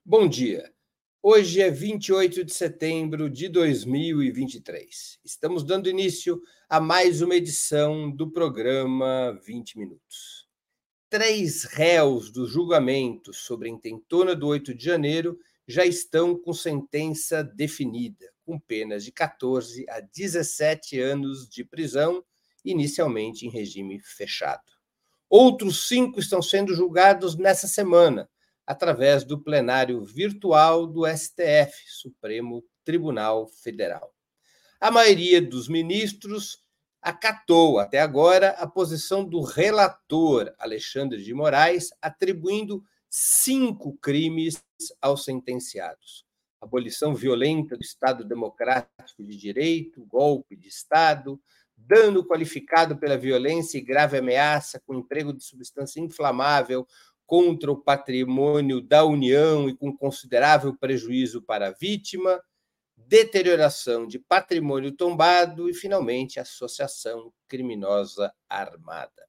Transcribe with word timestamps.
Bom 0.00 0.26
dia. 0.26 0.72
Hoje 1.22 1.60
é 1.60 1.70
28 1.70 2.44
de 2.44 2.52
setembro 2.52 3.28
de 3.28 3.48
2023. 3.48 5.20
Estamos 5.24 5.62
dando 5.62 5.88
início 5.88 6.40
a 6.68 6.80
mais 6.80 7.20
uma 7.20 7.36
edição 7.36 8.10
do 8.10 8.30
programa 8.30 9.38
20 9.44 9.78
Minutos. 9.78 10.48
Três 11.08 11.64
réus 11.64 12.30
do 12.30 12.48
julgamento 12.48 13.32
sobre 13.32 13.68
a 13.68 13.72
intentona 13.72 14.34
do 14.34 14.48
8 14.48 14.74
de 14.74 14.84
janeiro 14.84 15.38
já 15.68 15.84
estão 15.84 16.36
com 16.36 16.52
sentença 16.52 17.44
definida, 17.44 18.32
com 18.44 18.58
penas 18.58 19.04
de 19.04 19.12
14 19.12 19.84
a 19.88 20.00
17 20.00 20.98
anos 20.98 21.48
de 21.48 21.64
prisão, 21.64 22.24
inicialmente 22.64 23.46
em 23.46 23.50
regime 23.50 24.00
fechado. 24.00 24.72
Outros 25.28 25.86
cinco 25.86 26.18
estão 26.18 26.42
sendo 26.42 26.74
julgados 26.74 27.36
nessa 27.36 27.68
semana, 27.68 28.28
através 28.66 29.24
do 29.24 29.42
plenário 29.42 30.04
virtual 30.04 30.86
do 30.86 31.06
STF, 31.06 31.72
Supremo 31.88 32.64
Tribunal 32.84 33.46
Federal. 33.46 34.14
A 34.80 34.90
maioria 34.90 35.40
dos 35.40 35.68
ministros 35.68 36.62
acatou 37.00 37.78
até 37.78 38.00
agora 38.00 38.50
a 38.50 38.66
posição 38.66 39.24
do 39.24 39.40
relator 39.42 40.54
Alexandre 40.58 41.22
de 41.22 41.34
Moraes, 41.34 41.90
atribuindo 42.00 42.82
cinco 43.10 43.96
crimes 43.98 44.62
aos 45.00 45.24
sentenciados: 45.24 46.24
abolição 46.60 47.14
violenta 47.14 47.76
do 47.76 47.82
Estado 47.82 48.24
Democrático 48.24 49.24
de 49.24 49.36
Direito, 49.36 50.04
golpe 50.06 50.56
de 50.56 50.68
Estado, 50.68 51.40
dano 51.76 52.24
qualificado 52.24 52.96
pela 52.96 53.18
violência 53.18 53.78
e 53.78 53.82
grave 53.82 54.18
ameaça 54.18 54.80
com 54.86 54.94
emprego 54.94 55.32
de 55.32 55.44
substância 55.44 56.00
inflamável 56.00 56.86
contra 57.32 57.72
o 57.72 57.80
patrimônio 57.80 58.78
da 58.82 59.06
União 59.06 59.66
e 59.66 59.74
com 59.74 59.90
considerável 59.96 60.76
prejuízo 60.76 61.40
para 61.40 61.68
a 61.68 61.70
vítima, 61.70 62.38
deterioração 62.94 64.06
de 64.06 64.18
patrimônio 64.18 64.92
tombado 64.92 65.66
e, 65.66 65.72
finalmente, 65.72 66.38
associação 66.38 67.32
criminosa 67.48 68.34
armada. 68.46 69.26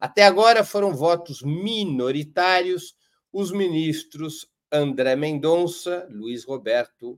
Até 0.00 0.24
agora 0.24 0.64
foram 0.64 0.92
votos 0.92 1.40
minoritários 1.40 2.96
os 3.32 3.52
ministros 3.52 4.50
André 4.72 5.14
Mendonça, 5.14 6.08
Luiz 6.10 6.42
Roberto 6.42 7.16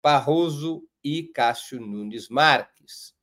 Barroso 0.00 0.88
e 1.02 1.24
Cássio 1.24 1.80
Nunes 1.80 2.28
Marques. 2.28 3.16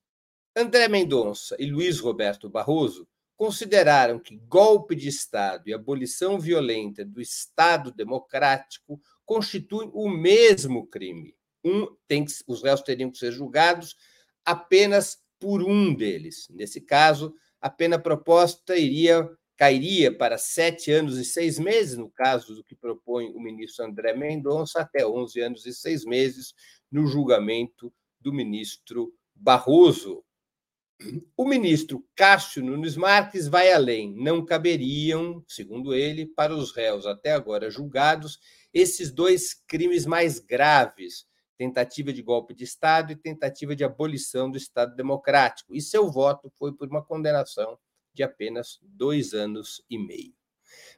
André 0.53 0.89
Mendonça 0.89 1.55
e 1.57 1.71
Luiz 1.71 2.01
Roberto 2.01 2.49
Barroso 2.49 3.07
consideraram 3.37 4.19
que 4.19 4.35
golpe 4.35 4.95
de 4.95 5.07
Estado 5.07 5.69
e 5.69 5.73
abolição 5.73 6.39
violenta 6.39 7.05
do 7.05 7.21
Estado 7.21 7.91
democrático 7.91 8.99
constituem 9.23 9.91
o 9.93 10.09
mesmo 10.09 10.87
crime. 10.87 11.35
Um, 11.63 11.87
tem 12.07 12.25
que, 12.25 12.33
os 12.47 12.63
réus 12.63 12.81
teriam 12.81 13.11
que 13.11 13.17
ser 13.17 13.31
julgados 13.31 13.95
apenas 14.43 15.19
por 15.39 15.61
um 15.61 15.93
deles. 15.93 16.47
Nesse 16.49 16.81
caso, 16.81 17.33
a 17.61 17.69
pena 17.69 17.99
proposta 17.99 18.75
iria 18.75 19.29
cairia 19.57 20.15
para 20.15 20.37
sete 20.37 20.91
anos 20.91 21.17
e 21.17 21.25
seis 21.25 21.57
meses, 21.57 21.97
no 21.97 22.11
caso 22.11 22.53
do 22.53 22.63
que 22.63 22.75
propõe 22.75 23.31
o 23.31 23.39
ministro 23.39 23.83
André 23.83 24.13
Mendonça, 24.15 24.81
até 24.81 25.05
onze 25.05 25.41
anos 25.41 25.65
e 25.65 25.73
seis 25.73 26.05
meses 26.05 26.53
no 26.91 27.07
julgamento 27.07 27.91
do 28.21 28.31
ministro 28.31 29.11
Barroso. 29.35 30.23
O 31.35 31.45
ministro 31.45 32.03
Cássio 32.15 32.63
Nunes 32.63 32.95
Marques 32.95 33.47
vai 33.47 33.71
além. 33.71 34.15
Não 34.15 34.43
caberiam, 34.43 35.43
segundo 35.47 35.93
ele, 35.93 36.25
para 36.25 36.55
os 36.55 36.71
réus 36.71 37.05
até 37.05 37.33
agora 37.33 37.69
julgados, 37.69 38.39
esses 38.73 39.11
dois 39.11 39.53
crimes 39.53 40.07
mais 40.07 40.39
graves: 40.39 41.27
tentativa 41.55 42.11
de 42.11 42.23
golpe 42.23 42.55
de 42.55 42.63
Estado 42.63 43.11
e 43.11 43.15
tentativa 43.15 43.75
de 43.75 43.83
abolição 43.83 44.49
do 44.49 44.57
Estado 44.57 44.95
Democrático. 44.95 45.75
E 45.75 45.81
seu 45.81 46.09
voto 46.09 46.51
foi 46.57 46.73
por 46.73 46.87
uma 46.87 47.03
condenação 47.03 47.77
de 48.11 48.23
apenas 48.23 48.79
dois 48.81 49.33
anos 49.33 49.83
e 49.87 49.99
meio. 49.99 50.33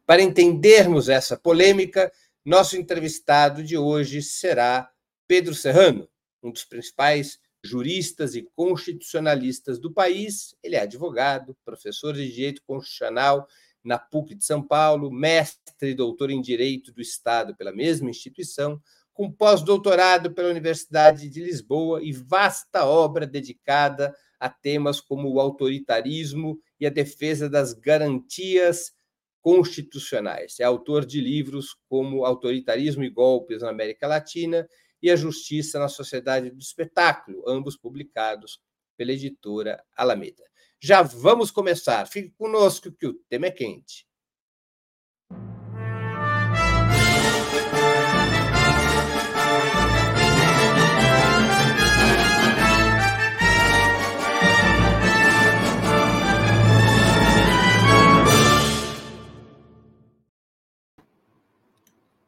Para 0.05 0.21
entendermos 0.21 1.09
essa 1.09 1.37
polêmica, 1.37 2.11
nosso 2.45 2.77
entrevistado 2.77 3.61
de 3.61 3.77
hoje 3.77 4.21
será 4.21 4.89
Pedro 5.27 5.53
Serrano, 5.53 6.09
um 6.41 6.51
dos 6.51 6.63
principais 6.63 7.37
juristas 7.63 8.35
e 8.35 8.43
constitucionalistas 8.55 9.79
do 9.79 9.91
país. 9.91 10.55
Ele 10.63 10.75
é 10.75 10.81
advogado, 10.81 11.57
professor 11.65 12.13
de 12.13 12.31
Direito 12.31 12.61
Constitucional 12.63 13.47
na 13.83 13.97
PUC 13.97 14.35
de 14.35 14.45
São 14.45 14.61
Paulo, 14.61 15.11
mestre 15.11 15.91
e 15.91 15.95
doutor 15.95 16.29
em 16.29 16.41
Direito 16.41 16.91
do 16.91 17.01
Estado 17.01 17.55
pela 17.55 17.71
mesma 17.71 18.09
instituição, 18.09 18.81
com 19.13 19.31
pós-doutorado 19.31 20.33
pela 20.33 20.49
Universidade 20.49 21.29
de 21.29 21.43
Lisboa 21.43 22.01
e 22.01 22.11
vasta 22.11 22.85
obra 22.85 23.25
dedicada 23.25 24.15
a 24.39 24.49
temas 24.49 25.01
como 25.01 25.29
o 25.29 25.39
autoritarismo 25.39 26.59
e 26.79 26.85
a 26.85 26.89
defesa 26.89 27.49
das 27.49 27.73
garantias 27.73 28.93
constitucionais. 29.41 30.59
É 30.59 30.63
autor 30.63 31.05
de 31.05 31.19
livros 31.19 31.75
como 31.89 32.25
Autoritarismo 32.25 33.03
e 33.03 33.09
Golpes 33.09 33.61
na 33.61 33.69
América 33.69 34.07
Latina 34.07 34.67
e 35.01 35.09
A 35.09 35.15
Justiça 35.15 35.79
na 35.79 35.87
Sociedade 35.87 36.49
do 36.49 36.59
Espetáculo, 36.59 37.43
ambos 37.47 37.77
publicados 37.77 38.59
pela 38.97 39.13
editora 39.13 39.83
Alameda. 39.95 40.43
Já 40.81 41.01
vamos 41.01 41.51
começar. 41.51 42.05
Fique 42.07 42.31
conosco 42.37 42.91
que 42.91 43.07
o 43.07 43.13
tema 43.29 43.47
é 43.47 43.51
quente. 43.51 44.08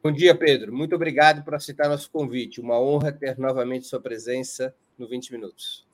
Bom 0.04 0.10
dia, 0.10 0.34
Pedro. 0.34 0.74
Muito 0.74 0.96
obrigado 0.96 1.44
por 1.44 1.54
aceitar 1.54 1.88
nosso 1.88 2.10
convite. 2.10 2.60
Uma 2.60 2.76
honra 2.76 3.12
ter 3.12 3.38
novamente 3.38 3.86
sua 3.86 4.00
presença 4.00 4.74
no 4.98 5.06
20 5.06 5.30
Minutos. 5.30 5.86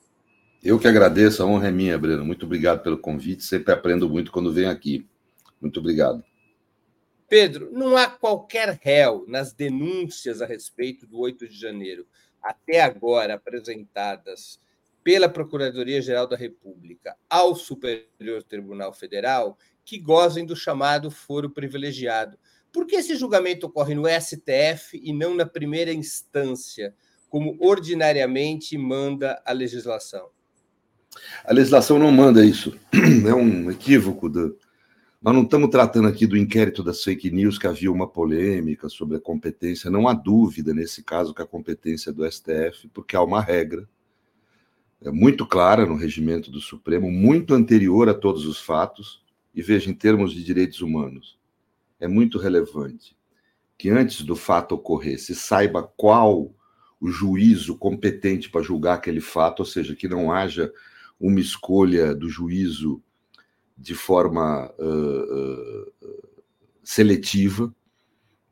Eu 0.63 0.79
que 0.79 0.87
agradeço, 0.87 1.43
a 1.43 1.45
honra 1.45 1.67
é 1.67 1.71
minha, 1.71 1.95
Breno. 1.95 2.25
Muito 2.25 2.47
obrigado 2.47 2.81
pelo 2.81 2.97
convite. 2.97 3.43
Sempre 3.43 3.71
aprendo 3.71 4.09
muito 4.09 4.31
quando 4.31 4.51
venho 4.51 4.71
aqui. 4.71 5.07
Muito 5.61 5.79
obrigado. 5.79 6.23
Pedro, 7.27 7.69
não 7.71 7.95
há 7.95 8.07
qualquer 8.07 8.79
réu 8.81 9.25
nas 9.27 9.53
denúncias 9.53 10.41
a 10.41 10.47
respeito 10.47 11.05
do 11.05 11.19
8 11.19 11.47
de 11.47 11.55
janeiro, 11.55 12.07
até 12.41 12.81
agora 12.81 13.35
apresentadas 13.35 14.59
pela 15.03 15.29
Procuradoria-Geral 15.29 16.25
da 16.25 16.35
República 16.35 17.15
ao 17.29 17.53
Superior 17.53 18.41
Tribunal 18.41 18.91
Federal, 18.91 19.55
que 19.85 19.99
gozem 19.99 20.47
do 20.47 20.55
chamado 20.55 21.11
foro 21.11 21.51
privilegiado 21.51 22.39
por 22.71 22.85
que 22.85 22.95
esse 22.95 23.15
julgamento 23.15 23.67
ocorre 23.67 23.95
no 23.95 24.03
STF 24.07 24.99
e 25.01 25.13
não 25.13 25.35
na 25.35 25.45
primeira 25.45 25.91
instância, 25.93 26.93
como 27.29 27.57
ordinariamente 27.59 28.77
manda 28.77 29.41
a 29.45 29.51
legislação? 29.51 30.29
A 31.43 31.53
legislação 31.53 31.99
não 31.99 32.11
manda 32.11 32.45
isso. 32.45 32.77
É 33.27 33.33
um 33.33 33.69
equívoco. 33.69 34.29
Do... 34.29 34.57
Nós 35.21 35.33
não 35.33 35.43
estamos 35.43 35.69
tratando 35.69 36.07
aqui 36.07 36.25
do 36.25 36.37
inquérito 36.37 36.83
das 36.83 37.03
fake 37.03 37.29
news, 37.29 37.57
que 37.57 37.67
havia 37.67 37.91
uma 37.91 38.07
polêmica 38.07 38.87
sobre 38.89 39.17
a 39.17 39.19
competência. 39.19 39.89
Não 39.89 40.07
há 40.07 40.13
dúvida, 40.13 40.73
nesse 40.73 41.03
caso, 41.03 41.33
que 41.33 41.41
a 41.41 41.47
competência 41.47 42.11
é 42.11 42.13
do 42.13 42.29
STF, 42.29 42.87
porque 42.93 43.15
há 43.15 43.21
uma 43.21 43.41
regra 43.41 43.87
é 45.01 45.11
muito 45.11 45.45
clara 45.45 45.85
no 45.85 45.95
regimento 45.95 46.51
do 46.51 46.59
Supremo, 46.59 47.09
muito 47.09 47.53
anterior 47.53 48.09
a 48.09 48.13
todos 48.13 48.45
os 48.45 48.59
fatos. 48.59 49.23
E 49.55 49.61
veja, 49.61 49.89
em 49.89 49.93
termos 49.93 50.33
de 50.33 50.43
direitos 50.43 50.81
humanos, 50.81 51.38
é 51.99 52.07
muito 52.07 52.37
relevante 52.37 53.17
que 53.79 53.89
antes 53.89 54.23
do 54.23 54.35
fato 54.35 54.75
ocorrer 54.75 55.17
se 55.17 55.33
saiba 55.33 55.81
qual 55.81 56.53
o 56.99 57.07
juízo 57.07 57.77
competente 57.77 58.49
para 58.49 58.61
julgar 58.61 58.95
aquele 58.95 59.21
fato, 59.21 59.61
ou 59.61 59.65
seja, 59.65 59.95
que 59.95 60.05
não 60.05 60.33
haja 60.33 60.69
uma 61.17 61.39
escolha 61.39 62.13
do 62.13 62.27
juízo 62.27 63.01
de 63.77 63.95
forma 63.95 64.69
uh, 64.77 65.85
uh, 66.03 66.23
seletiva, 66.83 67.73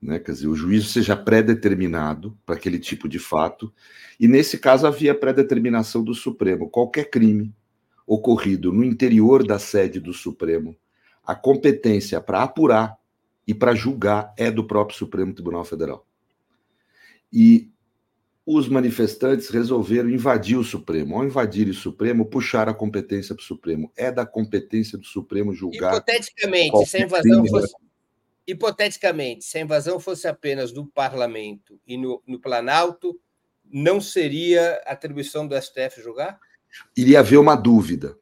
né? 0.02 0.18
quer 0.18 0.32
dizer, 0.32 0.48
o 0.48 0.56
juízo 0.56 0.88
seja 0.88 1.14
pré-determinado 1.14 2.38
para 2.46 2.56
aquele 2.56 2.80
tipo 2.80 3.10
de 3.10 3.20
fato, 3.20 3.74
e 4.18 4.30
nesse 4.30 4.58
caso 4.58 4.88
havia 4.88 5.14
pré-determinação 5.14 6.06
do 6.06 6.14
Supremo. 6.14 6.70
Qualquer 6.70 7.10
crime 7.10 7.54
ocorrido 8.06 8.72
no 8.72 8.86
interior 8.86 9.46
da 9.46 9.60
sede 9.60 10.00
do 10.00 10.14
Supremo, 10.14 10.74
a 11.22 11.36
competência 11.36 12.22
para 12.22 12.44
apurar 12.44 12.98
e 13.48 13.54
para 13.54 13.74
julgar 13.74 14.34
é 14.38 14.52
do 14.52 14.68
próprio 14.68 14.98
Supremo 14.98 15.34
Tribunal 15.34 15.64
Federal. 15.64 16.06
E 17.32 17.72
os 18.46 18.68
manifestantes 18.68 19.50
resolveram 19.50 20.10
invadir 20.10 20.58
o 20.58 20.64
Supremo. 20.64 21.16
Ao 21.16 21.26
invadir 21.26 21.68
o 21.70 21.74
Supremo, 21.74 22.26
puxar 22.26 22.68
a 22.68 22.74
competência 22.74 23.34
para 23.34 23.42
o 23.42 23.46
Supremo. 23.46 23.92
É 23.96 24.12
da 24.12 24.26
competência 24.26 24.98
do 24.98 25.06
Supremo 25.06 25.54
julgar. 25.54 25.94
Hipoteticamente, 25.94 26.86
se 26.86 26.98
a 26.98 27.02
invasão 27.02 27.46
fosse. 27.48 27.76
hipoteticamente, 28.46 29.46
se 29.46 29.58
a 29.58 29.62
invasão 29.62 30.00
fosse 30.00 30.28
apenas 30.28 30.72
do 30.72 30.86
parlamento 30.86 31.80
e 31.86 31.98
no, 31.98 32.22
no 32.28 32.40
Planalto, 32.40 33.20
não 33.70 34.00
seria 34.00 34.82
atribuição 34.86 35.46
do 35.46 35.62
STF 35.62 36.02
julgar? 36.02 36.40
Iria 36.96 37.20
haver 37.20 37.38
uma 37.38 37.56
dúvida. 37.56 38.18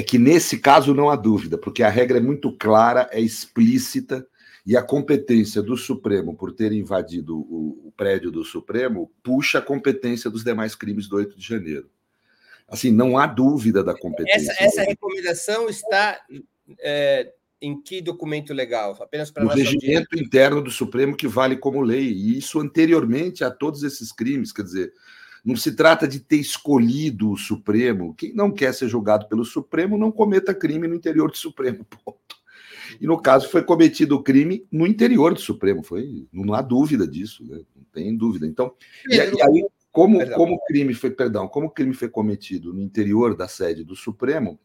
É 0.00 0.02
que 0.02 0.16
nesse 0.16 0.58
caso 0.58 0.94
não 0.94 1.10
há 1.10 1.14
dúvida, 1.14 1.58
porque 1.58 1.82
a 1.82 1.90
regra 1.90 2.16
é 2.16 2.22
muito 2.22 2.50
clara, 2.56 3.06
é 3.12 3.20
explícita, 3.20 4.26
e 4.64 4.74
a 4.74 4.82
competência 4.82 5.60
do 5.60 5.76
Supremo 5.76 6.34
por 6.34 6.52
ter 6.52 6.72
invadido 6.72 7.36
o, 7.36 7.88
o 7.88 7.92
prédio 7.94 8.30
do 8.30 8.42
Supremo 8.42 9.12
puxa 9.22 9.58
a 9.58 9.62
competência 9.62 10.30
dos 10.30 10.42
demais 10.42 10.74
crimes 10.74 11.06
do 11.06 11.16
8 11.16 11.36
de 11.36 11.46
janeiro. 11.46 11.90
Assim, 12.66 12.90
não 12.90 13.18
há 13.18 13.26
dúvida 13.26 13.84
da 13.84 13.92
competência. 13.92 14.52
Essa, 14.52 14.64
essa 14.64 14.82
recomendação 14.84 15.68
está 15.68 16.18
é, 16.78 17.30
em 17.60 17.78
que 17.78 18.00
documento 18.00 18.54
legal? 18.54 18.96
Apenas 19.02 19.30
para 19.30 19.44
o 19.44 19.48
regimento 19.48 20.18
interno 20.18 20.62
do 20.62 20.70
Supremo 20.70 21.14
que 21.14 21.28
vale 21.28 21.58
como 21.58 21.82
lei. 21.82 22.10
E 22.10 22.38
isso 22.38 22.58
anteriormente 22.58 23.44
a 23.44 23.50
todos 23.50 23.82
esses 23.82 24.10
crimes. 24.10 24.50
Quer 24.50 24.62
dizer, 24.62 24.94
não 25.44 25.56
se 25.56 25.74
trata 25.74 26.06
de 26.06 26.20
ter 26.20 26.36
escolhido 26.36 27.30
o 27.30 27.36
Supremo. 27.36 28.14
Quem 28.14 28.34
não 28.34 28.50
quer 28.50 28.74
ser 28.74 28.88
julgado 28.88 29.28
pelo 29.28 29.44
Supremo 29.44 29.96
não 29.96 30.12
cometa 30.12 30.54
crime 30.54 30.86
no 30.86 30.94
interior 30.94 31.30
do 31.30 31.36
Supremo. 31.36 31.84
Ponto. 32.04 32.18
E 33.00 33.06
no 33.06 33.20
caso 33.20 33.48
foi 33.48 33.62
cometido 33.62 34.16
o 34.16 34.22
crime 34.22 34.66
no 34.70 34.86
interior 34.86 35.32
do 35.32 35.40
Supremo. 35.40 35.82
Foi, 35.82 36.26
não 36.32 36.54
há 36.54 36.62
dúvida 36.62 37.06
disso, 37.06 37.44
né? 37.44 37.60
não 37.74 37.84
tem 37.92 38.16
dúvida. 38.16 38.46
Então, 38.46 38.72
e, 39.08 39.16
e 39.16 39.20
aí 39.20 39.64
como, 39.92 40.28
como 40.30 40.54
o 40.54 40.64
crime 40.66 40.94
foi, 40.94 41.10
perdão, 41.10 41.48
como 41.48 41.66
o 41.66 41.70
crime 41.70 41.94
foi 41.94 42.08
cometido 42.08 42.72
no 42.72 42.80
interior 42.80 43.36
da 43.36 43.48
sede 43.48 43.84
do 43.84 43.96
Supremo, 43.96 44.58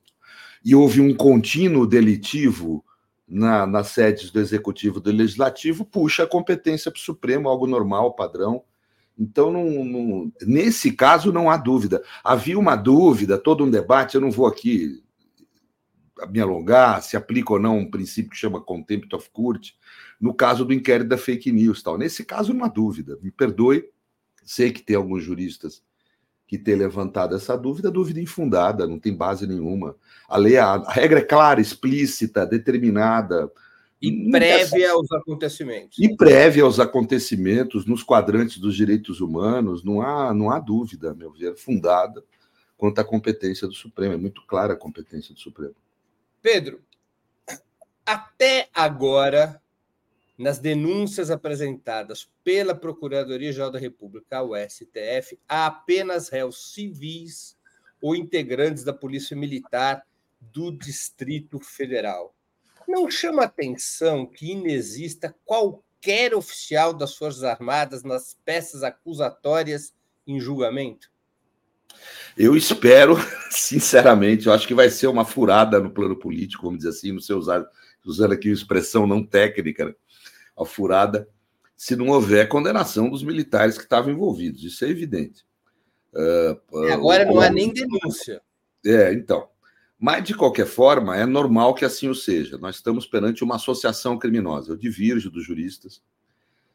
e 0.63 0.75
houve 0.75 1.01
um 1.01 1.13
contínuo 1.15 1.85
delitivo 1.85 2.83
na, 3.27 3.65
nas 3.65 3.89
sedes 3.89 4.31
do 4.31 4.39
Executivo 4.39 4.99
e 4.99 5.01
do 5.01 5.11
Legislativo, 5.11 5.85
puxa 5.85 6.23
a 6.23 6.27
competência 6.27 6.91
para 6.91 6.99
o 6.99 7.01
Supremo, 7.01 7.49
algo 7.49 7.67
normal, 7.67 8.13
padrão. 8.13 8.63
Então, 9.17 9.51
não, 9.51 9.85
não, 9.85 10.31
nesse 10.41 10.91
caso, 10.91 11.31
não 11.31 11.49
há 11.49 11.57
dúvida. 11.57 12.03
Havia 12.23 12.59
uma 12.59 12.75
dúvida, 12.75 13.37
todo 13.37 13.63
um 13.63 13.69
debate, 13.69 14.15
eu 14.15 14.21
não 14.21 14.31
vou 14.31 14.45
aqui 14.45 15.01
me 16.29 16.39
alongar, 16.39 17.01
se 17.01 17.17
aplica 17.17 17.53
ou 17.53 17.59
não 17.59 17.79
um 17.79 17.89
princípio 17.89 18.31
que 18.31 18.37
chama 18.37 18.61
contempt 18.61 19.13
of 19.15 19.29
court, 19.31 19.71
no 20.19 20.33
caso 20.33 20.63
do 20.63 20.73
inquérito 20.73 21.09
da 21.09 21.17
fake 21.17 21.51
news. 21.51 21.83
Tal. 21.83 21.97
Nesse 21.97 22.23
caso, 22.23 22.53
não 22.53 22.65
há 22.65 22.67
dúvida. 22.67 23.17
Me 23.21 23.31
perdoe, 23.31 23.85
sei 24.43 24.71
que 24.71 24.81
tem 24.81 24.95
alguns 24.95 25.23
juristas 25.23 25.83
que 26.47 26.57
têm 26.57 26.75
levantado 26.75 27.35
essa 27.35 27.57
dúvida, 27.57 27.89
dúvida 27.89 28.21
infundada, 28.21 28.85
não 28.85 28.99
tem 28.99 29.15
base 29.15 29.47
nenhuma. 29.47 29.95
A 30.27 30.37
lei, 30.37 30.57
a, 30.57 30.75
a 30.75 30.91
regra 30.91 31.19
é 31.19 31.23
clara, 31.23 31.59
explícita, 31.59 32.45
determinada. 32.45 33.51
E 34.01 34.29
prévia 34.29 34.91
aos 34.91 35.11
acontecimentos. 35.11 35.97
E 35.97 36.15
prévia 36.15 36.63
aos 36.63 36.79
acontecimentos, 36.79 37.85
nos 37.85 38.03
quadrantes 38.03 38.57
dos 38.57 38.75
direitos 38.75 39.21
humanos, 39.21 39.83
não 39.83 40.01
há, 40.01 40.33
não 40.33 40.49
há 40.51 40.59
dúvida, 40.59 41.13
meu 41.13 41.31
ver, 41.31 41.55
fundada 41.55 42.23
quanto 42.77 42.99
à 42.99 43.03
competência 43.03 43.67
do 43.67 43.73
Supremo. 43.73 44.13
É 44.13 44.17
muito 44.17 44.45
clara 44.45 44.73
a 44.73 44.77
competência 44.77 45.33
do 45.33 45.39
Supremo. 45.39 45.75
Pedro, 46.41 46.81
até 48.05 48.69
agora, 48.73 49.61
nas 50.37 50.59
denúncias 50.59 51.31
apresentadas 51.31 52.29
pela 52.43 52.75
Procuradoria-Geral 52.75 53.71
da 53.71 53.79
República 53.79 54.37
ao 54.37 54.51
STF, 54.55 55.39
há 55.47 55.67
apenas 55.67 56.29
réus 56.29 56.73
civis 56.73 57.57
ou 58.01 58.15
integrantes 58.15 58.83
da 58.83 58.93
Polícia 58.93 59.35
Militar 59.35 60.05
do 60.39 60.71
Distrito 60.71 61.59
Federal. 61.59 62.34
Não 62.87 63.09
chama 63.09 63.43
atenção 63.43 64.25
que 64.25 64.51
inexista 64.51 65.35
qualquer 65.45 66.33
oficial 66.33 66.93
das 66.93 67.15
Forças 67.15 67.43
Armadas 67.43 68.03
nas 68.03 68.37
peças 68.45 68.83
acusatórias 68.83 69.93
em 70.27 70.39
julgamento? 70.39 71.11
Eu 72.37 72.55
espero, 72.55 73.15
sinceramente, 73.49 74.47
eu 74.47 74.53
acho 74.53 74.67
que 74.67 74.73
vai 74.73 74.89
ser 74.89 75.07
uma 75.07 75.25
furada 75.25 75.79
no 75.79 75.89
plano 75.89 76.15
político, 76.15 76.63
vamos 76.63 76.79
dizer 76.79 76.89
assim, 76.89 77.19
seu 77.19 77.37
usar, 77.37 77.65
usando 78.05 78.33
aqui 78.33 78.49
uma 78.49 78.55
expressão 78.55 79.07
não 79.07 79.25
técnica, 79.25 79.85
né? 79.85 79.95
a 80.57 80.65
furada, 80.65 81.27
se 81.75 81.95
não 81.95 82.07
houver 82.07 82.47
condenação 82.47 83.09
dos 83.09 83.23
militares 83.23 83.77
que 83.77 83.83
estavam 83.83 84.11
envolvidos. 84.11 84.63
Isso 84.63 84.85
é 84.85 84.89
evidente. 84.89 85.45
Uh, 86.13 86.91
agora 86.93 87.25
não 87.25 87.39
há 87.41 87.49
nem 87.49 87.73
denúncia. 87.73 88.41
É, 88.85 89.11
então. 89.13 89.49
Mas, 89.99 90.23
de 90.23 90.33
qualquer 90.33 90.65
forma, 90.65 91.15
é 91.15 91.25
normal 91.25 91.73
que 91.73 91.85
assim 91.85 92.09
o 92.09 92.15
seja. 92.15 92.57
Nós 92.57 92.75
estamos 92.75 93.05
perante 93.05 93.43
uma 93.43 93.55
associação 93.55 94.17
criminosa. 94.17 94.71
Eu 94.71 94.75
divirjo 94.75 95.29
dos 95.29 95.45
juristas 95.45 96.03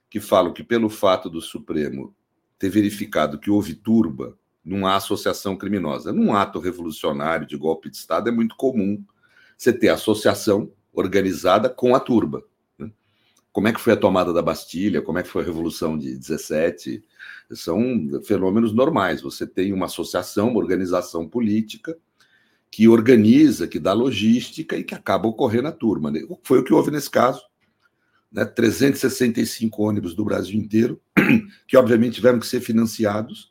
que 0.08 0.20
falam 0.20 0.52
que, 0.52 0.64
pelo 0.64 0.88
fato 0.88 1.28
do 1.28 1.40
Supremo 1.40 2.14
ter 2.58 2.68
verificado 2.68 3.38
que 3.38 3.50
houve 3.50 3.74
turba 3.74 4.38
não 4.62 4.86
há 4.86 4.96
associação 4.96 5.56
criminosa. 5.56 6.12
Num 6.12 6.34
ato 6.34 6.58
revolucionário 6.58 7.46
de 7.46 7.56
golpe 7.56 7.88
de 7.88 7.96
Estado 7.96 8.28
é 8.28 8.32
muito 8.32 8.54
comum 8.54 9.02
você 9.56 9.72
ter 9.72 9.88
associação 9.88 10.70
organizada 10.92 11.70
com 11.70 11.94
a 11.94 12.00
turba. 12.00 12.44
Né? 12.78 12.90
Como 13.50 13.68
é 13.68 13.72
que 13.72 13.80
foi 13.80 13.94
a 13.94 13.96
tomada 13.96 14.32
da 14.32 14.42
Bastilha? 14.42 15.00
Como 15.00 15.18
é 15.18 15.22
que 15.22 15.28
foi 15.28 15.42
a 15.42 15.46
Revolução 15.46 15.98
de 15.98 16.14
17? 16.14 17.02
São 17.52 17.80
fenômenos 18.24 18.74
normais. 18.74 19.22
Você 19.22 19.46
tem 19.46 19.72
uma 19.72 19.86
associação, 19.86 20.50
uma 20.50 20.60
organização 20.60 21.26
política 21.26 21.96
que 22.70 22.88
organiza, 22.88 23.66
que 23.66 23.78
dá 23.78 23.92
logística 23.92 24.76
e 24.76 24.84
que 24.84 24.94
acaba 24.94 25.26
ocorrendo 25.26 25.68
a 25.68 25.72
turma. 25.72 26.10
Né? 26.10 26.20
Foi 26.42 26.58
o 26.60 26.64
que 26.64 26.72
houve 26.72 26.90
nesse 26.90 27.10
caso. 27.10 27.42
Né? 28.30 28.44
365 28.44 29.82
ônibus 29.82 30.14
do 30.14 30.24
Brasil 30.24 30.58
inteiro, 30.58 31.00
que 31.66 31.76
obviamente 31.76 32.14
tiveram 32.14 32.38
que 32.38 32.46
ser 32.46 32.60
financiados 32.60 33.50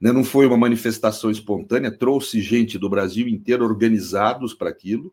né? 0.00 0.10
Não 0.10 0.24
foi 0.24 0.46
uma 0.46 0.56
manifestação 0.56 1.30
espontânea, 1.30 1.90
trouxe 1.90 2.40
gente 2.40 2.78
do 2.78 2.88
Brasil 2.88 3.28
inteiro 3.28 3.64
organizados 3.64 4.54
para 4.54 4.70
aquilo 4.70 5.12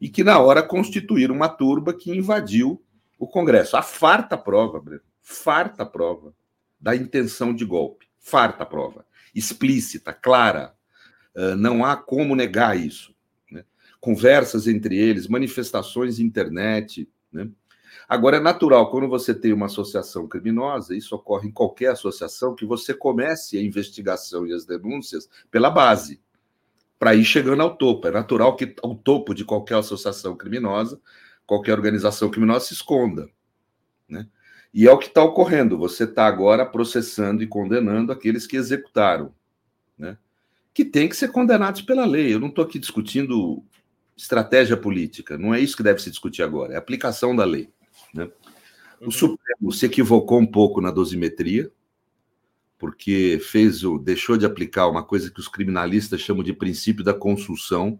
e 0.00 0.08
que 0.08 0.22
na 0.22 0.38
hora 0.38 0.62
constituíram 0.62 1.34
uma 1.34 1.48
turba 1.48 1.94
que 1.94 2.10
invadiu 2.10 2.84
o 3.18 3.26
Congresso. 3.26 3.76
A 3.76 3.82
farta 3.82 4.36
prova, 4.36 4.80
Breno, 4.80 5.00
farta 5.22 5.86
prova 5.86 6.34
da 6.78 6.94
intenção 6.94 7.54
de 7.54 7.64
golpe, 7.64 8.06
farta 8.18 8.66
prova, 8.66 9.06
explícita, 9.34 10.12
clara. 10.12 10.76
Uh, 11.38 11.54
não 11.54 11.84
há 11.84 11.96
como 11.96 12.34
negar 12.34 12.76
isso. 12.76 13.14
Né? 13.48 13.64
Conversas 14.00 14.66
entre 14.66 14.96
eles, 14.96 15.28
manifestações 15.28 16.18
internet, 16.18 17.08
né? 17.32 17.48
Agora, 18.08 18.38
é 18.38 18.40
natural, 18.40 18.90
quando 18.90 19.06
você 19.06 19.34
tem 19.34 19.52
uma 19.52 19.66
associação 19.66 20.26
criminosa, 20.26 20.96
isso 20.96 21.14
ocorre 21.14 21.48
em 21.48 21.52
qualquer 21.52 21.90
associação, 21.90 22.54
que 22.54 22.64
você 22.64 22.94
comece 22.94 23.58
a 23.58 23.62
investigação 23.62 24.46
e 24.46 24.52
as 24.52 24.64
denúncias 24.64 25.28
pela 25.50 25.70
base, 25.70 26.18
para 26.98 27.14
ir 27.14 27.24
chegando 27.24 27.62
ao 27.62 27.76
topo. 27.76 28.08
É 28.08 28.10
natural 28.10 28.56
que 28.56 28.74
ao 28.82 28.94
topo 28.94 29.34
de 29.34 29.44
qualquer 29.44 29.76
associação 29.76 30.34
criminosa, 30.34 30.98
qualquer 31.46 31.74
organização 31.74 32.30
criminosa 32.30 32.66
se 32.66 32.74
esconda. 32.74 33.28
Né? 34.08 34.26
E 34.72 34.88
é 34.88 34.90
o 34.92 34.98
que 34.98 35.08
está 35.08 35.22
ocorrendo. 35.22 35.76
Você 35.76 36.04
está 36.04 36.26
agora 36.26 36.64
processando 36.64 37.42
e 37.42 37.46
condenando 37.46 38.10
aqueles 38.10 38.46
que 38.46 38.56
executaram? 38.56 39.34
Que 40.78 40.84
têm 40.84 41.08
que 41.08 41.16
ser 41.16 41.32
condenados 41.32 41.82
pela 41.82 42.06
lei. 42.06 42.32
Eu 42.32 42.38
não 42.38 42.46
estou 42.46 42.64
aqui 42.64 42.78
discutindo 42.78 43.64
estratégia 44.16 44.76
política, 44.76 45.36
não 45.36 45.52
é 45.52 45.58
isso 45.58 45.76
que 45.76 45.82
deve 45.82 46.00
se 46.00 46.08
discutir 46.08 46.40
agora, 46.40 46.72
é 46.72 46.76
a 46.76 46.78
aplicação 46.78 47.34
da 47.34 47.44
lei. 47.44 47.68
Né? 48.14 48.30
O 49.00 49.06
uhum. 49.06 49.10
Supremo 49.10 49.72
se 49.72 49.86
equivocou 49.86 50.38
um 50.38 50.46
pouco 50.46 50.80
na 50.80 50.92
dosimetria, 50.92 51.68
porque 52.78 53.40
fez 53.42 53.82
o, 53.82 53.98
deixou 53.98 54.36
de 54.36 54.46
aplicar 54.46 54.86
uma 54.86 55.02
coisa 55.02 55.32
que 55.32 55.40
os 55.40 55.48
criminalistas 55.48 56.20
chamam 56.20 56.44
de 56.44 56.52
princípio 56.52 57.02
da 57.02 57.12
consulção 57.12 57.98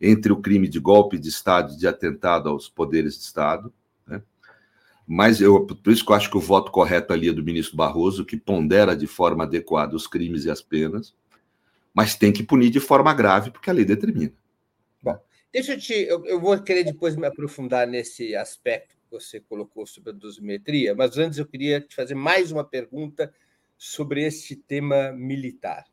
entre 0.00 0.32
o 0.32 0.40
crime 0.40 0.66
de 0.66 0.80
golpe 0.80 1.20
de 1.20 1.28
Estado 1.28 1.72
e 1.72 1.76
de 1.76 1.86
atentado 1.86 2.48
aos 2.48 2.68
poderes 2.68 3.16
de 3.16 3.22
Estado. 3.22 3.72
Né? 4.04 4.20
Mas 5.06 5.40
eu, 5.40 5.64
por 5.64 5.92
isso 5.92 6.04
que 6.04 6.10
eu 6.10 6.16
acho 6.16 6.28
que 6.28 6.36
o 6.36 6.40
voto 6.40 6.72
correto 6.72 7.12
ali 7.12 7.28
é 7.28 7.32
do 7.32 7.44
ministro 7.44 7.76
Barroso, 7.76 8.24
que 8.24 8.36
pondera 8.36 8.96
de 8.96 9.06
forma 9.06 9.44
adequada 9.44 9.94
os 9.94 10.08
crimes 10.08 10.44
e 10.46 10.50
as 10.50 10.60
penas, 10.60 11.14
mas 11.98 12.14
tem 12.14 12.32
que 12.32 12.44
punir 12.44 12.70
de 12.70 12.78
forma 12.78 13.12
grave, 13.12 13.50
porque 13.50 13.68
a 13.68 13.72
lei 13.72 13.84
determina. 13.84 14.32
Bom, 15.02 15.20
deixa 15.52 15.72
eu 15.72 15.80
te. 15.80 15.92
Eu, 15.92 16.24
eu 16.26 16.40
vou 16.40 16.56
querer 16.62 16.84
depois 16.84 17.16
me 17.16 17.26
aprofundar 17.26 17.88
nesse 17.88 18.36
aspecto 18.36 18.96
você 19.10 19.40
colocou 19.40 19.84
sobre 19.84 20.10
a 20.10 20.12
dosimetria, 20.14 20.94
mas 20.94 21.18
antes 21.18 21.38
eu 21.40 21.46
queria 21.46 21.80
te 21.80 21.96
fazer 21.96 22.14
mais 22.14 22.52
uma 22.52 22.62
pergunta 22.62 23.34
sobre 23.76 24.24
este 24.24 24.54
tema 24.54 25.10
militar. 25.10 25.86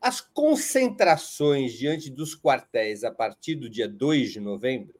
As 0.00 0.20
concentrações 0.20 1.74
diante 1.74 2.10
dos 2.10 2.34
quartéis 2.34 3.04
a 3.04 3.12
partir 3.12 3.54
do 3.54 3.70
dia 3.70 3.88
2 3.88 4.32
de 4.32 4.40
novembro, 4.40 4.98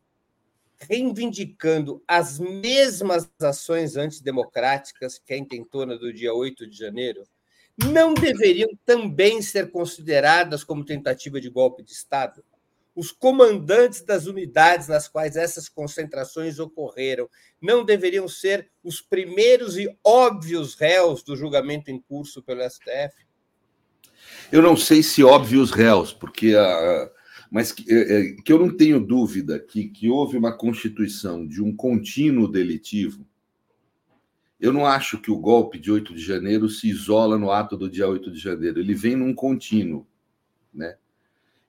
reivindicando 0.79 2.01
as 2.07 2.39
mesmas 2.39 3.29
ações 3.41 3.97
antidemocráticas 3.97 5.19
que 5.19 5.35
a 5.35 5.37
intentona 5.37 5.99
do 5.99 6.13
dia 6.13 6.33
8 6.33 6.69
de 6.69 6.77
janeiro, 6.77 7.25
não 7.77 8.15
deveriam 8.15 8.71
também 8.85 9.41
ser 9.41 9.71
consideradas 9.71 10.65
como 10.65 10.85
tentativa 10.85 11.41
de 11.41 11.49
golpe 11.49 11.83
de 11.83 11.93
Estado? 11.93 12.43
os 12.95 13.11
comandantes 13.11 14.03
das 14.03 14.27
unidades 14.27 14.89
nas 14.89 15.09
quais 15.09 15.37
essas 15.37 15.69
concentrações 15.69 16.59
ocorreram 16.59 17.29
não 17.61 17.85
deveriam 17.85 18.29
ser 18.29 18.71
os 18.85 19.01
primeiros 19.01 19.79
e 19.79 19.89
óbvios 20.05 20.75
réus 20.75 21.23
do 21.23 21.35
julgamento 21.35 21.91
em 21.91 21.99
curso 21.99 22.43
pelo 22.43 22.63
STF? 22.69 23.27
Eu 24.51 24.63
não 24.63 24.77
sei 24.77 25.03
se 25.03 25.25
óbvios 25.25 25.71
réus, 25.71 26.13
porque 26.13 26.55
a, 26.55 27.11
mas 27.51 27.73
que, 27.73 27.85
é, 27.93 28.21
é, 28.21 28.33
que 28.43 28.53
eu 28.53 28.59
não 28.59 28.75
tenho 28.75 29.01
dúvida 29.01 29.59
que, 29.59 29.89
que 29.89 30.09
houve 30.09 30.37
uma 30.37 30.57
constituição 30.57 31.47
de 31.47 31.63
um 31.63 31.75
contínuo 31.75 32.49
delitivo. 32.49 33.27
Eu 34.63 34.73
não 34.73 34.87
acho 34.87 35.19
que 35.19 35.31
o 35.31 35.37
golpe 35.37 35.79
de 35.79 35.93
8 35.93 36.15
de 36.15 36.23
janeiro 36.23 36.69
se 36.69 36.89
isola 36.89 37.37
no 37.37 37.51
ato 37.51 37.77
do 37.77 37.91
dia 37.91 38.09
8 38.09 38.31
de 38.31 38.39
janeiro. 38.39 38.81
Ele 38.81 38.95
vem 38.95 39.17
num 39.17 39.35
contínuo, 39.35 40.07
né? 40.73 40.97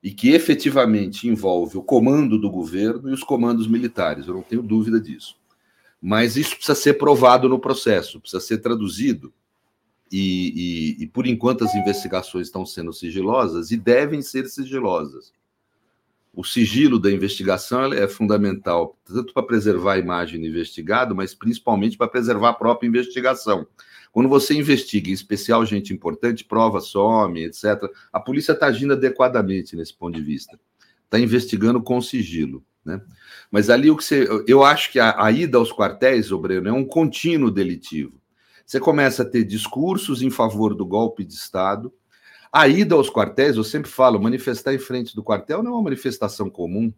e 0.03 0.11
que 0.11 0.31
efetivamente 0.31 1.29
envolve 1.29 1.77
o 1.77 1.81
comando 1.81 2.37
do 2.37 2.51
governo 2.51 3.09
e 3.09 3.13
os 3.13 3.23
comandos 3.23 3.67
militares, 3.67 4.27
eu 4.27 4.33
não 4.33 4.41
tenho 4.41 4.61
dúvida 4.61 4.99
disso. 4.99 5.37
Mas 6.01 6.35
isso 6.35 6.57
precisa 6.57 6.75
ser 6.75 6.95
provado 6.95 7.47
no 7.47 7.57
processo, 7.57 8.19
precisa 8.19 8.41
ser 8.41 8.57
traduzido. 8.57 9.33
E, 10.11 10.97
e, 10.99 11.03
e 11.03 11.07
por 11.07 11.25
enquanto 11.25 11.63
as 11.63 11.73
investigações 11.73 12.47
estão 12.47 12.65
sendo 12.65 12.91
sigilosas 12.91 13.71
e 13.71 13.77
devem 13.77 14.21
ser 14.21 14.47
sigilosas. 14.47 15.31
O 16.33 16.43
sigilo 16.43 16.97
da 16.97 17.11
investigação 17.11 17.93
é 17.93 18.07
fundamental, 18.07 18.97
tanto 19.05 19.33
para 19.33 19.43
preservar 19.43 19.93
a 19.93 19.99
imagem 19.99 20.41
do 20.41 20.47
investigado, 20.47 21.15
mas 21.15 21.35
principalmente 21.35 21.95
para 21.95 22.07
preservar 22.07 22.49
a 22.49 22.53
própria 22.53 22.87
investigação. 22.87 23.67
Quando 24.11 24.27
você 24.27 24.55
investiga, 24.55 25.09
em 25.09 25.13
especial 25.13 25.63
gente 25.65 25.93
importante, 25.93 26.43
prova 26.43 26.81
some, 26.81 27.43
etc., 27.43 27.83
a 28.11 28.19
polícia 28.19 28.53
está 28.53 28.65
agindo 28.65 28.93
adequadamente 28.93 29.75
nesse 29.75 29.93
ponto 29.93 30.15
de 30.15 30.23
vista. 30.23 30.59
Está 31.05 31.19
investigando 31.19 31.81
com 31.81 32.01
sigilo. 32.01 32.63
Né? 32.83 33.01
Mas 33.51 33.69
ali 33.69 33.89
o 33.89 33.95
que 33.95 34.03
você. 34.03 34.27
Eu 34.47 34.63
acho 34.63 34.91
que 34.91 34.99
a, 34.99 35.23
a 35.23 35.31
ida 35.31 35.57
aos 35.57 35.71
quartéis, 35.71 36.31
Obreno, 36.31 36.67
é 36.67 36.71
um 36.71 36.83
contínuo 36.83 37.51
delitivo. 37.51 38.19
Você 38.65 38.79
começa 38.79 39.23
a 39.23 39.25
ter 39.25 39.43
discursos 39.43 40.21
em 40.21 40.29
favor 40.29 40.73
do 40.73 40.85
golpe 40.85 41.23
de 41.23 41.33
Estado. 41.33 41.93
A 42.53 42.67
ida 42.67 42.93
aos 42.93 43.09
quartéis, 43.09 43.57
eu 43.57 43.63
sempre 43.63 43.89
falo, 43.89 44.21
manifestar 44.21 44.75
em 44.75 44.77
frente 44.77 45.15
do 45.15 45.23
quartel 45.23 45.63
não 45.63 45.71
é 45.71 45.73
uma 45.73 45.81
manifestação 45.81 46.51
comum. 46.51 46.93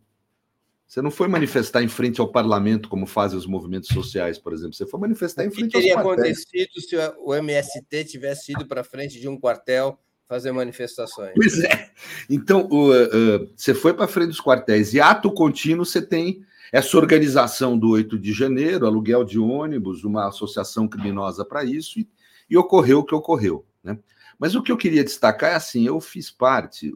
Você 0.85 1.01
não 1.01 1.09
foi 1.09 1.29
manifestar 1.29 1.81
em 1.81 1.87
frente 1.87 2.19
ao 2.19 2.27
parlamento, 2.27 2.89
como 2.89 3.07
fazem 3.07 3.37
os 3.37 3.47
movimentos 3.47 3.87
sociais, 3.87 4.37
por 4.37 4.51
exemplo. 4.51 4.73
Você 4.73 4.85
foi 4.85 4.99
manifestar 4.99 5.45
em 5.45 5.49
frente 5.49 5.75
ao 5.75 5.81
parlamento. 5.81 6.07
O 6.07 6.45
que 6.45 6.51
teria 6.51 6.65
acontecido 6.65 6.81
se 6.81 6.95
o 7.23 7.33
MST 7.33 8.03
tivesse 8.03 8.51
ido 8.51 8.67
para 8.67 8.83
frente 8.83 9.17
de 9.17 9.29
um 9.29 9.39
quartel 9.39 9.97
fazer 10.27 10.51
manifestações? 10.51 11.31
Pois 11.35 11.63
é. 11.63 11.89
Então, 12.29 12.67
uh, 12.67 13.49
você 13.55 13.73
foi 13.73 13.93
para 13.93 14.09
frente 14.09 14.27
dos 14.27 14.41
quartéis 14.41 14.93
e 14.93 14.99
ato 14.99 15.31
contínuo 15.31 15.85
você 15.85 16.01
tem 16.01 16.43
essa 16.71 16.97
organização 16.97 17.77
do 17.77 17.91
8 17.91 18.19
de 18.19 18.33
janeiro, 18.33 18.85
aluguel 18.85 19.23
de 19.23 19.39
ônibus, 19.39 20.03
uma 20.03 20.27
associação 20.27 20.87
criminosa 20.87 21.45
para 21.45 21.63
isso, 21.63 21.99
e, 21.99 22.09
e, 22.49 22.57
ocorreu 22.57 22.99
o 22.99 23.03
que 23.05 23.15
ocorreu. 23.15 23.65
Né? 23.81 23.97
Mas 24.39 24.55
o 24.55 24.61
que 24.61 24.71
eu 24.71 24.77
queria 24.77 25.03
destacar 25.03 25.51
é 25.51 25.55
assim: 25.55 25.85
eu 25.85 25.99
fiz 25.99 26.29
parte, 26.29 26.93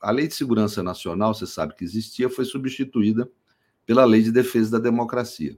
a 0.00 0.10
Lei 0.10 0.28
de 0.28 0.34
Segurança 0.34 0.82
Nacional, 0.82 1.34
você 1.34 1.46
sabe 1.46 1.74
que 1.74 1.84
existia, 1.84 2.28
foi 2.28 2.44
substituída 2.44 3.30
pela 3.84 4.04
Lei 4.04 4.22
de 4.22 4.32
Defesa 4.32 4.72
da 4.72 4.78
Democracia. 4.78 5.56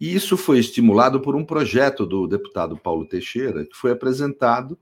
E 0.00 0.14
isso 0.14 0.36
foi 0.36 0.60
estimulado 0.60 1.20
por 1.20 1.34
um 1.34 1.44
projeto 1.44 2.06
do 2.06 2.26
deputado 2.26 2.76
Paulo 2.76 3.04
Teixeira, 3.06 3.64
que 3.66 3.76
foi 3.76 3.90
apresentado. 3.90 4.78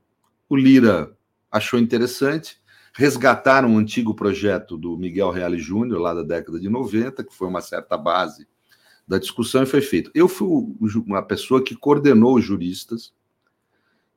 O 0.47 0.55
Lira 0.55 1.17
achou 1.51 1.79
interessante, 1.79 2.61
resgataram 2.93 3.69
um 3.69 3.77
antigo 3.79 4.13
projeto 4.13 4.77
do 4.77 4.95
Miguel 4.95 5.31
Reale 5.31 5.57
Júnior, 5.57 5.99
lá 5.99 6.13
da 6.13 6.21
década 6.21 6.59
de 6.59 6.69
90, 6.69 7.23
que 7.23 7.33
foi 7.33 7.47
uma 7.47 7.61
certa 7.61 7.97
base 7.97 8.47
da 9.07 9.17
discussão 9.17 9.63
e 9.63 9.65
foi 9.65 9.81
feito. 9.81 10.11
Eu 10.13 10.27
fui 10.27 10.47
uma 11.05 11.23
pessoa 11.23 11.63
que 11.63 11.75
coordenou 11.75 12.35
os 12.35 12.45
juristas 12.45 13.11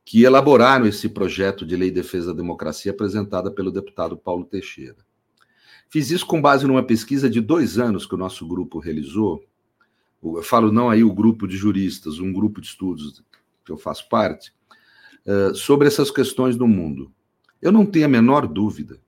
que 0.04 0.23
elaboraram 0.23 0.87
esse 0.87 1.09
projeto 1.09 1.64
de 1.64 1.76
lei 1.76 1.90
de 1.90 1.97
defesa 1.97 2.28
da 2.28 2.40
democracia 2.40 2.90
apresentada 2.90 3.50
pelo 3.50 3.71
deputado 3.71 4.16
Paulo 4.16 4.45
Teixeira. 4.45 4.97
Fiz 5.88 6.11
isso 6.11 6.26
com 6.26 6.40
base 6.40 6.66
numa 6.66 6.83
pesquisa 6.83 7.28
de 7.28 7.40
dois 7.40 7.78
anos 7.78 8.07
que 8.07 8.14
o 8.14 8.19
nosso 8.19 8.47
grupo 8.47 8.78
realizou. 8.78 9.45
Eu 10.23 10.42
falo 10.42 10.71
não 10.71 10.88
aí 10.88 11.02
o 11.02 11.12
grupo 11.12 11.47
de 11.47 11.57
juristas, 11.57 12.19
um 12.19 12.33
grupo 12.33 12.61
de 12.61 12.69
estudos 12.69 13.23
que 13.64 13.73
eu 13.73 13.76
faço 13.76 14.09
parte, 14.09 14.52
eh, 15.26 15.52
sobre 15.54 15.88
essas 15.88 16.11
questões 16.11 16.57
do 16.57 16.66
mundo. 16.66 17.12
Eu 17.61 17.71
não 17.71 17.85
tenho 17.85 18.07
a 18.07 18.09
menor 18.09 18.47
dúvida 18.47 19.00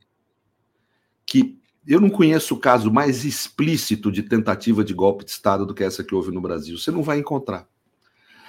que 1.25 1.58
eu 1.87 2.00
não 2.00 2.11
conheço 2.11 2.54
o 2.54 2.58
caso 2.58 2.92
mais 2.92 3.25
explícito 3.25 4.12
de 4.12 4.22
tentativa 4.22 4.84
de 4.84 4.94
golpe 4.94 5.25
de 5.25 5.30
Estado 5.30 5.66
do 5.66 5.75
que 5.75 5.82
essa 5.82 6.04
que 6.04 6.14
houve 6.14 6.30
no 6.30 6.40
Brasil. 6.40 6.76
Você 6.78 6.90
não 6.90 7.02
vai 7.02 7.18
encontrar. 7.18 7.68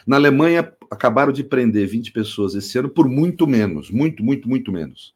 Na 0.05 0.17
Alemanha, 0.17 0.73
acabaram 0.93 1.31
de 1.31 1.43
prender 1.43 1.87
20 1.87 2.11
pessoas 2.11 2.55
esse 2.55 2.77
ano 2.77 2.89
por 2.89 3.07
muito 3.07 3.47
menos, 3.47 3.89
muito, 3.89 4.23
muito, 4.23 4.47
muito 4.47 4.71
menos. 4.71 5.15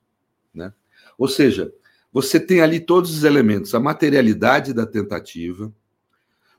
Né? 0.53 0.73
Ou 1.17 1.27
seja, 1.27 1.71
você 2.11 2.39
tem 2.39 2.61
ali 2.61 2.79
todos 2.79 3.15
os 3.15 3.23
elementos: 3.23 3.73
a 3.75 3.79
materialidade 3.79 4.73
da 4.73 4.85
tentativa, 4.85 5.71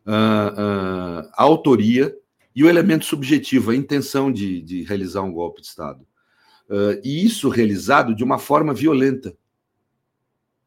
a, 0.07 1.25
a, 1.37 1.43
autoria 1.43 2.17
e 2.55 2.63
o 2.63 2.69
elemento 2.69 3.05
subjetivo, 3.05 3.71
a 3.71 3.77
intenção 3.77 4.33
de, 4.33 4.61
de 4.63 4.83
realizar 4.83 5.23
um 5.23 5.33
golpe 5.33 5.61
de 5.61 5.69
Estado. 5.69 6.07
Uh, 6.69 7.01
e 7.03 7.25
isso 7.25 7.49
realizado 7.49 8.15
de 8.15 8.23
uma 8.23 8.39
forma 8.39 8.75
violenta, 8.75 9.35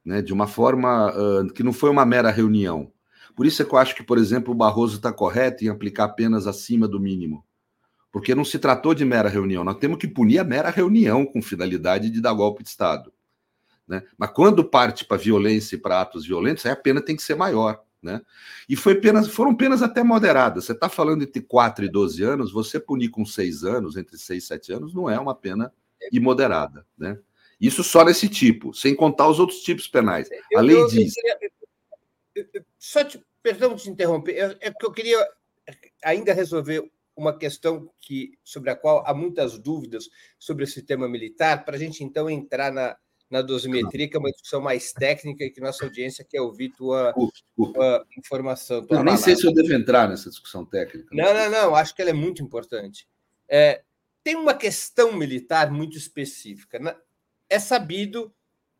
né? 0.03 0.19
de 0.19 0.33
uma 0.33 0.47
forma 0.47 1.11
uh, 1.11 1.53
que 1.53 1.61
não 1.61 1.71
foi 1.71 1.91
uma 1.91 2.05
mera 2.05 2.31
reunião. 2.31 2.91
Por 3.35 3.45
isso 3.45 3.61
é 3.61 3.65
que 3.65 3.73
eu 3.73 3.77
acho 3.77 3.95
que, 3.95 4.03
por 4.03 4.17
exemplo, 4.17 4.51
o 4.51 4.57
Barroso 4.57 4.97
está 4.97 5.13
correto 5.13 5.63
em 5.63 5.69
aplicar 5.69 6.09
penas 6.09 6.47
acima 6.47 6.87
do 6.87 6.99
mínimo 6.99 7.45
porque 8.11 8.35
não 8.35 8.43
se 8.43 8.59
tratou 8.59 8.93
de 8.93 9.05
mera 9.05 9.29
reunião. 9.29 9.63
Nós 9.63 9.77
temos 9.77 9.97
que 9.97 10.07
punir 10.07 10.39
a 10.39 10.43
mera 10.43 10.69
reunião 10.69 11.25
com 11.25 11.41
finalidade 11.41 12.09
de 12.09 12.21
dar 12.21 12.33
golpe 12.33 12.63
de 12.63 12.69
Estado. 12.69 13.11
Né? 13.87 14.03
Mas 14.17 14.31
quando 14.31 14.63
parte 14.63 15.05
para 15.05 15.17
violência 15.17 15.75
e 15.75 15.79
para 15.79 16.01
atos 16.01 16.25
violentos, 16.25 16.65
aí 16.65 16.71
a 16.71 16.75
pena 16.75 17.01
tem 17.01 17.15
que 17.15 17.23
ser 17.23 17.35
maior. 17.35 17.81
Né? 18.01 18.21
E 18.67 18.75
foi 18.75 18.95
penas, 18.95 19.27
foram 19.27 19.55
penas 19.55 19.81
até 19.81 20.03
moderadas. 20.03 20.65
Você 20.65 20.71
está 20.71 20.89
falando 20.89 21.23
entre 21.23 21.41
4 21.41 21.85
e 21.85 21.89
12 21.89 22.23
anos, 22.23 22.51
você 22.51 22.79
punir 22.79 23.09
com 23.09 23.25
6 23.25 23.63
anos, 23.63 23.95
entre 23.95 24.17
6 24.17 24.43
e 24.43 24.47
7 24.47 24.73
anos, 24.73 24.93
não 24.93 25.09
é 25.09 25.19
uma 25.19 25.35
pena 25.35 25.71
imoderada. 26.11 26.85
Né? 26.97 27.17
Isso 27.59 27.83
só 27.83 28.03
nesse 28.03 28.27
tipo, 28.27 28.73
sem 28.73 28.95
contar 28.95 29.27
os 29.27 29.39
outros 29.39 29.59
tipos 29.59 29.87
penais. 29.87 30.29
Eu, 30.51 30.59
a 30.59 30.61
lei 30.61 30.75
eu, 30.75 30.87
diz. 30.87 31.13
Eu 32.35 32.63
só 32.79 33.03
te, 33.03 33.23
perdão 33.43 33.75
te 33.75 33.89
interromper, 33.89 34.57
é 34.59 34.71
que 34.71 34.85
eu 34.85 34.91
queria 34.91 35.23
ainda 36.03 36.33
resolver 36.33 36.89
uma 37.15 37.37
questão 37.37 37.89
que, 37.99 38.37
sobre 38.43 38.69
a 38.69 38.75
qual 38.75 39.03
há 39.05 39.13
muitas 39.13 39.57
dúvidas 39.57 40.09
sobre 40.39 40.63
esse 40.63 40.81
tema 40.81 41.07
militar, 41.07 41.65
para 41.65 41.75
a 41.75 41.79
gente 41.79 42.03
então 42.03 42.29
entrar 42.29 42.71
na, 42.71 42.95
na 43.29 43.41
dosimetria, 43.41 44.09
que 44.09 44.15
é 44.17 44.19
uma 44.19 44.31
discussão 44.31 44.59
mais 44.59 44.91
técnica 44.91 45.45
e 45.45 45.49
que 45.49 45.61
nossa 45.61 45.85
audiência 45.85 46.25
quer 46.27 46.41
ouvir 46.41 46.69
tua, 46.69 47.13
tua 47.55 48.05
informação. 48.17 48.85
Tua 48.85 48.97
eu 48.97 49.03
nem 49.03 49.15
sei 49.15 49.35
se 49.35 49.47
eu 49.47 49.53
devo 49.53 49.73
entrar 49.73 50.09
nessa 50.09 50.29
discussão 50.29 50.65
técnica. 50.65 51.09
Não, 51.13 51.33
não, 51.33 51.49
não, 51.49 51.75
acho 51.75 51.95
que 51.95 52.01
ela 52.01 52.11
é 52.11 52.13
muito 52.13 52.43
importante. 52.43 53.07
É, 53.47 53.83
tem 54.23 54.35
uma 54.35 54.53
questão 54.53 55.13
militar 55.13 55.71
muito 55.71 55.97
específica. 55.97 56.97
É 57.49 57.59
sabido 57.59 58.33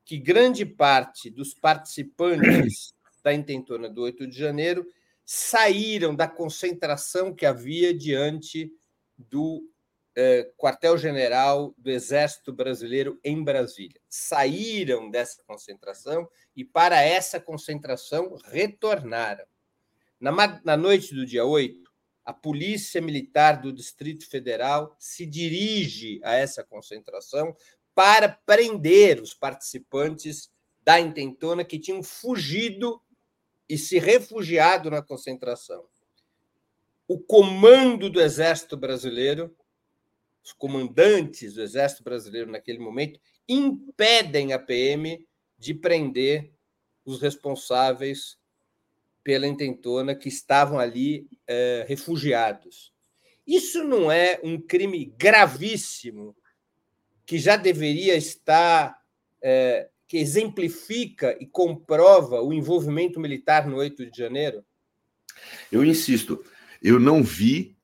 que 0.04 0.18
grande 0.18 0.66
parte 0.66 1.30
dos 1.30 1.54
participantes 1.54 2.94
da 3.24 3.34
intentona 3.34 3.90
do 3.90 4.02
8 4.02 4.28
de 4.28 4.38
janeiro 4.38 4.86
saíram 5.34 6.14
da 6.14 6.28
concentração 6.28 7.34
que 7.34 7.46
havia 7.46 7.94
diante 7.94 8.70
do 9.18 9.66
eh, 10.14 10.52
quartel-general 10.58 11.74
do 11.78 11.90
Exército 11.90 12.52
Brasileiro 12.52 13.18
em 13.24 13.42
Brasília. 13.42 14.02
Saíram 14.10 15.10
dessa 15.10 15.42
concentração 15.48 16.30
e, 16.54 16.66
para 16.66 17.02
essa 17.02 17.40
concentração, 17.40 18.38
retornaram. 18.44 19.46
Na, 20.20 20.60
na 20.66 20.76
noite 20.76 21.16
do 21.16 21.26
dia 21.26 21.46
8, 21.46 21.90
a 22.26 22.34
Polícia 22.34 23.00
Militar 23.00 23.62
do 23.62 23.72
Distrito 23.72 24.30
Federal 24.30 24.94
se 25.00 25.26
dirige 25.26 26.20
a 26.26 26.34
essa 26.34 26.62
concentração 26.62 27.56
para 27.96 28.28
prender 28.28 29.22
os 29.22 29.34
participantes 29.34 30.52
da 30.84 31.00
intentona 31.00 31.64
que 31.64 31.80
tinham 31.80 32.04
fugido 32.04 33.02
e 33.72 33.78
se 33.78 33.98
refugiado 34.00 34.92
na 34.92 35.02
concentração. 35.02 35.86
O 37.08 37.18
comando 37.18 38.10
do 38.10 38.20
Exército 38.20 38.76
Brasileiro, 38.76 39.56
os 40.44 40.52
comandantes 40.52 41.54
do 41.54 41.62
Exército 41.62 42.04
Brasileiro 42.04 42.52
naquele 42.52 42.80
momento, 42.80 43.18
impedem 43.48 44.52
a 44.52 44.60
PM 44.60 45.26
de 45.58 45.74
prender 45.74 46.52
os 47.06 47.22
responsáveis 47.22 48.38
pela 49.24 49.48
intentona 49.48 50.14
que 50.14 50.28
estavam 50.28 50.78
ali 50.78 51.26
é, 51.48 51.86
refugiados. 51.88 52.92
Isso 53.48 53.86
não 53.86 54.12
é 54.12 54.38
um 54.44 54.60
crime 54.60 55.06
gravíssimo 55.18 56.36
que 57.26 57.40
já 57.40 57.56
deveria 57.56 58.18
estar 58.18 59.02
é, 59.42 59.90
que 60.12 60.18
exemplifica 60.18 61.38
e 61.40 61.46
comprova 61.46 62.42
o 62.42 62.52
envolvimento 62.52 63.18
militar 63.18 63.66
no 63.66 63.78
8 63.78 64.12
de 64.12 64.18
janeiro? 64.18 64.62
Eu 65.72 65.86
insisto, 65.86 66.44
eu 66.84 67.00
não 67.00 67.24
vi 67.24 67.78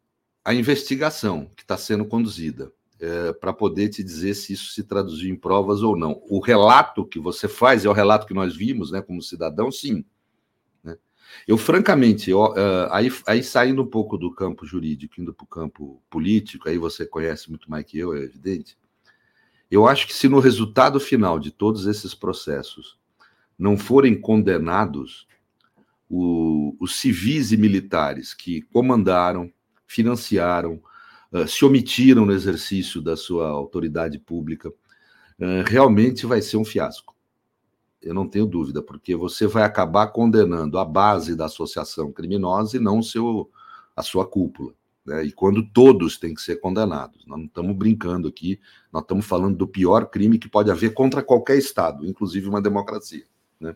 a 0.44 0.54
investigação 0.54 1.50
que 1.56 1.64
está 1.64 1.78
sendo 1.78 2.04
conduzida 2.04 2.70
é, 3.00 3.32
para 3.32 3.54
poder 3.54 3.88
te 3.88 4.04
dizer 4.04 4.34
se 4.34 4.52
isso 4.52 4.74
se 4.74 4.84
traduziu 4.84 5.30
em 5.30 5.38
provas 5.38 5.82
ou 5.82 5.96
não. 5.96 6.22
O 6.30 6.42
relato 6.42 7.06
que 7.06 7.18
você 7.18 7.48
faz 7.48 7.86
é 7.86 7.90
o 7.90 7.94
relato 7.94 8.28
que 8.28 8.34
nós 8.34 8.54
vimos, 8.54 8.92
né, 8.92 9.02
como 9.02 9.22
cidadão, 9.22 9.72
sim. 9.72 10.04
Né? 10.84 10.98
Eu, 11.48 11.58
francamente, 11.58 12.30
eu, 12.30 12.42
uh, 12.42 12.92
aí, 12.92 13.10
aí 13.26 13.42
saindo 13.42 13.84
um 13.84 13.88
pouco 13.88 14.18
do 14.18 14.36
campo 14.36 14.66
jurídico, 14.66 15.22
indo 15.22 15.34
para 15.34 15.46
o 15.46 15.48
campo 15.48 16.04
político, 16.10 16.68
aí 16.68 16.78
você 16.78 17.06
conhece 17.06 17.50
muito 17.50 17.72
mais 17.72 17.86
que 17.86 17.98
eu, 17.98 18.14
é 18.14 18.20
evidente. 18.20 18.78
Eu 19.70 19.88
acho 19.88 20.08
que 20.08 20.14
se 20.14 20.30
no 20.30 20.40
resultado 20.40 21.00
final 21.00 21.40
de 21.40 21.52
todos 21.52 21.86
esses 21.88 22.14
processos 22.14 22.98
não 23.58 23.78
forem 23.78 24.20
condenados 24.20 25.28
o, 26.10 26.76
os 26.80 26.96
civis 26.96 27.52
e 27.52 27.58
militares 27.58 28.34
que 28.34 28.62
comandaram, 28.62 29.52
financiaram, 29.86 30.82
uh, 31.32 31.48
se 31.48 31.66
omitiram 31.66 32.26
no 32.26 32.32
exercício 32.32 33.02
da 33.02 33.18
sua 33.18 33.50
autoridade 33.50 34.18
pública, 34.20 34.70
uh, 34.70 35.64
realmente 35.66 36.26
vai 36.26 36.42
ser 36.42 36.58
um 36.58 36.66
fiasco. 36.66 37.16
Eu 38.02 38.14
não 38.14 38.28
tenho 38.28 38.46
dúvida, 38.46 38.82
porque 38.82 39.16
você 39.16 39.48
vai 39.48 39.64
acabar 39.64 40.08
condenando 40.08 40.78
a 40.78 40.86
base 40.86 41.36
da 41.36 41.46
associação 41.46 42.12
criminosa 42.12 42.78
e 42.78 42.80
não 42.80 43.02
seu, 43.02 43.50
a 43.96 44.04
sua 44.04 44.26
cúpula. 44.26 44.74
Né? 45.08 45.26
E 45.26 45.32
quando 45.32 45.64
todos 45.64 46.18
têm 46.18 46.36
que 46.36 46.42
ser 46.42 46.58
condenados. 46.58 47.26
Nós 47.26 47.40
não 47.40 47.46
estamos 47.46 47.76
brincando 47.76 48.28
aqui, 48.28 48.60
nós 48.92 49.04
estamos 49.04 49.26
falando 49.26 49.56
do 49.56 49.68
pior 49.68 50.10
crime 50.10 50.38
que 50.38 50.50
pode 50.50 50.70
haver 50.70 50.94
contra 50.94 51.24
qualquer 51.24 51.58
Estado, 51.58 52.06
inclusive 52.06 52.50
uma 52.50 52.62
democracia. 52.62 53.24
Né? 53.60 53.74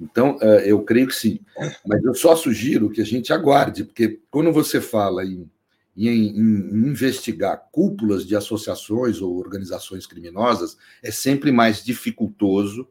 Então, 0.00 0.36
uh, 0.36 0.60
eu 0.64 0.82
creio 0.84 1.08
que 1.08 1.14
sim. 1.14 1.40
Mas 1.84 2.04
eu 2.04 2.14
só 2.14 2.36
sugiro 2.36 2.88
que 2.88 3.00
a 3.00 3.04
gente 3.04 3.32
aguarde, 3.32 3.82
porque 3.82 4.20
quando 4.30 4.52
você 4.52 4.80
fala 4.80 5.24
em 5.24 5.50
em, 5.96 6.28
em, 6.28 6.88
investigar 6.88 7.68
cúpulas 7.70 8.26
de 8.26 8.34
associações 8.36 9.20
ou 9.20 9.36
organizações 9.36 10.06
criminosas 10.06 10.78
é 11.02 11.10
sempre 11.10 11.50
mais 11.52 11.84
dificultoso 11.84 12.88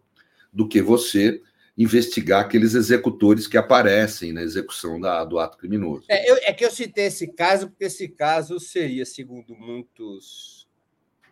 do 0.52 0.68
que 0.68 0.82
você 0.82 1.42
investigar 1.80 2.42
aqueles 2.42 2.76
executores 2.76 3.48
que 3.48 3.58
aparecem 3.58 4.34
na 4.34 4.44
execução 4.44 5.00
da, 5.00 5.24
do 5.24 5.40
ato 5.40 5.58
criminoso. 5.58 6.04
É, 6.10 6.30
eu, 6.30 6.36
é, 6.44 6.52
que 6.52 6.66
eu 6.66 6.70
citei 6.70 7.06
esse 7.06 7.28
caso 7.28 7.70
porque 7.70 7.86
esse 7.86 8.10
caso 8.10 8.60
seria, 8.60 9.06
segundo 9.06 9.56
muitos 9.56 10.68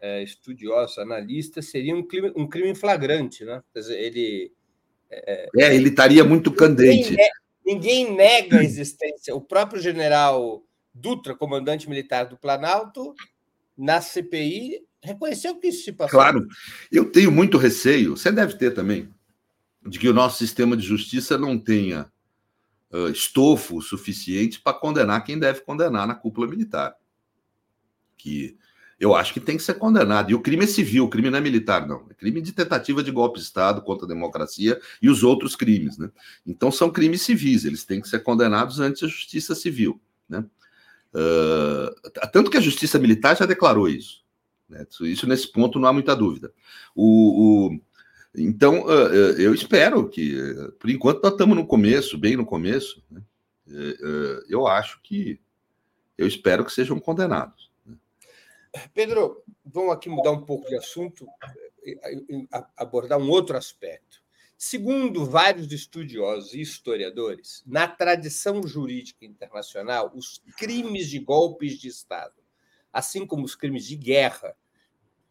é, 0.01 0.23
estudiosos, 0.23 0.99
analistas, 0.99 1.69
seria 1.69 1.93
um 1.93 2.01
crime, 2.01 2.31
um 2.33 2.47
crime 2.47 2.73
flagrante, 2.73 3.43
né? 3.43 3.61
Quer 3.73 3.79
dizer, 3.81 3.99
ele 3.99 4.53
é, 5.09 5.49
é 5.57 5.75
ele 5.75 5.89
estaria 5.89 6.23
muito 6.23 6.49
candente. 6.53 7.09
Ninguém, 7.09 7.29
ninguém 7.65 8.15
nega 8.15 8.59
a 8.59 8.63
existência. 8.63 9.35
O 9.35 9.41
próprio 9.41 9.81
general 9.81 10.63
Dutra, 10.93 11.35
comandante 11.35 11.89
militar 11.89 12.23
do 12.23 12.37
Planalto, 12.37 13.13
na 13.77 13.99
CPI, 13.99 14.81
reconheceu 15.03 15.59
que 15.59 15.67
isso 15.67 15.83
se 15.83 15.91
passou. 15.91 16.17
Claro, 16.17 16.47
eu 16.89 17.11
tenho 17.11 17.31
muito 17.31 17.57
receio, 17.57 18.15
você 18.15 18.31
deve 18.31 18.57
ter 18.57 18.73
também, 18.73 19.09
de 19.87 19.97
que 19.97 20.09
o 20.09 20.13
nosso 20.13 20.37
sistema 20.37 20.75
de 20.75 20.85
justiça 20.85 21.37
não 21.37 21.57
tenha 21.57 22.11
uh, 22.91 23.09
estofo 23.09 23.81
suficiente 23.81 24.59
para 24.59 24.77
condenar 24.77 25.23
quem 25.23 25.39
deve 25.39 25.61
condenar 25.61 26.05
na 26.05 26.15
cúpula 26.15 26.47
militar. 26.47 26.95
Que 28.17 28.57
eu 28.99 29.15
acho 29.15 29.33
que 29.33 29.39
tem 29.39 29.55
que 29.55 29.63
ser 29.63 29.75
condenado. 29.75 30.31
E 30.31 30.35
o 30.35 30.41
crime 30.41 30.63
é 30.63 30.67
civil, 30.67 31.05
o 31.05 31.09
crime 31.09 31.29
não 31.29 31.37
é 31.37 31.41
militar, 31.41 31.87
não. 31.87 32.05
É 32.09 32.13
crime 32.13 32.41
de 32.41 32.51
tentativa 32.51 33.03
de 33.03 33.11
golpe 33.11 33.39
de 33.39 33.45
Estado 33.45 33.81
contra 33.81 34.05
a 34.05 34.09
democracia 34.09 34.79
e 35.01 35.09
os 35.09 35.23
outros 35.23 35.55
crimes. 35.55 35.97
Né? 35.97 36.09
Então 36.45 36.71
são 36.71 36.89
crimes 36.89 37.21
civis, 37.21 37.63
eles 37.63 37.85
têm 37.85 38.01
que 38.01 38.09
ser 38.09 38.19
condenados 38.19 38.79
ante 38.79 39.05
a 39.05 39.07
justiça 39.07 39.53
civil. 39.53 40.01
Né? 40.27 40.43
Uh, 41.13 42.27
tanto 42.31 42.49
que 42.49 42.57
a 42.57 42.61
justiça 42.61 42.99
militar 42.99 43.37
já 43.37 43.45
declarou 43.45 43.87
isso. 43.87 44.25
Né? 44.67 44.85
Isso 45.01 45.27
nesse 45.27 45.51
ponto 45.51 45.79
não 45.79 45.87
há 45.87 45.93
muita 45.93 46.15
dúvida. 46.15 46.51
O, 46.95 47.67
o 47.69 47.79
então, 48.37 48.85
uh, 48.85 49.39
eu 49.39 49.53
espero 49.53 50.07
que, 50.07 50.35
por 50.79 50.89
enquanto, 50.89 51.23
nós 51.23 51.31
estamos 51.31 51.55
no 51.55 51.65
começo, 51.65 52.17
bem 52.17 52.37
no 52.37 52.45
começo. 52.45 53.03
Né? 53.09 53.21
Uh, 53.67 54.45
eu 54.47 54.67
acho 54.67 55.01
que, 55.01 55.41
eu 56.17 56.27
espero 56.27 56.63
que 56.63 56.71
sejam 56.71 56.99
condenados. 56.99 57.71
Né? 57.85 57.97
Pedro, 58.93 59.43
vamos 59.65 59.91
aqui 59.91 60.07
mudar 60.07 60.31
um 60.31 60.45
pouco 60.45 60.69
de 60.69 60.75
assunto, 60.75 61.27
abordar 62.75 63.17
um 63.17 63.29
outro 63.29 63.57
aspecto. 63.57 64.21
Segundo 64.55 65.25
vários 65.25 65.71
estudiosos 65.71 66.53
e 66.53 66.61
historiadores, 66.61 67.63
na 67.65 67.87
tradição 67.87 68.65
jurídica 68.65 69.23
internacional, 69.23 70.11
os 70.15 70.41
crimes 70.57 71.09
de 71.09 71.19
golpes 71.19 71.79
de 71.79 71.87
Estado, 71.87 72.33
assim 72.91 73.25
como 73.25 73.45
os 73.45 73.55
crimes 73.55 73.85
de 73.85 73.95
guerra, 73.95 74.55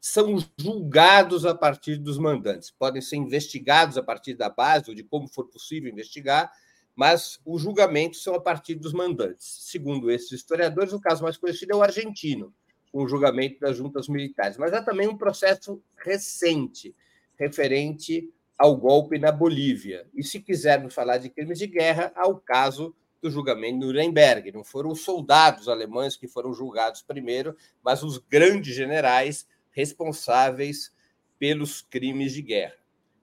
são 0.07 0.37
julgados 0.57 1.45
a 1.45 1.53
partir 1.53 1.97
dos 1.97 2.17
mandantes. 2.17 2.71
Podem 2.71 3.03
ser 3.03 3.17
investigados 3.17 3.99
a 3.99 4.03
partir 4.03 4.35
da 4.35 4.49
base 4.49 4.89
ou 4.89 4.95
de 4.95 5.03
como 5.03 5.27
for 5.27 5.49
possível 5.49 5.91
investigar, 5.91 6.49
mas 6.95 7.41
os 7.45 7.61
julgamentos 7.61 8.23
são 8.23 8.33
a 8.37 8.41
partir 8.41 8.77
dos 8.77 8.93
mandantes. 8.93 9.45
Segundo 9.63 10.09
esses 10.09 10.31
historiadores, 10.31 10.93
o 10.93 11.01
caso 11.01 11.25
mais 11.25 11.37
conhecido 11.37 11.73
é 11.73 11.77
o 11.77 11.83
argentino, 11.83 12.55
com 12.93 13.03
o 13.03 13.09
julgamento 13.09 13.59
das 13.59 13.77
juntas 13.77 14.07
militares. 14.07 14.57
Mas 14.57 14.73
há 14.73 14.81
também 14.81 15.09
um 15.09 15.19
processo 15.19 15.83
recente 15.97 16.95
referente 17.37 18.33
ao 18.57 18.77
golpe 18.77 19.19
na 19.19 19.33
Bolívia. 19.33 20.09
E 20.15 20.23
se 20.23 20.39
quisermos 20.39 20.95
falar 20.95 21.19
de 21.19 21.31
crimes 21.31 21.59
de 21.59 21.67
guerra, 21.67 22.13
há 22.15 22.29
o 22.29 22.37
caso 22.37 22.95
do 23.21 23.29
julgamento 23.29 23.81
de 23.81 23.87
Nuremberg. 23.87 24.53
Não 24.53 24.63
foram 24.63 24.93
os 24.93 25.01
soldados 25.01 25.69
alemães 25.69 26.17
que 26.17 26.29
foram 26.29 26.55
julgados 26.55 27.03
primeiro, 27.03 27.57
mas 27.83 28.05
os 28.05 28.19
grandes 28.19 28.73
generais 28.73 29.49
responsáveis 29.77 30.91
pelos 31.39 31.83
crimes 31.83 32.33
de 32.33 32.41
guerra. 32.41 32.79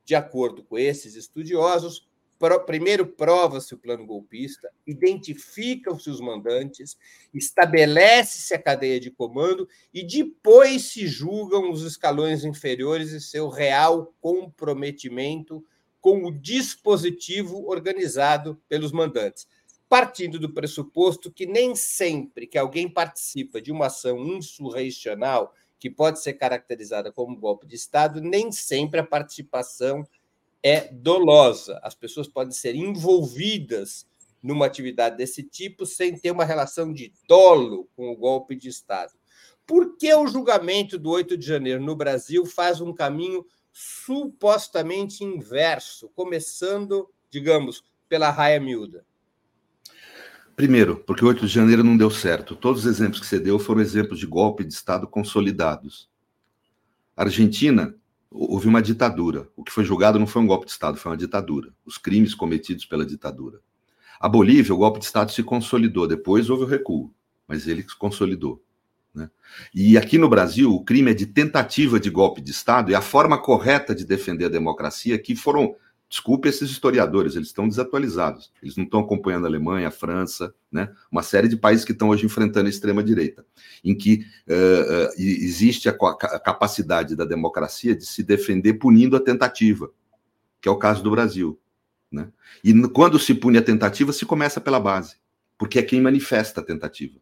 De 0.06 0.14
acordo 0.14 0.64
com 0.64 0.78
esses 0.78 1.16
estudiosos, 1.16 2.08
primeiro 2.68 3.08
prova-se 3.08 3.74
o 3.74 3.78
plano 3.78 4.06
golpista, 4.06 4.70
identifica-se 4.86 6.10
os 6.12 6.22
mandantes, 6.22 6.96
estabelece-se 7.34 8.54
a 8.54 8.62
cadeia 8.62 9.00
de 9.00 9.10
comando 9.10 9.68
e 9.92 10.06
depois 10.06 10.84
se 10.84 11.08
julgam 11.08 11.72
os 11.72 11.82
escalões 11.82 12.44
inferiores 12.46 13.12
e 13.12 13.20
seu 13.20 13.50
real 13.50 14.14
comprometimento 14.22 15.66
com 16.00 16.26
o 16.26 16.32
dispositivo 16.32 17.66
organizado 17.66 18.62
pelos 18.68 18.92
mandantes, 18.92 19.48
partindo 19.90 20.38
do 20.38 20.54
pressuposto 20.54 21.32
que 21.32 21.48
nem 21.48 21.76
sempre 21.76 22.46
que 22.46 22.58
alguém 22.58 22.90
participa 22.90 23.62
de 23.62 23.72
uma 23.72 23.88
ação 23.88 24.20
insurrecional, 24.20 25.56
que 25.84 25.90
pode 25.90 26.22
ser 26.22 26.36
caracterizada 26.36 27.12
como 27.12 27.36
golpe 27.36 27.68
de 27.68 27.76
Estado, 27.76 28.22
nem 28.22 28.54
sempre 28.54 29.02
a 29.02 29.06
participação 29.06 30.08
é 30.64 30.88
dolosa. 30.88 31.78
As 31.84 31.94
pessoas 31.94 32.26
podem 32.26 32.54
ser 32.54 32.74
envolvidas 32.74 34.08
numa 34.42 34.66
atividade 34.66 35.18
desse 35.18 35.44
tipo 35.44 35.86
sem 35.86 36.18
ter 36.18 36.32
uma 36.32 36.46
relação 36.46 36.94
de 36.94 37.12
dolo 37.28 37.90
com 37.98 38.10
o 38.10 38.16
golpe 38.16 38.56
de 38.56 38.70
Estado. 38.70 39.12
Por 39.68 39.98
que 39.98 40.14
o 40.14 40.26
julgamento 40.26 40.98
do 40.98 41.10
8 41.10 41.38
de 41.38 41.46
janeiro 41.46 41.84
no 41.84 41.98
Brasil 41.98 42.46
faz 42.46 42.80
um 42.80 42.94
caminho 42.94 43.46
supostamente 43.74 45.22
inverso, 45.22 46.08
começando, 46.16 47.10
digamos, 47.30 47.84
pela 48.08 48.30
raia 48.30 48.58
miúda? 48.58 49.06
Primeiro, 50.56 50.98
porque 50.98 51.26
o 51.26 51.28
8 51.28 51.48
de 51.48 51.52
janeiro 51.52 51.84
não 51.84 51.98
deu 51.98 52.12
certo. 52.12 52.56
Todos 52.56 52.86
os 52.86 52.92
exemplos 52.92 53.20
que 53.20 53.26
você 53.26 53.40
deu 53.40 53.58
foram 53.58 53.82
exemplos 53.82 54.20
de 54.20 54.28
golpe 54.28 54.64
de 54.64 54.74
Estado 54.74 55.08
consolidados. 55.08 56.08
Argentina 57.18 57.96
houve 58.30 58.68
uma 58.68 58.82
ditadura. 58.82 59.48
O 59.56 59.64
que 59.64 59.72
foi 59.72 59.84
julgado 59.84 60.20
não 60.20 60.28
foi 60.28 60.42
um 60.42 60.48
golpe 60.48 60.66
de 60.66 60.72
Estado, 60.72 60.98
foi 60.98 61.12
uma 61.12 61.18
ditadura. 61.18 61.74
Os 61.84 61.98
crimes 61.98 62.36
cometidos 62.36 62.86
pela 62.86 63.06
ditadura. 63.06 63.60
A 64.20 64.30
Bolívia, 64.30 64.74
o 64.74 64.78
golpe 64.78 65.00
de 65.00 65.06
Estado 65.06 65.32
se 65.32 65.42
consolidou. 65.42 66.08
Depois 66.08 66.50
houve 66.50 66.64
o 66.64 66.68
recuo, 66.68 67.12
mas 67.48 67.68
ele 67.68 67.82
se 67.84 67.98
consolidou. 67.98 68.64
Né? 69.14 69.30
E 69.74 69.98
aqui 69.98 70.18
no 70.18 70.30
Brasil, 70.30 70.72
o 70.74 70.84
crime 70.84 71.12
é 71.12 71.14
de 71.14 71.26
tentativa 71.26 72.00
de 72.00 72.10
golpe 72.10 72.42
de 72.42 72.52
Estado 72.52 72.92
e 72.92 72.96
a 72.96 73.02
forma 73.02 73.40
correta 73.40 73.94
de 73.94 74.06
defender 74.06 74.46
a 74.46 74.50
democracia 74.50 75.18
que 75.18 75.36
foram 75.36 75.76
Desculpe 76.14 76.48
esses 76.48 76.70
historiadores, 76.70 77.36
eles 77.36 77.48
estão 77.48 77.68
desatualizados. 77.68 78.54
Eles 78.62 78.78
não 78.78 78.84
estão 78.84 79.00
acompanhando 79.00 79.46
a 79.46 79.48
Alemanha, 79.48 79.88
a 79.88 79.92
França, 79.92 80.54
né? 80.72 80.94
uma 81.12 81.24
série 81.24 81.48
de 81.48 81.58
países 81.58 81.84
que 81.84 81.92
estão 81.92 82.10
hoje 82.10 82.24
enfrentando 82.24 82.68
a 82.68 82.70
extrema-direita, 82.70 83.44
em 83.84 83.98
que 83.98 84.24
uh, 84.48 85.08
uh, 85.08 85.14
existe 85.18 85.90
a, 85.90 85.92
a, 85.92 86.40
capacidade 86.40 87.16
da 87.16 87.26
democracia 87.26 87.96
de 87.96 88.06
se 88.06 88.22
defender 88.22 88.76
punindo 88.76 89.16
a 89.16 89.20
tentativa, 89.20 89.90
que 90.62 90.70
é 90.70 90.72
o 90.72 90.78
caso 90.78 91.02
do 91.02 91.10
Brasil. 91.10 91.60
Né? 92.12 92.28
E 92.64 92.80
quando 92.90 93.18
se 93.18 93.34
pune 93.34 93.58
a 93.58 93.64
tentativa, 93.64 94.14
se 94.14 94.24
começa 94.24 94.62
pela 94.62 94.80
base, 94.80 95.16
porque 95.58 95.80
é 95.80 95.82
quem 95.82 96.00
manifesta 96.00 96.62
a 96.62 96.64
tentativa. 96.64 97.18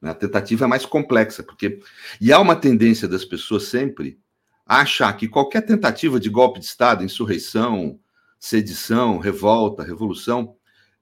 Né? 0.00 0.12
A 0.12 0.14
tentativa 0.14 0.64
é 0.64 0.68
mais 0.68 0.86
complexa, 0.86 1.42
porque. 1.42 1.78
E 2.18 2.32
há 2.32 2.40
uma 2.40 2.56
tendência 2.56 3.06
das 3.06 3.22
pessoas 3.22 3.64
sempre 3.64 4.18
a 4.64 4.80
achar 4.80 5.12
que 5.14 5.28
qualquer 5.28 5.60
tentativa 5.60 6.18
de 6.18 6.30
golpe 6.30 6.58
de 6.58 6.64
Estado, 6.64 7.04
insurreição, 7.04 8.00
sedição, 8.44 9.16
revolta, 9.16 9.82
revolução, 9.82 10.54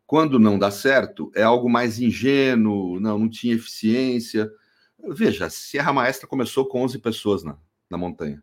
quando 0.07 0.39
não 0.39 0.57
dá 0.57 0.71
certo, 0.71 1.33
é 1.35 1.43
algo 1.43 1.69
mais 1.69 1.99
ingênuo, 1.99 3.01
não, 3.01 3.19
não 3.19 3.29
tinha 3.29 3.57
eficiência. 3.57 4.49
Veja, 5.09 5.51
Serra 5.51 5.93
Maestra 5.93 6.29
começou 6.29 6.69
com 6.69 6.83
11 6.83 7.01
pessoas 7.01 7.43
na, 7.43 7.59
na 7.91 7.99
montanha. 7.99 8.41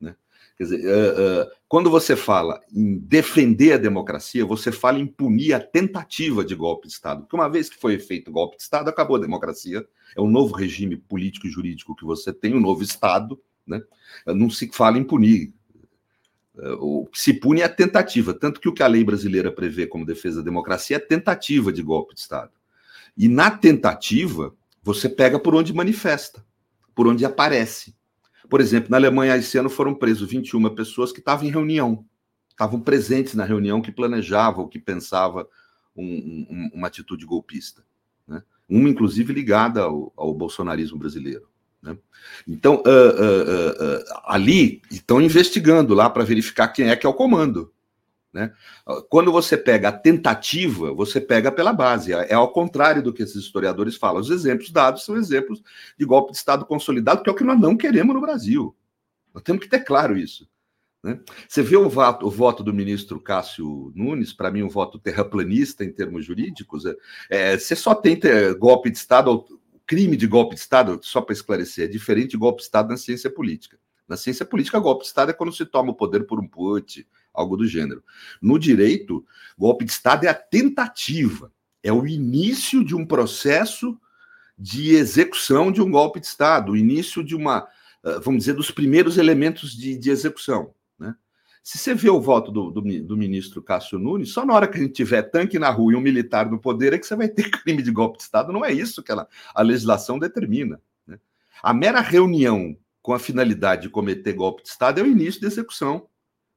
Né? 0.00 0.16
Quer 0.56 0.64
dizer, 0.64 0.86
uh, 0.86 1.42
uh, 1.42 1.50
quando 1.68 1.90
você 1.90 2.16
fala 2.16 2.58
em 2.72 2.96
defender 2.98 3.74
a 3.74 3.76
democracia, 3.76 4.46
você 4.46 4.72
fala 4.72 4.98
em 4.98 5.06
punir 5.06 5.52
a 5.52 5.60
tentativa 5.60 6.42
de 6.42 6.54
golpe 6.54 6.88
de 6.88 6.94
Estado. 6.94 7.22
Porque 7.22 7.36
uma 7.36 7.50
vez 7.50 7.68
que 7.68 7.78
foi 7.78 7.98
feito 7.98 8.32
golpe 8.32 8.56
de 8.56 8.62
Estado, 8.62 8.88
acabou 8.88 9.16
a 9.16 9.20
democracia, 9.20 9.86
é 10.16 10.20
um 10.20 10.30
novo 10.30 10.54
regime 10.54 10.96
político 10.96 11.46
e 11.46 11.50
jurídico 11.50 11.94
que 11.94 12.06
você 12.06 12.32
tem, 12.32 12.54
um 12.54 12.60
novo 12.60 12.82
Estado, 12.82 13.38
né? 13.66 13.82
não 14.26 14.48
se 14.48 14.70
fala 14.72 14.96
em 14.96 15.04
punir. 15.04 15.52
O 16.80 17.06
que 17.06 17.20
se 17.20 17.32
pune 17.32 17.60
é 17.60 17.64
a 17.64 17.68
tentativa, 17.68 18.34
tanto 18.34 18.60
que 18.60 18.68
o 18.68 18.72
que 18.72 18.82
a 18.82 18.86
lei 18.86 19.02
brasileira 19.02 19.50
prevê 19.50 19.86
como 19.86 20.04
defesa 20.04 20.38
da 20.38 20.44
democracia 20.44 20.96
é 20.96 21.00
tentativa 21.00 21.72
de 21.72 21.82
golpe 21.82 22.14
de 22.14 22.20
Estado. 22.20 22.52
E 23.16 23.28
na 23.28 23.50
tentativa, 23.50 24.54
você 24.82 25.08
pega 25.08 25.38
por 25.38 25.54
onde 25.54 25.72
manifesta, 25.72 26.44
por 26.94 27.06
onde 27.06 27.24
aparece. 27.24 27.94
Por 28.48 28.60
exemplo, 28.60 28.90
na 28.90 28.96
Alemanha, 28.96 29.36
esse 29.36 29.56
ano 29.58 29.70
foram 29.70 29.94
presos 29.94 30.28
21 30.28 30.74
pessoas 30.74 31.12
que 31.12 31.20
estavam 31.20 31.46
em 31.46 31.50
reunião, 31.50 32.04
estavam 32.50 32.80
presentes 32.80 33.34
na 33.34 33.44
reunião 33.44 33.80
que 33.80 33.92
planejava 33.92 34.60
ou 34.60 34.68
que 34.68 34.78
pensava 34.78 35.48
um, 35.96 36.46
um, 36.50 36.70
uma 36.74 36.88
atitude 36.88 37.24
golpista. 37.24 37.84
Né? 38.26 38.42
Uma, 38.68 38.88
inclusive, 38.88 39.32
ligada 39.32 39.82
ao, 39.82 40.12
ao 40.16 40.34
bolsonarismo 40.34 40.98
brasileiro. 40.98 41.49
Né? 41.82 41.96
Então, 42.46 42.76
uh, 42.76 42.88
uh, 42.88 43.98
uh, 43.98 44.04
ali 44.24 44.82
estão 44.90 45.20
investigando 45.20 45.94
lá 45.94 46.10
para 46.10 46.24
verificar 46.24 46.68
quem 46.68 46.90
é 46.90 46.96
que 46.96 47.06
é 47.06 47.08
o 47.08 47.14
comando. 47.14 47.72
Né? 48.32 48.52
Quando 49.08 49.32
você 49.32 49.56
pega 49.56 49.88
a 49.88 49.92
tentativa, 49.92 50.94
você 50.94 51.20
pega 51.20 51.50
pela 51.50 51.72
base. 51.72 52.12
É 52.12 52.34
ao 52.34 52.52
contrário 52.52 53.02
do 53.02 53.12
que 53.12 53.24
esses 53.24 53.36
historiadores 53.36 53.96
falam. 53.96 54.20
Os 54.20 54.30
exemplos 54.30 54.70
dados 54.70 55.04
são 55.04 55.16
exemplos 55.16 55.60
de 55.98 56.04
golpe 56.04 56.30
de 56.30 56.38
Estado 56.38 56.64
consolidado, 56.64 57.22
que 57.22 57.28
é 57.28 57.32
o 57.32 57.36
que 57.36 57.42
nós 57.42 57.58
não 57.58 57.76
queremos 57.76 58.14
no 58.14 58.20
Brasil. 58.20 58.76
Nós 59.34 59.42
temos 59.42 59.62
que 59.62 59.68
ter 59.68 59.80
claro 59.80 60.16
isso. 60.16 60.48
Né? 61.02 61.18
Você 61.48 61.62
vê 61.62 61.76
o 61.76 61.88
voto, 61.88 62.26
o 62.26 62.30
voto, 62.30 62.62
do 62.62 62.74
ministro 62.74 63.20
Cássio 63.20 63.90
Nunes, 63.96 64.32
para 64.32 64.50
mim, 64.50 64.62
um 64.62 64.68
voto 64.68 64.98
terraplanista 64.98 65.84
em 65.84 65.90
termos 65.90 66.24
jurídicos. 66.24 66.84
É, 66.86 66.94
é 67.30 67.58
você 67.58 67.74
só 67.74 67.94
tem 67.94 68.20
golpe 68.58 68.90
de 68.90 68.98
Estado, 68.98 69.44
crime 69.90 70.16
de 70.16 70.28
golpe 70.28 70.54
de 70.54 70.60
Estado, 70.60 71.00
só 71.02 71.20
para 71.20 71.32
esclarecer, 71.32 71.86
é 71.86 71.88
diferente 71.88 72.30
de 72.30 72.36
golpe 72.36 72.58
de 72.58 72.62
Estado 72.62 72.90
na 72.90 72.96
ciência 72.96 73.28
política. 73.28 73.76
Na 74.06 74.16
ciência 74.16 74.46
política, 74.46 74.78
golpe 74.78 75.02
de 75.02 75.08
Estado 75.08 75.30
é 75.30 75.34
quando 75.34 75.52
se 75.52 75.66
toma 75.66 75.90
o 75.90 75.96
poder 75.96 76.28
por 76.28 76.38
um 76.38 76.46
put, 76.46 77.04
algo 77.34 77.56
do 77.56 77.66
gênero. 77.66 78.00
No 78.40 78.56
direito, 78.56 79.26
golpe 79.58 79.84
de 79.84 79.90
Estado 79.90 80.26
é 80.26 80.28
a 80.28 80.34
tentativa, 80.34 81.52
é 81.82 81.92
o 81.92 82.06
início 82.06 82.84
de 82.84 82.94
um 82.94 83.04
processo 83.04 84.00
de 84.56 84.94
execução 84.94 85.72
de 85.72 85.82
um 85.82 85.90
golpe 85.90 86.20
de 86.20 86.26
Estado, 86.26 86.70
o 86.70 86.76
início 86.76 87.24
de 87.24 87.34
uma, 87.34 87.66
ah, 88.04 88.20
vamos 88.22 88.42
dizer, 88.44 88.52
dos 88.52 88.70
primeiros 88.70 89.18
elementos 89.18 89.76
de, 89.76 89.98
de 89.98 90.08
execução. 90.08 90.72
Se 91.62 91.78
você 91.78 91.94
vê 91.94 92.08
o 92.08 92.20
voto 92.20 92.50
do, 92.50 92.70
do, 92.70 92.80
do, 92.80 93.16
ministro 93.16 93.62
Cássio 93.62 93.98
Nunes, 93.98 94.32
só 94.32 94.46
na 94.46 94.54
hora 94.54 94.66
que 94.66 94.78
a 94.78 94.80
gente 94.80 94.94
tiver 94.94 95.22
tanque 95.22 95.58
na 95.58 95.70
rua 95.70 95.92
e 95.92 95.96
um 95.96 96.00
militar 96.00 96.50
no 96.50 96.58
poder 96.58 96.92
é 96.92 96.98
que 96.98 97.06
você 97.06 97.14
vai 97.14 97.28
ter 97.28 97.50
crime 97.62 97.82
de 97.82 97.90
golpe 97.90 98.18
de 98.18 98.24
Estado. 98.24 98.52
Não 98.52 98.64
é 98.64 98.72
isso 98.72 99.02
que 99.02 99.12
ela, 99.12 99.28
a 99.54 99.62
legislação 99.62 100.18
determina. 100.18 100.80
Né? 101.06 101.18
A 101.62 101.74
mera 101.74 102.00
reunião 102.00 102.76
com 103.02 103.12
a 103.12 103.18
finalidade 103.18 103.82
de 103.82 103.90
cometer 103.90 104.32
golpe 104.32 104.62
de 104.62 104.68
Estado 104.68 105.00
é 105.00 105.02
o 105.02 105.06
início 105.06 105.40
da 105.40 105.46
execução 105.48 106.08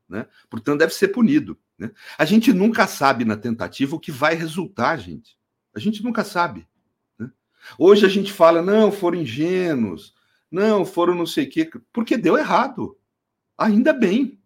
né? 0.08 0.28
Portanto, 0.50 0.80
deve 0.80 0.94
ser 0.94 1.10
punido. 1.10 1.58
Né? 1.78 1.92
A 2.18 2.26
gente 2.26 2.54
nunca 2.54 2.88
sabe 2.88 3.26
na 3.26 3.36
tentativa 3.36 3.96
o 3.96 4.00
que 4.00 4.12
vai 4.12 4.36
resultar, 4.36 4.98
gente. 4.98 5.38
A 5.74 5.80
gente 5.80 6.04
nunca 6.04 6.24
sabe. 6.24 6.68
Né? 7.18 7.32
Hoje 7.78 8.06
a 8.06 8.10
gente 8.10 8.32
fala, 8.32 8.62
não, 8.62 8.92
foram 8.92 9.20
ingênuos, 9.20 10.14
não, 10.52 10.86
foram 10.86 11.16
não 11.16 11.26
sei 11.26 11.46
o 11.46 11.50
quê, 11.50 11.70
porque 11.92 12.18
deu 12.18 12.38
errado. 12.38 12.98
Ainda 13.58 13.92
bem. 13.92 14.40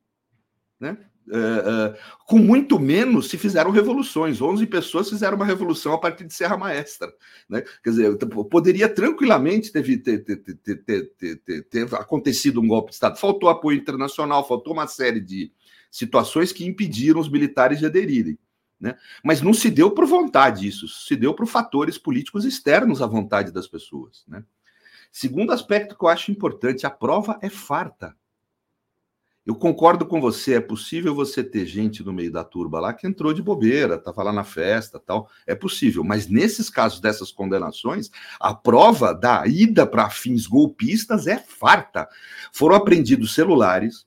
Né? 0.80 0.98
É, 1.30 1.38
é, 1.38 2.00
com 2.26 2.38
muito 2.38 2.80
menos 2.80 3.30
se 3.30 3.38
fizeram 3.38 3.72
revoluções. 3.72 4.42
11 4.42 4.66
pessoas 4.68 5.10
fizeram 5.10 5.36
uma 5.36 5.46
revolução 5.46 5.94
a 5.94 6.00
partir 6.00 6.26
de 6.26 6.34
Serra 6.34 6.58
Maestra. 6.58 7.13
Né? 7.50 7.63
Quer 7.84 7.90
dizer, 7.90 8.18
poderia 8.50 8.88
tranquilamente 8.88 9.72
ter, 9.72 9.84
ter, 10.02 10.20
ter, 10.20 11.63
ter, 11.63 11.96
acontecido 11.96 12.62
um 12.62 12.68
golpe 12.68 12.90
de 12.90 12.96
Estado. 12.96 13.20
Faltou 13.20 13.50
apoio 13.50 13.78
internacional, 13.78 14.48
faltou 14.48 14.74
uma 14.74 14.88
série 14.88 15.20
de 15.20 15.52
situações 15.92 16.52
que 16.52 16.66
impediram 16.66 17.20
os 17.20 17.30
militares 17.30 17.80
de 17.80 17.86
aderirem. 17.86 18.38
Né? 18.80 18.96
Mas 19.24 19.42
não 19.42 19.54
se 19.54 19.70
deu 19.70 19.92
por 19.92 20.06
vontade 20.06 20.68
isso, 20.68 20.88
se 20.88 21.16
deu 21.16 21.34
por 21.34 21.48
fatores 21.48 21.98
políticos 21.98 22.46
externos 22.46 23.02
à 23.02 23.08
vontade 23.08 23.52
das 23.52 23.68
pessoas. 23.68 24.24
Né? 24.28 24.44
Segundo 25.12 25.52
aspecto 25.52 25.98
que 25.98 26.06
eu 26.06 26.10
acho 26.10 26.32
importante, 26.32 26.86
a 26.86 26.90
prova 26.90 27.40
é 27.42 27.50
farta. 27.50 28.16
Eu 29.48 29.56
concordo 29.56 30.06
com 30.06 30.20
você, 30.20 30.56
é 30.56 30.60
possível 30.60 31.16
você 31.16 31.42
ter 31.42 31.66
gente 31.66 32.04
no 32.04 32.12
meio 32.12 32.30
da 32.30 32.44
turba 32.44 32.82
lá 32.82 32.94
que 32.94 33.08
entrou 33.08 33.34
de 33.34 33.42
bobeira, 33.42 33.96
estava 33.96 34.22
lá 34.22 34.34
na 34.34 34.44
festa 34.44 35.00
tal. 35.00 35.30
É 35.48 35.56
possível, 35.56 36.04
mas 36.04 36.28
nesses 36.28 36.70
casos 36.70 37.00
dessas 37.00 37.32
condenações, 37.32 38.12
a 38.42 38.54
prova 38.54 39.14
da 39.14 39.48
ida 39.48 39.88
para 39.88 40.10
fins 40.10 40.46
golpistas 40.46 41.28
é 41.28 41.38
farta. 41.38 42.10
Foram 42.52 42.76
apreendidos 42.76 43.34
celulares, 43.34 44.06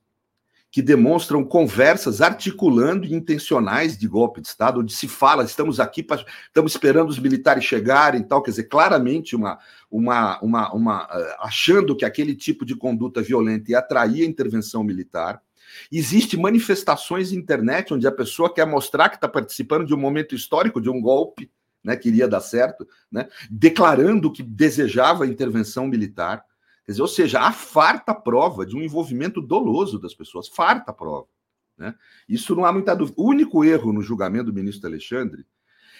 que 0.70 0.80
demonstram 0.80 1.44
conversas 1.44 2.20
articulando 2.20 3.04
intencionais 3.12 3.98
de 3.98 4.06
golpe 4.06 4.40
de 4.40 4.46
Estado, 4.46 4.80
onde 4.80 4.92
se 4.92 5.08
fala, 5.08 5.42
estamos 5.42 5.80
aqui, 5.80 6.02
pra, 6.02 6.24
estamos 6.46 6.72
esperando 6.72 7.10
os 7.10 7.18
militares 7.18 7.64
chegarem 7.64 8.22
tal, 8.22 8.40
quer 8.40 8.52
dizer, 8.52 8.64
claramente 8.64 9.34
uma, 9.34 9.58
uma, 9.90 10.40
uma, 10.40 10.72
uma, 10.72 11.08
eh, 11.10 11.36
achando 11.40 11.96
que 11.96 12.04
aquele 12.04 12.36
tipo 12.36 12.64
de 12.64 12.76
conduta 12.76 13.20
violenta 13.20 13.72
ia 13.72 13.80
atrair 13.80 14.22
a 14.22 14.28
intervenção 14.28 14.84
militar. 14.84 15.42
Existem 15.90 16.40
manifestações 16.40 17.32
na 17.32 17.38
internet 17.38 17.92
onde 17.92 18.06
a 18.06 18.12
pessoa 18.12 18.52
quer 18.52 18.66
mostrar 18.66 19.08
que 19.08 19.16
está 19.16 19.28
participando 19.28 19.84
de 19.86 19.94
um 19.94 19.98
momento 19.98 20.36
histórico, 20.36 20.80
de 20.80 20.88
um 20.88 21.00
golpe, 21.00 21.50
né, 21.82 21.96
que 21.96 22.08
iria 22.08 22.28
dar 22.28 22.40
certo, 22.40 22.86
né, 23.10 23.28
declarando 23.50 24.30
que 24.30 24.42
desejava 24.42 25.26
intervenção 25.26 25.86
militar. 25.88 26.44
Quer 26.84 26.92
dizer, 26.92 27.02
ou 27.02 27.08
seja, 27.08 27.40
há 27.40 27.52
farta 27.52 28.14
prova 28.14 28.66
de 28.66 28.76
um 28.76 28.82
envolvimento 28.82 29.40
doloso 29.40 29.98
das 29.98 30.14
pessoas, 30.14 30.48
farta 30.48 30.92
prova. 30.92 31.28
Né? 31.76 31.94
Isso 32.28 32.54
não 32.54 32.64
há 32.64 32.72
muita 32.72 32.94
dúvida. 32.94 33.20
O 33.20 33.28
único 33.28 33.64
erro 33.64 33.92
no 33.92 34.02
julgamento 34.02 34.46
do 34.46 34.52
ministro 34.52 34.88
Alexandre 34.88 35.46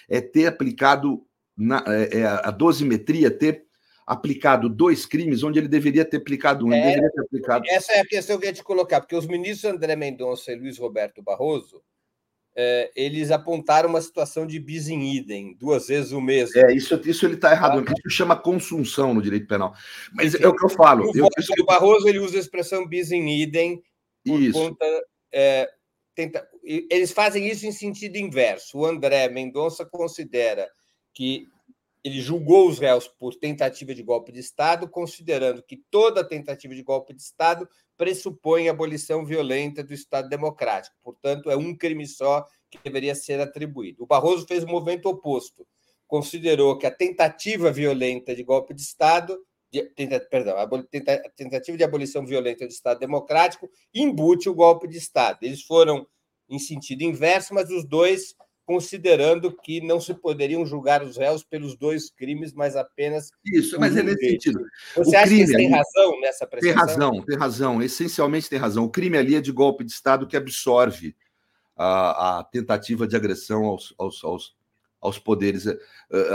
é 0.09 0.21
ter 0.21 0.47
aplicado 0.47 1.25
na, 1.57 1.83
é, 1.87 2.19
é 2.19 2.25
a 2.25 2.51
dosimetria, 2.51 3.31
ter 3.31 3.65
aplicado 4.05 4.67
dois 4.67 5.05
crimes 5.05 5.43
onde 5.43 5.59
ele 5.59 5.67
deveria 5.67 6.03
ter 6.03 6.17
aplicado 6.17 6.65
um. 6.65 6.73
É, 6.73 6.99
aplicado... 7.19 7.63
Essa 7.67 7.93
é 7.93 8.01
a 8.01 8.05
questão 8.05 8.37
que 8.37 8.45
eu 8.45 8.49
ia 8.49 8.53
te 8.53 8.63
colocar, 8.63 8.99
porque 8.99 9.15
os 9.15 9.25
ministros 9.25 9.73
André 9.73 9.95
Mendonça 9.95 10.51
e 10.51 10.55
Luiz 10.55 10.77
Roberto 10.77 11.21
Barroso 11.21 11.81
é, 12.55 12.91
eles 12.95 13.31
apontaram 13.31 13.89
uma 13.89 14.01
situação 14.01 14.45
de 14.45 14.59
bis 14.59 14.89
in 14.89 15.01
idem, 15.01 15.55
duas 15.57 15.87
vezes 15.87 16.11
o 16.11 16.19
mesmo. 16.19 16.59
É, 16.59 16.73
isso, 16.73 16.99
isso 17.05 17.25
ele 17.25 17.35
está 17.35 17.51
errado. 17.51 17.83
Isso 17.83 18.09
chama 18.09 18.35
consunção 18.35 19.13
no 19.13 19.21
direito 19.21 19.47
penal. 19.47 19.73
Mas 20.13 20.35
é 20.35 20.47
o 20.47 20.55
que 20.55 20.65
eu 20.65 20.69
falo. 20.69 21.09
O, 21.09 21.17
eu, 21.17 21.65
Barroso 21.65 22.07
ele 22.07 22.19
usa 22.19 22.37
a 22.37 22.41
expressão 22.41 22.87
bis 22.87 23.11
in 23.11 23.27
idem 23.27 23.81
por 24.25 24.41
isso. 24.41 24.59
conta. 24.59 24.85
É, 25.33 25.69
tenta, 26.13 26.45
eles 26.63 27.11
fazem 27.11 27.47
isso 27.47 27.65
em 27.65 27.71
sentido 27.71 28.17
inverso. 28.17 28.77
O 28.77 28.85
André 28.85 29.29
Mendonça 29.29 29.85
considera 29.85 30.69
que 31.13 31.47
ele 32.03 32.19
julgou 32.19 32.67
os 32.67 32.79
réus 32.79 33.07
por 33.07 33.35
tentativa 33.35 33.93
de 33.93 34.01
golpe 34.01 34.31
de 34.31 34.39
Estado, 34.39 34.87
considerando 34.89 35.61
que 35.61 35.77
toda 35.89 36.27
tentativa 36.27 36.73
de 36.73 36.81
golpe 36.81 37.13
de 37.13 37.21
Estado 37.21 37.69
pressupõe 37.95 38.67
a 38.67 38.71
abolição 38.71 39.23
violenta 39.23 39.83
do 39.83 39.93
Estado 39.93 40.27
democrático. 40.27 40.95
Portanto, 41.03 41.51
é 41.51 41.55
um 41.55 41.75
crime 41.75 42.07
só 42.07 42.45
que 42.69 42.79
deveria 42.83 43.13
ser 43.13 43.39
atribuído. 43.39 44.03
O 44.03 44.07
Barroso 44.07 44.47
fez 44.47 44.63
o 44.63 44.67
movimento 44.67 45.07
oposto. 45.07 45.67
Considerou 46.07 46.77
que 46.77 46.87
a 46.87 46.91
tentativa 46.91 47.71
violenta 47.71 48.35
de 48.35 48.43
golpe 48.43 48.73
de 48.73 48.81
Estado, 48.81 49.37
de, 49.71 49.83
tenta, 49.83 50.19
perdão, 50.19 50.57
a 50.57 50.67
tentativa 51.35 51.77
de 51.77 51.83
abolição 51.83 52.25
violenta 52.25 52.65
do 52.65 52.71
Estado 52.71 52.99
democrático 52.99 53.69
embute 53.93 54.49
o 54.49 54.55
golpe 54.55 54.87
de 54.87 54.97
Estado. 54.97 55.39
Eles 55.43 55.61
foram 55.61 56.07
em 56.49 56.59
sentido 56.59 57.03
inverso, 57.03 57.53
mas 57.53 57.69
os 57.69 57.85
dois 57.87 58.35
considerando 58.71 59.51
que 59.51 59.81
não 59.81 59.99
se 59.99 60.13
poderiam 60.13 60.65
julgar 60.65 61.03
os 61.03 61.17
réus 61.17 61.43
pelos 61.43 61.75
dois 61.75 62.09
crimes, 62.09 62.53
mas 62.53 62.77
apenas. 62.77 63.29
Isso, 63.45 63.77
mas 63.77 63.97
é 63.97 64.01
nesse 64.01 64.29
sentido. 64.29 64.61
Você 64.95 65.17
o 65.17 65.19
acha 65.19 65.35
que 65.35 65.45
tem 65.45 65.69
razão 65.69 66.21
nessa 66.21 66.45
apreciação? 66.45 66.85
Tem 66.85 66.95
razão, 66.95 67.25
tem 67.25 67.37
razão. 67.37 67.83
Essencialmente 67.83 68.49
tem 68.49 68.57
razão. 68.57 68.85
O 68.85 68.89
crime 68.89 69.17
ali 69.17 69.35
é 69.35 69.41
de 69.41 69.51
golpe 69.51 69.83
de 69.83 69.91
Estado 69.91 70.25
que 70.25 70.37
absorve 70.37 71.13
a, 71.75 72.39
a 72.39 72.43
tentativa 72.45 73.05
de 73.05 73.13
agressão 73.13 73.65
aos, 73.65 73.93
aos, 73.97 74.23
aos, 74.23 74.55
aos 75.01 75.17
poderes. 75.17 75.65
Eh, 75.65 75.79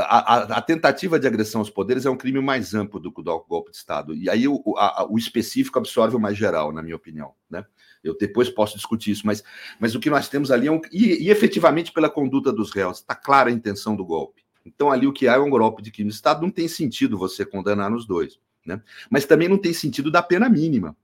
a, 0.01 0.35
a, 0.35 0.43
a, 0.59 0.63
tentativa 0.63 1.19
de 1.19 1.27
agressão 1.27 1.61
aos 1.61 1.71
poderes 1.71 2.05
é 2.05 2.11
um 2.11 2.17
crime 2.17 2.41
mais 2.41 2.75
amplo 2.75 2.99
do 2.99 3.13
que 3.13 3.21
o 3.21 3.45
golpe 3.49 3.71
de 3.71 3.77
Estado. 3.77 4.15
E 4.15 4.29
aí 4.29 4.49
o, 4.49 4.61
a, 4.77 5.07
o 5.09 5.17
específico 5.17 5.79
absorve 5.79 6.17
o 6.17 6.21
mais 6.21 6.37
geral, 6.37 6.73
na 6.73 6.83
minha 6.83 6.97
opinião. 6.97 7.33
Né? 7.49 7.65
Eu 8.03 8.17
depois 8.19 8.51
posso 8.51 8.77
discutir 8.77 9.13
isso, 9.13 9.27
mas, 9.27 9.45
mas 9.79 9.95
o 9.95 10.01
que 10.01 10.11
nós 10.11 10.29
temos 10.29 10.51
ali 10.51 10.67
é 10.67 10.73
um. 10.73 10.81
E, 10.93 11.27
e 11.27 11.31
efetivamente 11.31 11.93
pela 11.93 12.11
conduta 12.11 12.53
dos 12.53 12.73
réus, 12.73 12.99
está 12.99 13.15
clara 13.15 13.49
a 13.49 13.53
intenção 13.53 13.95
do 13.95 14.05
golpe. 14.05 14.45
Então, 14.65 14.91
ali 14.91 15.07
o 15.07 15.13
que 15.13 15.29
há 15.29 15.35
é 15.35 15.39
um 15.39 15.49
golpe 15.49 15.81
de 15.81 15.93
crime 15.93 16.11
de 16.11 16.17
Estado, 16.17 16.43
não 16.43 16.51
tem 16.51 16.67
sentido 16.67 17.17
você 17.17 17.47
condenar 17.47 17.89
nos 17.89 18.05
dois. 18.05 18.41
Né? 18.67 18.83
Mas 19.09 19.25
também 19.25 19.49
não 19.49 19.59
tem 19.59 19.73
sentido 19.73 20.11
da 20.11 20.21
pena 20.21 20.49
mínima. 20.49 20.97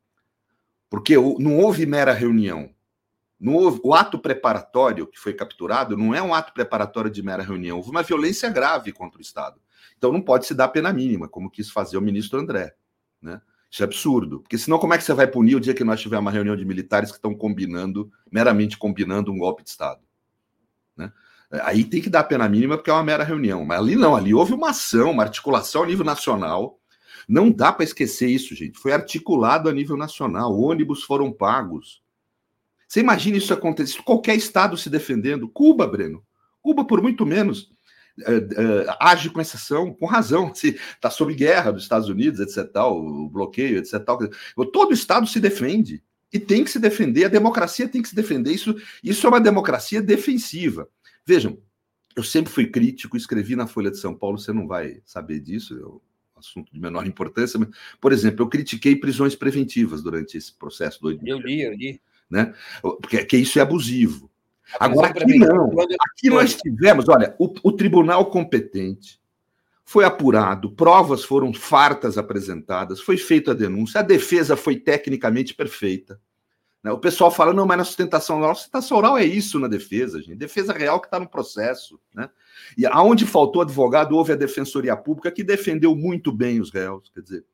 Porque 0.90 1.14
não 1.14 1.58
houve 1.58 1.86
mera 1.86 2.12
reunião. 2.12 2.68
No, 3.42 3.80
o 3.82 3.92
ato 3.92 4.20
preparatório 4.20 5.04
que 5.04 5.18
foi 5.18 5.34
capturado 5.34 5.96
não 5.96 6.14
é 6.14 6.22
um 6.22 6.32
ato 6.32 6.52
preparatório 6.52 7.10
de 7.10 7.20
mera 7.24 7.42
reunião, 7.42 7.78
houve 7.78 7.90
uma 7.90 8.04
violência 8.04 8.48
grave 8.48 8.92
contra 8.92 9.18
o 9.18 9.20
Estado. 9.20 9.60
Então 9.98 10.12
não 10.12 10.20
pode 10.20 10.46
se 10.46 10.54
dar 10.54 10.68
pena 10.68 10.92
mínima, 10.92 11.28
como 11.28 11.50
quis 11.50 11.68
fazer 11.68 11.98
o 11.98 12.00
ministro 12.00 12.38
André. 12.38 12.76
Né? 13.20 13.40
Isso 13.68 13.82
é 13.82 13.84
absurdo, 13.84 14.38
porque 14.38 14.56
senão 14.56 14.78
como 14.78 14.94
é 14.94 14.98
que 14.98 15.02
você 15.02 15.12
vai 15.12 15.26
punir 15.26 15.56
o 15.56 15.60
dia 15.60 15.74
que 15.74 15.82
nós 15.82 16.00
tivermos 16.00 16.26
uma 16.26 16.30
reunião 16.30 16.54
de 16.54 16.64
militares 16.64 17.10
que 17.10 17.16
estão 17.16 17.34
combinando, 17.34 18.12
meramente 18.30 18.78
combinando 18.78 19.32
um 19.32 19.38
golpe 19.38 19.64
de 19.64 19.70
Estado? 19.70 20.02
Né? 20.96 21.10
Aí 21.62 21.82
tem 21.82 22.00
que 22.00 22.08
dar 22.08 22.22
pena 22.22 22.48
mínima 22.48 22.76
porque 22.76 22.90
é 22.90 22.94
uma 22.94 23.02
mera 23.02 23.24
reunião, 23.24 23.64
mas 23.64 23.80
ali 23.80 23.96
não, 23.96 24.14
ali 24.14 24.32
houve 24.32 24.52
uma 24.52 24.70
ação, 24.70 25.10
uma 25.10 25.24
articulação 25.24 25.82
a 25.82 25.86
nível 25.86 26.04
nacional. 26.04 26.78
Não 27.26 27.50
dá 27.50 27.72
para 27.72 27.82
esquecer 27.82 28.28
isso, 28.28 28.54
gente. 28.54 28.78
Foi 28.78 28.92
articulado 28.92 29.68
a 29.68 29.72
nível 29.72 29.96
nacional, 29.96 30.56
ônibus 30.56 31.02
foram 31.02 31.32
pagos, 31.32 32.01
você 32.92 33.00
imagina 33.00 33.38
isso 33.38 33.54
acontecer? 33.54 34.02
Qualquer 34.02 34.36
Estado 34.36 34.76
se 34.76 34.90
defendendo. 34.90 35.48
Cuba, 35.48 35.86
Breno. 35.86 36.22
Cuba, 36.60 36.84
por 36.84 37.00
muito 37.00 37.24
menos, 37.24 37.72
é, 38.20 38.34
é, 38.34 38.96
age 39.00 39.30
com 39.30 39.40
exceção, 39.40 39.94
com 39.94 40.04
razão. 40.04 40.52
Está 40.52 41.08
sob 41.08 41.34
guerra 41.34 41.70
dos 41.70 41.84
Estados 41.84 42.10
Unidos, 42.10 42.38
etc. 42.38 42.70
Tal, 42.70 43.02
o 43.02 43.30
bloqueio, 43.30 43.78
etc. 43.78 43.98
Tal. 44.04 44.18
Todo 44.70 44.92
Estado 44.92 45.26
se 45.26 45.40
defende. 45.40 46.02
E 46.30 46.38
tem 46.38 46.62
que 46.62 46.70
se 46.70 46.78
defender. 46.78 47.24
A 47.24 47.28
democracia 47.28 47.88
tem 47.88 48.02
que 48.02 48.10
se 48.10 48.14
defender. 48.14 48.52
Isso, 48.52 48.76
isso 49.02 49.26
é 49.26 49.30
uma 49.30 49.40
democracia 49.40 50.02
defensiva. 50.02 50.86
Vejam, 51.24 51.56
eu 52.14 52.22
sempre 52.22 52.52
fui 52.52 52.66
crítico, 52.66 53.16
escrevi 53.16 53.56
na 53.56 53.66
Folha 53.66 53.90
de 53.90 53.96
São 53.96 54.14
Paulo, 54.14 54.36
você 54.36 54.52
não 54.52 54.66
vai 54.66 55.00
saber 55.06 55.40
disso, 55.40 55.74
é 55.74 55.86
um 55.86 56.00
assunto 56.36 56.70
de 56.70 56.78
menor 56.78 57.06
importância. 57.06 57.58
Mas, 57.58 57.70
por 57.98 58.12
exemplo, 58.12 58.44
eu 58.44 58.50
critiquei 58.50 58.94
prisões 58.94 59.34
preventivas 59.34 60.02
durante 60.02 60.36
esse 60.36 60.52
processo 60.52 61.00
do 61.00 61.10
Eu 61.26 61.38
li, 61.38 61.62
eu 61.62 61.72
li 61.72 61.98
né? 62.32 62.54
Porque 62.80 63.24
que 63.26 63.36
isso 63.36 63.58
é 63.58 63.62
abusivo. 63.62 64.30
Agora, 64.80 65.08
aqui 65.08 65.38
não. 65.38 65.70
Aqui 66.10 66.30
nós 66.30 66.54
tivemos, 66.54 67.06
olha, 67.08 67.36
o, 67.38 67.52
o 67.62 67.72
tribunal 67.72 68.26
competente 68.30 69.20
foi 69.84 70.04
apurado, 70.06 70.72
provas 70.72 71.22
foram 71.22 71.52
fartas 71.52 72.16
apresentadas, 72.16 73.00
foi 73.00 73.18
feita 73.18 73.50
a 73.50 73.54
denúncia, 73.54 74.00
a 74.00 74.02
defesa 74.02 74.56
foi 74.56 74.76
tecnicamente 74.76 75.54
perfeita. 75.54 76.18
Né? 76.82 76.90
O 76.90 76.98
pessoal 76.98 77.30
fala, 77.30 77.52
não, 77.52 77.66
mas 77.66 77.76
na 77.76 77.84
sustentação 77.84 78.40
oral, 78.40 78.54
sustentação 78.54 78.96
oral 78.96 79.18
é 79.18 79.24
isso 79.24 79.58
na 79.58 79.68
defesa, 79.68 80.22
gente. 80.22 80.36
Defesa 80.36 80.72
real 80.72 81.00
que 81.00 81.08
está 81.08 81.20
no 81.20 81.28
processo. 81.28 82.00
Né? 82.14 82.30
E 82.78 82.86
aonde 82.86 83.26
faltou 83.26 83.60
advogado, 83.60 84.16
houve 84.16 84.32
a 84.32 84.36
Defensoria 84.36 84.96
Pública 84.96 85.30
que 85.30 85.44
defendeu 85.44 85.94
muito 85.94 86.32
bem 86.32 86.60
os 86.60 86.72
réus. 86.72 87.10
Quer 87.12 87.20
dizer, 87.20 87.44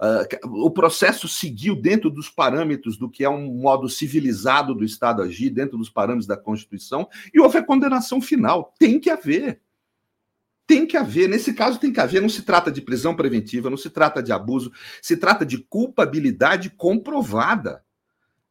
Uh, 0.00 0.66
o 0.66 0.70
processo 0.70 1.28
seguiu 1.28 1.74
dentro 1.76 2.10
dos 2.10 2.28
parâmetros 2.28 2.96
do 2.96 3.08
que 3.08 3.24
é 3.24 3.28
um 3.28 3.54
modo 3.54 3.88
civilizado 3.88 4.74
do 4.74 4.84
Estado 4.84 5.22
agir, 5.22 5.50
dentro 5.50 5.78
dos 5.78 5.88
parâmetros 5.90 6.26
da 6.26 6.36
Constituição, 6.36 7.08
e 7.32 7.40
houve 7.40 7.58
a 7.58 7.64
condenação 7.64 8.20
final. 8.20 8.74
Tem 8.78 8.98
que 8.98 9.10
haver. 9.10 9.60
Tem 10.66 10.86
que 10.86 10.96
haver. 10.96 11.28
Nesse 11.28 11.52
caso, 11.52 11.78
tem 11.78 11.92
que 11.92 12.00
haver. 12.00 12.22
Não 12.22 12.28
se 12.28 12.42
trata 12.42 12.72
de 12.72 12.80
prisão 12.80 13.14
preventiva, 13.14 13.70
não 13.70 13.76
se 13.76 13.90
trata 13.90 14.22
de 14.22 14.32
abuso, 14.32 14.72
se 15.02 15.16
trata 15.16 15.44
de 15.44 15.58
culpabilidade 15.58 16.70
comprovada. 16.70 17.84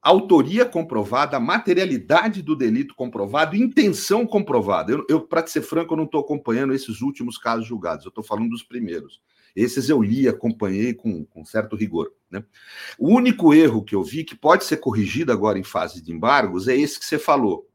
Autoria 0.02 0.66
comprovada, 0.66 1.40
materialidade 1.40 2.42
do 2.42 2.58
delito 2.58 2.94
comprovado, 2.94 3.56
intenção 3.56 4.28
comprovada. 4.28 4.92
Eu, 4.92 5.06
eu 5.10 5.22
para 5.22 5.48
ser 5.48 5.62
franco, 5.62 5.94
eu 5.94 5.98
não 5.98 6.04
estou 6.04 6.20
acompanhando 6.20 6.74
esses 6.74 7.02
últimos 7.02 7.38
casos 7.38 7.66
julgados, 7.66 8.06
eu 8.06 8.10
estou 8.10 8.24
falando 8.24 8.50
dos 8.50 8.62
primeiros. 8.62 9.22
Esses 9.56 9.90
eu 9.90 10.02
li, 10.02 10.28
acompanhei 10.28 10.94
com, 10.94 11.26
com 11.26 11.46
certo 11.46 11.76
rigor. 11.76 12.12
Né? 12.30 12.44
O 12.98 13.10
único 13.10 13.54
erro 13.54 13.84
que 13.84 13.96
eu 13.96 14.04
vi 14.04 14.24
que 14.24 14.36
pode 14.36 14.64
ser 14.64 14.78
corrigido 14.78 15.32
agora 15.32 15.60
em 15.60 15.64
fase 15.64 16.02
de 16.02 16.12
embargos 16.12 16.68
é 16.68 16.76
esse 16.76 17.00
que 17.00 17.06
você 17.06 17.20
falou. 17.20 17.70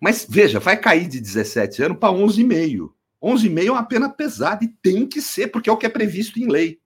Mas 0.00 0.26
veja, 0.28 0.60
vai 0.60 0.76
cair 0.76 1.08
de 1.08 1.20
17 1.20 1.82
anos 1.82 1.98
para 1.98 2.12
11,5. 2.12 2.90
11,5 3.22 3.66
é 3.66 3.70
uma 3.70 3.84
pena 3.84 4.08
pesada 4.08 4.64
e 4.64 4.68
tem 4.68 5.06
que 5.06 5.20
ser, 5.20 5.48
porque 5.48 5.68
é 5.68 5.72
o 5.72 5.76
que 5.76 5.86
é 5.86 5.90
previsto 5.90 6.38
em 6.38 6.48
lei. 6.48 6.80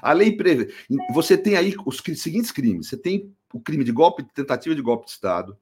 A 0.00 0.12
lei 0.12 0.36
prevê. 0.36 0.72
Você 1.12 1.36
tem 1.36 1.56
aí 1.56 1.74
os 1.84 2.02
seguintes 2.16 2.50
crimes: 2.50 2.88
você 2.88 2.96
tem 2.96 3.32
o 3.52 3.60
crime 3.60 3.84
de 3.84 3.92
golpe, 3.92 4.24
tentativa 4.34 4.74
de 4.74 4.82
golpe 4.82 5.06
de 5.06 5.12
Estado, 5.12 5.56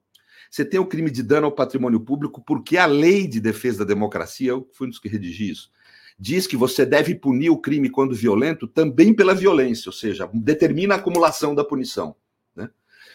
você 0.50 0.64
tem 0.64 0.78
o 0.78 0.86
crime 0.86 1.10
de 1.10 1.22
dano 1.22 1.46
ao 1.46 1.52
patrimônio 1.52 2.00
público, 2.00 2.40
porque 2.40 2.76
a 2.76 2.86
lei 2.86 3.26
de 3.26 3.40
defesa 3.40 3.80
da 3.80 3.84
democracia, 3.84 4.50
eu 4.50 4.68
fui 4.72 4.86
um 4.86 4.90
dos 4.90 4.98
que 4.98 5.08
redigi 5.08 5.50
isso, 5.50 5.70
diz 6.18 6.46
que 6.46 6.56
você 6.56 6.86
deve 6.86 7.14
punir 7.14 7.50
o 7.50 7.58
crime 7.58 7.90
quando 7.90 8.14
violento 8.14 8.66
também 8.66 9.12
pela 9.12 9.34
violência, 9.34 9.88
ou 9.88 9.92
seja, 9.92 10.28
determina 10.32 10.94
a 10.94 10.98
acumulação 10.98 11.54
da 11.54 11.64
punição. 11.64 12.14
Né? 12.54 12.70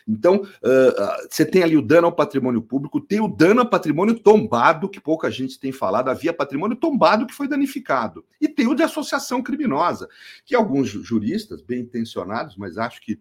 Então, 0.08 0.38
uh, 0.38 1.28
você 1.30 1.46
tem 1.46 1.64
ali 1.64 1.78
o 1.78 1.82
dano 1.82 2.08
ao 2.08 2.16
patrimônio 2.16 2.62
público, 2.62 3.00
tem 3.00 3.20
o 3.20 3.28
dano 3.28 3.62
ao 3.62 3.70
patrimônio 3.70 4.20
tombado, 4.20 4.90
que 4.90 5.00
pouca 5.00 5.32
gente 5.32 5.60
tem 5.60 5.72
falado, 5.72 6.10
havia 6.10 6.34
patrimônio 6.34 6.76
tombado 6.76 7.26
que 7.26 7.34
foi 7.34 7.48
danificado, 7.48 8.26
e 8.40 8.48
tem 8.48 8.68
o 8.68 8.76
de 8.76 8.84
associação 8.84 9.42
criminosa, 9.42 10.10
que 10.46 10.56
alguns 10.56 10.90
juristas, 10.90 11.62
bem 11.62 11.82
intencionados, 11.82 12.58
mas 12.58 12.78
acho 12.78 13.02
que 13.02 13.20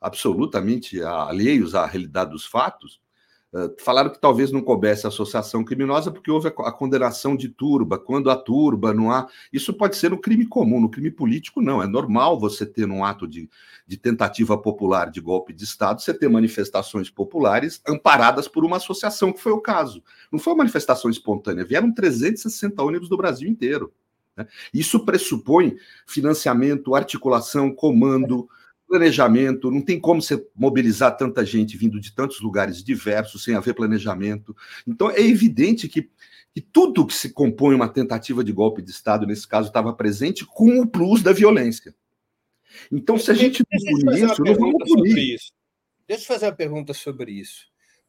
absolutamente 0.00 1.02
alheios 1.02 1.74
à 1.74 1.86
realidade 1.86 2.30
dos 2.30 2.44
fatos, 2.44 3.00
falaram 3.78 4.10
que 4.10 4.20
talvez 4.20 4.50
não 4.50 4.60
coubesse 4.60 5.06
associação 5.06 5.64
criminosa 5.64 6.10
porque 6.10 6.30
houve 6.30 6.48
a, 6.48 6.72
condenação 6.72 7.36
de 7.36 7.48
turba. 7.48 7.98
Quando 7.98 8.30
há 8.30 8.36
turba, 8.36 8.92
não 8.92 9.10
há. 9.10 9.28
Isso 9.52 9.72
pode 9.72 9.96
ser 9.96 10.10
no 10.10 10.18
crime 10.18 10.46
comum, 10.46 10.80
no 10.80 10.90
crime 10.90 11.10
político, 11.10 11.60
não. 11.60 11.82
É 11.82 11.86
normal 11.86 12.38
você 12.38 12.66
ter, 12.66 12.86
num 12.86 13.04
ato 13.04 13.26
de, 13.26 13.48
de 13.86 13.96
tentativa 13.96 14.58
popular 14.58 15.10
de 15.10 15.20
golpe 15.20 15.52
de 15.52 15.64
Estado, 15.64 16.00
você 16.00 16.12
ter 16.12 16.28
manifestações 16.28 17.08
populares 17.08 17.80
amparadas 17.86 18.48
por 18.48 18.64
uma 18.64 18.76
associação, 18.76 19.32
que 19.32 19.40
foi 19.40 19.52
o 19.52 19.60
caso. 19.60 20.02
Não 20.30 20.38
foi 20.38 20.52
uma 20.52 20.58
manifestação 20.58 21.10
espontânea, 21.10 21.64
vieram 21.64 21.92
360 21.92 22.82
ônibus 22.82 23.08
do 23.08 23.16
Brasil 23.16 23.48
inteiro. 23.48 23.92
Né? 24.36 24.46
Isso 24.72 25.04
pressupõe 25.04 25.76
financiamento, 26.06 26.94
articulação, 26.94 27.72
comando 27.72 28.48
planejamento, 28.86 29.70
não 29.70 29.80
tem 29.80 29.98
como 30.00 30.22
você 30.22 30.44
mobilizar 30.54 31.16
tanta 31.16 31.44
gente 31.44 31.76
vindo 31.76 32.00
de 32.00 32.14
tantos 32.14 32.40
lugares 32.40 32.82
diversos 32.82 33.44
sem 33.44 33.54
haver 33.54 33.74
planejamento. 33.74 34.56
Então 34.86 35.10
é 35.10 35.20
evidente 35.20 35.88
que, 35.88 36.10
que 36.54 36.60
tudo 36.60 37.06
que 37.06 37.14
se 37.14 37.32
compõe 37.32 37.74
uma 37.74 37.88
tentativa 37.88 38.44
de 38.44 38.52
golpe 38.52 38.82
de 38.82 38.90
Estado, 38.90 39.26
nesse 39.26 39.46
caso, 39.46 39.68
estava 39.68 39.92
presente 39.92 40.44
com 40.44 40.80
o 40.80 40.86
plus 40.86 41.22
da 41.22 41.32
violência. 41.32 41.94
Então, 42.90 43.18
se 43.18 43.30
a 43.30 43.34
gente 43.34 43.64
não 43.70 43.80
punir 43.80 44.24
isso, 44.24 44.42
não 44.42 44.54
vamos 44.54 44.92
punir. 44.92 45.34
Isso. 45.34 45.52
Deixa 46.06 46.22
eu 46.22 46.26
fazer 46.26 46.46
uma 46.46 46.52
pergunta 46.52 46.92
sobre 46.94 47.32
isso. 47.32 47.66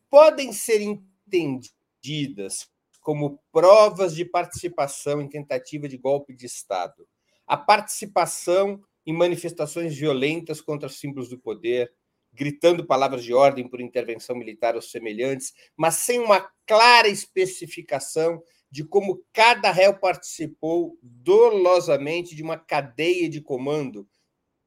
Podem 0.10 0.52
ser 0.52 0.82
entendidas 0.82 2.68
como 3.02 3.40
provas 3.52 4.14
de 4.14 4.26
participação 4.26 5.22
em 5.22 5.30
tentativa 5.30 5.88
de 5.88 5.98
golpe 5.98 6.36
de 6.36 6.46
Estado 6.46 7.08
a 7.48 7.56
participação 7.56 8.84
em 9.08 9.14
manifestações 9.14 9.96
violentas 9.96 10.60
contra 10.60 10.90
símbolos 10.90 11.30
do 11.30 11.40
poder, 11.40 11.90
gritando 12.34 12.86
palavras 12.86 13.24
de 13.24 13.34
ordem 13.34 13.66
por 13.66 13.80
intervenção 13.80 14.36
militar 14.36 14.76
ou 14.76 14.82
semelhantes, 14.82 15.54
mas 15.78 15.96
sem 15.96 16.20
uma 16.20 16.42
clara 16.66 17.08
especificação 17.08 18.44
de 18.70 18.84
como 18.84 19.24
cada 19.32 19.72
réu 19.72 19.98
participou 19.98 21.00
dolosamente 21.02 22.36
de 22.36 22.44
uma 22.44 22.58
cadeia 22.58 23.30
de 23.30 23.40
comando 23.40 24.06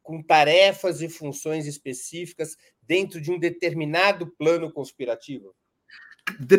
com 0.02 0.22
tarefas 0.22 1.02
e 1.02 1.08
funções 1.10 1.66
específicas 1.66 2.56
dentro 2.80 3.20
de 3.20 3.30
um 3.30 3.38
determinado 3.38 4.26
plano 4.26 4.72
conspirativo? 4.72 5.54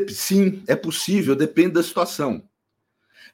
Sim, 0.10 0.64
é 0.68 0.76
possível, 0.76 1.36
depende 1.36 1.74
da 1.74 1.84
situação. 1.84 2.48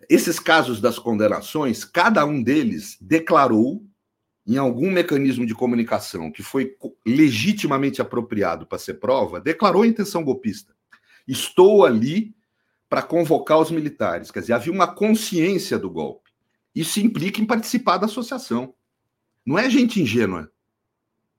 Esses 0.10 0.40
casos 0.40 0.80
das 0.80 0.98
condenações, 0.98 1.84
cada 1.84 2.26
um 2.26 2.42
deles 2.42 2.98
declarou 3.02 3.86
em 4.48 4.58
algum 4.58 4.90
mecanismo 4.90 5.46
de 5.46 5.54
comunicação 5.54 6.32
que 6.32 6.42
foi 6.42 6.78
legitimamente 7.06 8.02
apropriado 8.02 8.66
para 8.66 8.80
ser 8.80 8.94
prova, 8.96 9.42
declarou 9.42 9.82
a 9.82 9.88
intenção 9.88 10.24
golpista. 10.24 10.74
Estou 11.28 11.86
ali 11.86 12.34
para 12.88 13.02
convocar 13.02 13.60
os 13.60 13.70
militares. 13.70 14.32
Quer 14.32 14.40
dizer, 14.40 14.54
havia 14.54 14.72
uma 14.72 14.88
consciência 14.88 15.78
do 15.78 15.90
golpe. 15.90 16.32
Isso 16.74 17.02
implica 17.02 17.42
em 17.42 17.46
participar 17.46 17.98
da 17.98 18.06
associação. 18.06 18.74
Não 19.46 19.60
é 19.60 19.70
gente 19.70 20.02
ingênua. 20.02 20.50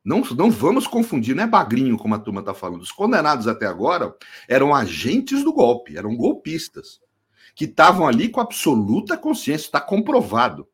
Não, 0.05 0.21
não 0.37 0.51
vamos 0.51 0.87
confundir, 0.87 1.35
não 1.35 1.45
é 1.45 1.47
bagrinho, 1.47 1.97
como 1.97 2.15
a 2.15 2.19
turma 2.19 2.41
está 2.41 2.53
falando. 2.53 2.83
Os 2.83 2.93
condenados 2.93 3.49
até 3.49 3.67
agora 3.67 4.15
eram 4.47 4.75
agentes 4.75 5.43
do 5.43 5.53
golpe, 5.53 5.97
eram 5.97 6.15
golpistas 6.15 7.01
que 7.55 7.65
estavam 7.65 8.07
ali 8.07 8.29
com 8.29 8.41
absoluta 8.41 9.17
consciência, 9.17 9.67
está 9.67 9.81
comprovado. 9.81 10.69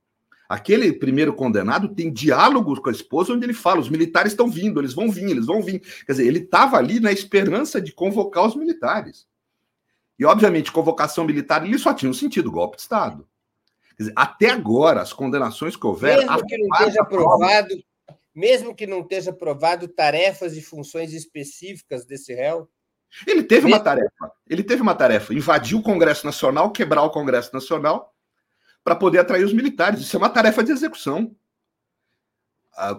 Aquele 0.49 0.93
primeiro 0.93 1.33
condenado 1.33 1.89
tem 1.89 2.13
diálogos 2.13 2.79
com 2.79 2.91
a 2.91 2.93
esposa 2.93 3.33
onde 3.33 3.47
ele 3.47 3.55
fala: 3.55 3.81
os 3.81 3.89
militares 3.89 4.33
estão 4.33 4.49
vindo, 4.49 4.81
eles 4.81 4.93
vão 4.93 5.11
vir, 5.11 5.31
eles 5.31 5.47
vão 5.47 5.63
vir. 5.63 5.81
Quer 6.05 6.13
dizer, 6.13 6.27
ele 6.27 6.41
estava 6.41 6.77
ali 6.77 7.01
na 7.01 7.11
esperança 7.11 7.81
de 7.81 7.93
convocar 7.93 8.47
os 8.47 8.55
militares. 8.55 9.27
E, 10.19 10.25
obviamente, 10.25 10.71
convocação 10.71 11.25
militar 11.25 11.63
ali 11.63 11.79
só 11.79 11.95
tinha 11.95 12.11
um 12.11 12.15
sentido: 12.15 12.51
golpe 12.51 12.77
de 12.77 12.83
Estado. 12.83 13.27
Quer 13.97 14.05
dizer, 14.05 14.13
até 14.15 14.51
agora, 14.51 15.01
as 15.01 15.13
condenações 15.13 15.77
que 15.77 15.87
houveram. 15.87 16.27
Mesmo 16.27 16.47
que 16.47 16.59
não 16.59 16.69
esteja 16.77 17.01
aprovado, 17.01 17.85
mesmo 18.35 18.75
que 18.75 18.87
não 18.87 19.01
esteja 19.01 19.31
aprovado 19.31 19.89
tarefas 19.89 20.57
e 20.57 20.63
funções 20.63 21.15
específicas 21.15 22.05
desse 22.05 22.35
réu. 22.35 22.69
Ele 23.27 23.45
teve 23.45 23.67
uma 23.67 23.81
tarefa. 23.81 24.33
Ele 24.47 24.63
teve 24.63 24.83
uma 24.83 24.95
tarefa: 24.95 25.33
invadir 25.33 25.77
o 25.77 25.83
Congresso 25.83 26.27
Nacional, 26.27 26.71
quebrar 26.71 27.03
o 27.03 27.11
Congresso 27.11 27.51
Nacional 27.55 28.14
para 28.85 28.95
poder 28.95 29.19
atrair 29.19 29.45
os 29.45 29.55
militares. 29.55 30.01
Isso 30.01 30.15
é 30.15 30.19
uma 30.19 30.29
tarefa 30.29 30.63
de 30.63 30.71
execução. 30.71 31.35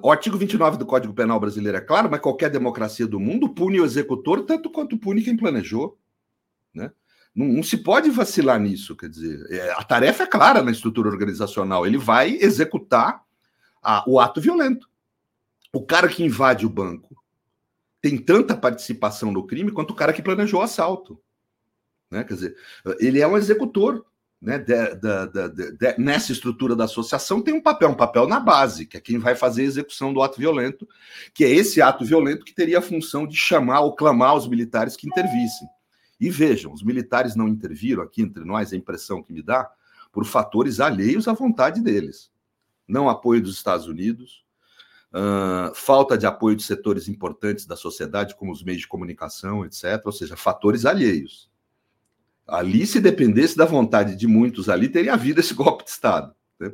O 0.02 0.12
artigo 0.12 0.38
29 0.38 0.78
do 0.78 0.86
Código 0.86 1.14
Penal 1.14 1.40
brasileiro 1.40 1.78
é 1.78 1.82
claro, 1.82 2.10
mas 2.10 2.22
qualquer 2.22 2.50
democracia 2.50 3.06
do 3.06 3.20
mundo 3.20 3.50
pune 3.50 3.80
o 3.80 3.86
executor 3.86 4.44
tanto 4.46 4.70
quanto 4.70 4.98
pune 4.98 5.22
quem 5.22 5.38
planejou. 5.38 6.00
Né? 6.74 6.92
Não, 7.36 7.46
não 7.46 7.62
se 7.62 7.78
pode 7.78 8.10
vacilar 8.10 8.60
nisso. 8.60 8.96
Quer 8.96 9.10
dizer, 9.10 9.46
é, 9.52 9.72
a 9.74 9.84
tarefa 9.84 10.24
é 10.24 10.28
clara 10.28 10.64
na 10.64 10.72
estrutura 10.72 11.10
organizacional. 11.10 11.86
Ele 11.86 11.98
vai 11.98 12.38
executar 12.42 13.24
a, 13.84 14.04
o 14.08 14.20
ato 14.20 14.42
violento. 14.42 14.90
O 15.74 15.86
cara 15.86 16.08
que 16.08 16.24
invade 16.24 16.66
o 16.66 16.70
banco 16.70 17.22
tem 18.02 18.18
tanta 18.18 18.56
participação 18.56 19.32
no 19.32 19.46
crime 19.46 19.72
quanto 19.72 19.92
o 19.92 19.96
cara 19.96 20.14
que 20.14 20.22
planejou 20.22 20.62
o 20.62 20.64
assalto. 20.64 21.22
Né? 22.10 22.24
Quer 22.24 22.34
dizer, 22.34 22.58
ele 23.00 23.20
é 23.20 23.28
um 23.28 23.36
executor 23.36 24.06
né, 24.46 24.60
de, 24.60 24.96
de, 24.96 25.72
de, 25.72 25.98
nessa 25.98 26.32
estrutura 26.32 26.76
da 26.76 26.84
associação 26.84 27.42
tem 27.42 27.54
um 27.54 27.62
papel, 27.62 27.90
um 27.90 27.96
papel 27.96 28.28
na 28.28 28.40
base, 28.40 28.86
que 28.86 28.96
é 28.96 29.02
quem 29.02 29.18
vai 29.18 29.36
fazer 29.36 29.64
a 29.64 29.66
execução 29.66 30.14
do 30.14 30.22
ato 30.22 30.40
violento, 30.40 30.88
que 31.34 31.44
é 31.44 31.50
esse 31.50 31.82
ato 31.82 32.06
violento 32.06 32.46
que 32.46 32.54
teria 32.54 32.78
a 32.78 32.82
função 32.82 33.26
de 33.26 33.36
chamar 33.36 33.82
ou 33.82 33.96
clamar 33.96 34.36
os 34.36 34.48
militares 34.48 34.96
que 34.96 35.08
intervissem. 35.08 35.68
E 36.20 36.30
vejam, 36.30 36.72
os 36.72 36.84
militares 36.84 37.36
não 37.36 37.48
interviram 37.48 38.04
aqui 38.04 38.22
entre 38.22 38.46
nós, 38.46 38.72
a 38.72 38.76
impressão 38.76 39.24
que 39.24 39.34
me 39.34 39.42
dá, 39.42 39.70
por 40.12 40.26
fatores 40.26 40.80
alheios 40.80 41.28
à 41.28 41.34
vontade 41.34 41.82
deles. 41.82 42.32
Não 42.88 43.10
apoio 43.10 43.42
dos 43.42 43.56
Estados 43.56 43.88
Unidos, 43.88 44.46
uh, 45.12 45.74
falta 45.74 46.16
de 46.16 46.28
apoio 46.28 46.56
de 46.56 46.64
setores 46.64 47.08
importantes 47.08 47.66
da 47.66 47.76
sociedade, 47.76 48.36
como 48.36 48.52
os 48.52 48.64
meios 48.64 48.82
de 48.82 48.88
comunicação, 48.88 49.66
etc., 49.66 50.02
ou 50.06 50.12
seja, 50.12 50.38
fatores 50.38 50.86
alheios. 50.86 51.50
Ali, 52.48 52.86
se 52.86 53.00
dependesse 53.00 53.58
da 53.58 53.66
vontade 53.66 54.16
de 54.16 54.28
muitos 54.28 54.70
ali, 54.70 54.88
teria 54.88 55.14
havido 55.14 55.40
esse 55.40 55.54
golpe 55.56 55.84
de 55.84 55.90
Estado. 55.90 56.34
Né? 56.60 56.72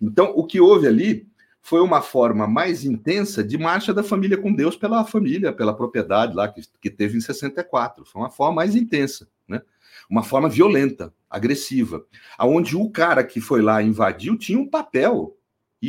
Então, 0.00 0.32
o 0.34 0.44
que 0.44 0.60
houve 0.60 0.86
ali 0.86 1.28
foi 1.62 1.80
uma 1.80 2.02
forma 2.02 2.46
mais 2.46 2.84
intensa 2.84 3.42
de 3.42 3.56
marcha 3.56 3.94
da 3.94 4.02
família 4.02 4.36
com 4.36 4.52
Deus 4.52 4.76
pela 4.76 5.04
família, 5.04 5.52
pela 5.52 5.74
propriedade 5.74 6.34
lá 6.34 6.46
que, 6.46 6.60
que 6.80 6.90
teve 6.90 7.16
em 7.16 7.20
64. 7.20 8.04
Foi 8.04 8.20
uma 8.20 8.30
forma 8.30 8.56
mais 8.56 8.76
intensa, 8.76 9.26
né? 9.48 9.62
uma 10.08 10.22
forma 10.22 10.48
violenta, 10.48 11.12
agressiva, 11.30 12.04
aonde 12.36 12.76
o 12.76 12.90
cara 12.90 13.24
que 13.24 13.40
foi 13.40 13.62
lá 13.62 13.82
invadiu 13.82 14.36
tinha 14.36 14.58
um 14.58 14.68
papel 14.68 15.36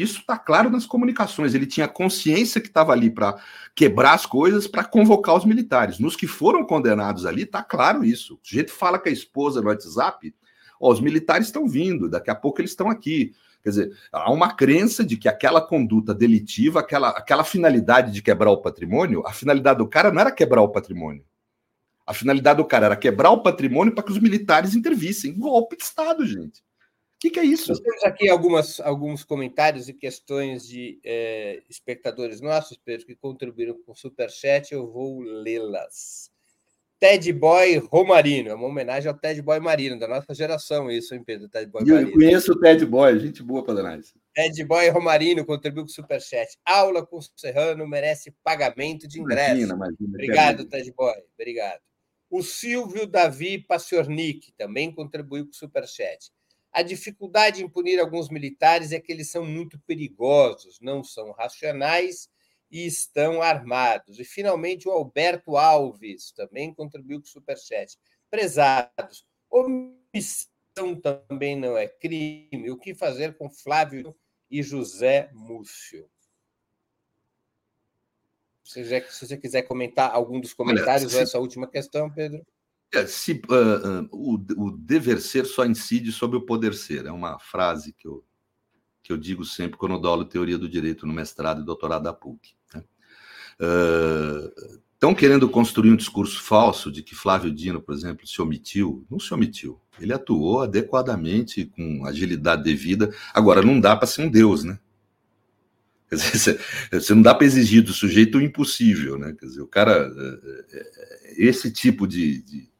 isso 0.01 0.19
está 0.19 0.37
claro 0.37 0.69
nas 0.69 0.85
comunicações. 0.85 1.53
Ele 1.53 1.65
tinha 1.65 1.87
consciência 1.87 2.61
que 2.61 2.67
estava 2.67 2.91
ali 2.91 3.09
para 3.09 3.35
quebrar 3.73 4.13
as 4.13 4.25
coisas, 4.25 4.67
para 4.67 4.83
convocar 4.83 5.35
os 5.35 5.45
militares. 5.45 5.99
Nos 5.99 6.15
que 6.15 6.27
foram 6.27 6.65
condenados 6.65 7.25
ali, 7.25 7.43
está 7.43 7.63
claro 7.63 8.03
isso. 8.03 8.35
O 8.35 8.39
sujeito 8.47 8.71
fala 8.71 8.99
com 8.99 9.09
a 9.09 9.11
esposa 9.11 9.61
no 9.61 9.67
WhatsApp: 9.67 10.33
ó, 10.79 10.91
os 10.91 10.99
militares 10.99 11.47
estão 11.47 11.67
vindo, 11.67 12.09
daqui 12.09 12.29
a 12.29 12.35
pouco 12.35 12.61
eles 12.61 12.71
estão 12.71 12.89
aqui. 12.89 13.33
Quer 13.63 13.69
dizer, 13.69 13.97
há 14.11 14.31
uma 14.31 14.53
crença 14.53 15.03
de 15.03 15.17
que 15.17 15.27
aquela 15.27 15.59
conduta 15.59 16.13
delitiva, 16.13 16.79
aquela, 16.79 17.09
aquela 17.09 17.43
finalidade 17.43 18.11
de 18.11 18.21
quebrar 18.21 18.51
o 18.51 18.61
patrimônio, 18.61 19.23
a 19.25 19.33
finalidade 19.33 19.79
do 19.79 19.87
cara 19.87 20.11
não 20.11 20.21
era 20.21 20.31
quebrar 20.31 20.61
o 20.61 20.69
patrimônio. 20.69 21.25
A 22.05 22.13
finalidade 22.13 22.57
do 22.57 22.65
cara 22.65 22.85
era 22.85 22.95
quebrar 22.95 23.31
o 23.31 23.41
patrimônio 23.41 23.93
para 23.93 24.03
que 24.03 24.11
os 24.11 24.19
militares 24.19 24.75
intervissem. 24.75 25.33
Golpe 25.33 25.77
de 25.77 25.83
Estado, 25.83 26.25
gente 26.25 26.64
que, 27.25 27.31
que 27.31 27.39
é 27.39 27.43
isso? 27.43 27.69
Nós 27.69 27.79
temos 27.79 28.03
aqui 28.03 28.29
algumas, 28.29 28.79
alguns 28.79 29.23
comentários 29.23 29.89
e 29.89 29.93
questões 29.93 30.67
de 30.67 30.99
é, 31.03 31.63
espectadores 31.67 32.39
nossos, 32.39 32.77
Pedro, 32.77 33.05
que 33.05 33.15
contribuíram 33.15 33.75
com 33.83 33.93
o 33.93 33.95
Superchat, 33.95 34.73
eu 34.73 34.87
vou 34.91 35.21
lê-las. 35.21 36.29
Ted 36.99 37.33
Boy 37.33 37.77
Romarino, 37.77 38.49
é 38.49 38.53
uma 38.55 38.67
homenagem 38.67 39.09
ao 39.09 39.17
Ted 39.17 39.41
Boy 39.41 39.59
Marino, 39.59 39.99
da 39.99 40.07
nossa 40.07 40.33
geração, 40.33 40.89
isso, 40.89 41.13
hein, 41.15 41.23
Pedro? 41.25 41.49
Ted 41.49 41.69
Boy 41.69 41.81
eu 41.81 41.95
Marino. 41.95 42.11
conheço 42.11 42.51
o 42.53 42.59
Ted 42.59 42.85
Boy, 42.85 43.19
gente 43.19 43.41
boa 43.41 43.63
para 43.63 43.79
análise. 43.79 44.13
Ted 44.33 44.63
Boy 44.63 44.89
Romarino 44.89 45.45
contribuiu 45.45 45.85
com 45.85 45.89
o 45.89 45.93
Superchat. 45.93 46.57
Aula 46.63 47.05
com 47.05 47.17
o 47.17 47.21
Serrano 47.35 47.87
merece 47.87 48.33
pagamento 48.43 49.07
de 49.07 49.19
ingresso. 49.19 49.61
Imagina, 49.61 49.73
imagina, 49.73 50.09
Obrigado, 50.09 50.65
Ted 50.65 50.91
Boy. 50.93 51.15
Obrigado. 51.33 51.81
O 52.29 52.43
Silvio 52.43 53.07
Davi 53.07 53.57
Passiornik 53.59 54.51
também 54.57 54.91
contribuiu 54.91 55.45
com 55.45 55.51
o 55.51 55.55
Superchat. 55.55 56.31
A 56.75 56.81
dificuldade 56.81 57.63
em 57.63 57.69
punir 57.69 58.01
alguns 58.01 58.27
militares 58.27 58.91
é 58.91 58.99
que 58.99 59.09
eles 59.09 59.31
são 59.31 59.45
muito 59.45 59.79
perigosos, 59.87 60.77
não 60.81 61.05
são 61.05 61.31
racionais 61.31 62.29
e 62.69 62.85
estão 62.85 63.41
armados. 63.41 64.19
E, 64.19 64.25
finalmente, 64.25 64.85
o 64.85 64.91
Alberto 64.91 65.55
Alves 65.55 66.33
também 66.33 66.73
contribuiu 66.73 67.21
com 67.21 67.25
o 67.25 67.29
Superchat. 67.29 67.97
Prezados, 68.29 69.25
omissão 69.49 70.99
também 71.01 71.55
não 71.55 71.77
é 71.77 71.87
crime. 71.87 72.69
O 72.69 72.77
que 72.77 72.93
fazer 72.93 73.37
com 73.37 73.49
Flávio 73.49 74.13
e 74.51 74.61
José 74.61 75.29
Múcio? 75.31 76.09
Se 78.65 78.83
você 78.83 79.37
quiser 79.37 79.61
comentar 79.61 80.11
algum 80.11 80.41
dos 80.41 80.53
comentários 80.53 81.03
Olha, 81.03 81.09
se... 81.09 81.15
ou 81.15 81.23
essa 81.23 81.39
última 81.39 81.69
questão, 81.69 82.11
Pedro. 82.11 82.45
É, 82.93 83.05
se, 83.05 83.41
uh, 83.49 84.03
uh, 84.03 84.09
o, 84.11 84.65
o, 84.65 84.71
dever 84.71 85.19
ser 85.19 85.45
só 85.45 85.65
incide 85.65 86.11
sobre 86.11 86.37
o 86.37 86.41
poder 86.41 86.73
ser. 86.73 87.05
É 87.05 87.11
uma 87.11 87.39
frase 87.39 87.93
que 87.93 88.07
eu, 88.07 88.23
que 89.03 89.11
eu 89.11 89.17
digo 89.17 89.43
sempre 89.43 89.77
quando 89.77 89.95
eu 89.95 89.99
dou 89.99 90.11
aula 90.11 90.25
teoria 90.25 90.57
do 90.57 90.69
direito 90.69 91.05
no 91.05 91.13
mestrado 91.13 91.61
e 91.61 91.65
doutorado 91.65 92.03
da 92.03 92.13
PUC. 92.13 92.55
Né? 92.73 92.83
Estão 94.93 95.11
uh, 95.11 95.15
querendo 95.15 95.49
construir 95.49 95.91
um 95.91 95.95
discurso 95.95 96.41
falso 96.41 96.91
de 96.91 97.03
que 97.03 97.15
Flávio 97.15 97.51
Dino, 97.51 97.81
por 97.81 97.93
exemplo, 97.93 98.25
se 98.25 98.41
omitiu. 98.41 99.05
Não 99.09 99.19
se 99.19 99.33
omitiu. 99.33 99.79
Ele 99.99 100.13
atuou 100.13 100.61
adequadamente, 100.61 101.65
com 101.65 102.05
agilidade 102.05 102.63
devida. 102.63 103.13
Agora, 103.33 103.61
não 103.61 103.79
dá 103.79 103.95
para 103.95 104.07
ser 104.07 104.21
um 104.21 104.29
deus, 104.29 104.63
né? 104.63 104.79
Quer 106.09 106.15
dizer, 106.15 106.59
você 106.91 107.13
não 107.13 107.21
dá 107.21 107.33
para 107.33 107.45
exigir 107.45 107.81
do 107.81 107.91
sujeito 107.93 108.37
o 108.37 108.41
impossível, 108.41 109.17
né? 109.17 109.35
Quer 109.37 109.45
dizer, 109.47 109.61
o 109.61 109.67
cara, 109.67 110.09
esse 111.37 111.71
tipo 111.71 112.07
de, 112.07 112.41
de 112.41 112.74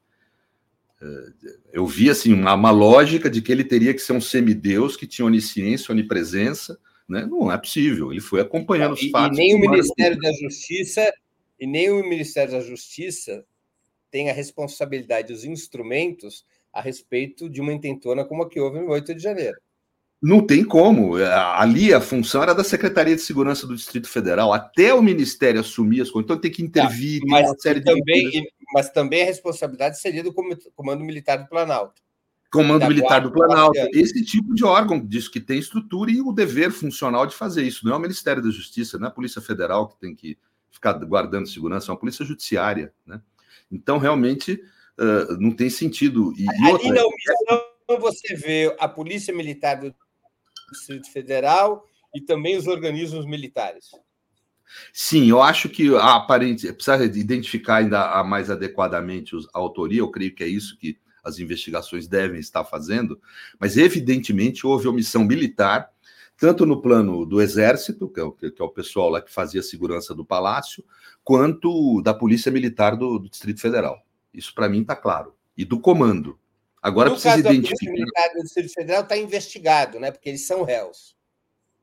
eu 1.72 1.86
vi 1.86 2.10
assim 2.10 2.34
uma, 2.34 2.54
uma, 2.54 2.72
lógica 2.72 3.30
de 3.30 3.41
que 3.41 3.52
ele 3.52 3.63
teria 3.63 3.94
que 3.94 4.00
ser 4.00 4.13
um 4.13 4.22
semideus 4.22 4.96
que 4.96 5.08
tinha 5.08 5.26
onisciência, 5.26 5.91
onipresença, 5.91 6.80
né? 7.08 7.26
Não 7.26 7.52
é 7.52 7.58
possível. 7.58 8.12
Ele 8.12 8.22
foi 8.22 8.41
acompanhando 8.41 8.94
os 8.94 9.10
fatos. 9.10 9.38
E 9.38 9.41
nem 9.41 9.56
o 9.56 9.60
Ministério 9.60 10.18
da 10.18 10.32
Justiça 10.34 11.13
e 11.60 11.68
nem 11.68 11.91
o 11.91 12.08
Ministério 12.08 12.52
da 12.54 12.62
Justiça 12.62 13.46
tem 14.12 14.30
a 14.30 14.34
responsabilidade 14.34 15.34
dos 15.34 15.44
instrumentos 15.44 16.46
a 16.72 16.82
respeito 16.82 17.50
de 17.50 17.62
uma 17.62 17.74
intentona 17.74 18.26
como 18.26 18.44
a 18.44 18.50
que 18.50 18.60
houve 18.60 18.80
no 18.80 18.91
8 18.91 19.15
de 19.15 19.22
janeiro. 19.22 19.58
Não 20.25 20.43
tem 20.43 20.65
como. 20.65 21.17
Ali 21.17 21.93
a 21.93 22.01
função 22.01 22.41
era 22.41 22.55
da 22.55 22.63
Secretaria 22.63 23.15
de 23.15 23.21
Segurança 23.21 23.67
do 23.67 23.75
Distrito 23.75 24.09
Federal, 24.09 24.51
até 24.51 24.91
o 24.91 24.99
Ministério 24.99 25.61
assumir 25.61 26.01
as 26.01 26.09
coisas. 26.09 26.25
Então 26.25 26.41
tem 26.41 26.49
que 26.49 26.63
intervir, 26.63 27.21
tá, 27.21 27.27
mas, 27.29 27.47
uma 27.47 27.55
série 27.59 27.79
também, 27.79 28.31
de. 28.31 28.51
Mas 28.73 28.89
também 28.89 29.21
a 29.21 29.25
responsabilidade 29.25 29.99
seria 29.99 30.23
do 30.23 30.33
Comando 30.33 31.03
Militar 31.03 31.38
do 31.38 31.47
Planalto. 31.47 32.01
Comando 32.51 32.88
Militar 32.88 33.21
do 33.21 33.32
Planalto. 33.32 33.78
Esse 33.93 34.26
tipo 34.26 34.55
de 34.55 34.65
órgão 34.65 34.99
diz 34.99 35.28
que 35.28 35.39
tem 35.39 35.59
estrutura 35.59 36.09
e 36.09 36.19
o 36.19 36.32
dever 36.32 36.71
funcional 36.71 37.28
de 37.28 37.36
fazer 37.36 37.61
isso. 37.61 37.86
Não 37.86 37.93
é 37.93 37.95
o 37.95 38.01
Ministério 38.01 38.41
da 38.41 38.49
Justiça, 38.49 38.97
não 38.97 39.05
é 39.05 39.09
a 39.09 39.13
Polícia 39.13 39.41
Federal 39.41 39.89
que 39.89 39.99
tem 39.99 40.15
que 40.15 40.39
ficar 40.71 40.93
guardando 40.93 41.47
segurança, 41.47 41.91
é 41.91 41.93
uma 41.93 41.99
polícia 41.99 42.26
judiciária. 42.26 42.91
Né? 43.05 43.21
Então, 43.71 43.99
realmente, 43.99 44.53
uh, 44.99 45.38
não 45.39 45.51
tem 45.51 45.69
sentido. 45.69 46.34
E, 46.36 46.45
e 46.45 46.71
outra, 46.71 46.88
Ali 46.88 46.95
na 46.95 47.05
omissão, 47.05 47.99
você 47.99 48.34
vê 48.34 48.76
a 48.80 48.88
Polícia 48.88 49.32
Militar 49.32 49.76
do 49.76 49.93
Distrito 50.78 51.11
Federal 51.11 51.86
e 52.13 52.21
também 52.21 52.57
os 52.57 52.67
organismos 52.67 53.26
militares. 53.26 53.91
Sim, 54.93 55.30
eu 55.30 55.41
acho 55.41 55.69
que 55.69 55.93
a 55.95 56.15
aparente 56.15 56.71
precisa 56.73 57.03
identificar 57.05 57.78
ainda 57.78 58.23
mais 58.23 58.49
adequadamente 58.49 59.36
a 59.53 59.59
autoria, 59.59 59.99
eu 59.99 60.09
creio 60.09 60.34
que 60.34 60.43
é 60.43 60.47
isso 60.47 60.78
que 60.78 60.97
as 61.23 61.39
investigações 61.39 62.07
devem 62.07 62.39
estar 62.39 62.63
fazendo, 62.63 63.19
mas 63.59 63.78
evidentemente 63.78 64.65
houve 64.65 64.88
omissão 64.88 65.23
militar, 65.23 65.89
tanto 66.38 66.65
no 66.65 66.82
plano 66.82 67.26
do 67.26 67.41
Exército, 67.41 68.07
que 68.09 68.19
é 68.19 68.23
o, 68.23 68.32
que 68.32 68.53
é 68.59 68.63
o 68.63 68.69
pessoal 68.69 69.09
lá 69.09 69.21
que 69.21 69.34
fazia 69.34 69.61
a 69.61 69.63
segurança 69.63 70.13
do 70.13 70.26
Palácio, 70.26 70.84
quanto 71.23 72.01
da 72.01 72.13
Polícia 72.13 72.51
Militar 72.51 72.95
do, 72.95 73.17
do 73.17 73.30
Distrito 73.30 73.61
Federal. 73.61 74.05
Isso 74.34 74.53
para 74.53 74.69
mim 74.69 74.82
está 74.82 74.95
claro. 74.95 75.34
E 75.57 75.63
do 75.63 75.80
comando. 75.80 76.38
Agora 76.86 77.09
no 77.09 77.15
precisa 77.15 77.41
caso 77.41 77.49
identificar. 77.51 77.91
O 77.91 77.93
militar 77.95 78.29
do 78.36 78.43
Distrito 78.43 78.73
Federal 78.73 79.01
está 79.01 79.17
investigado, 79.17 79.99
né? 79.99 80.11
Porque 80.11 80.29
eles 80.29 80.45
são 80.45 80.61
réus. 80.61 81.15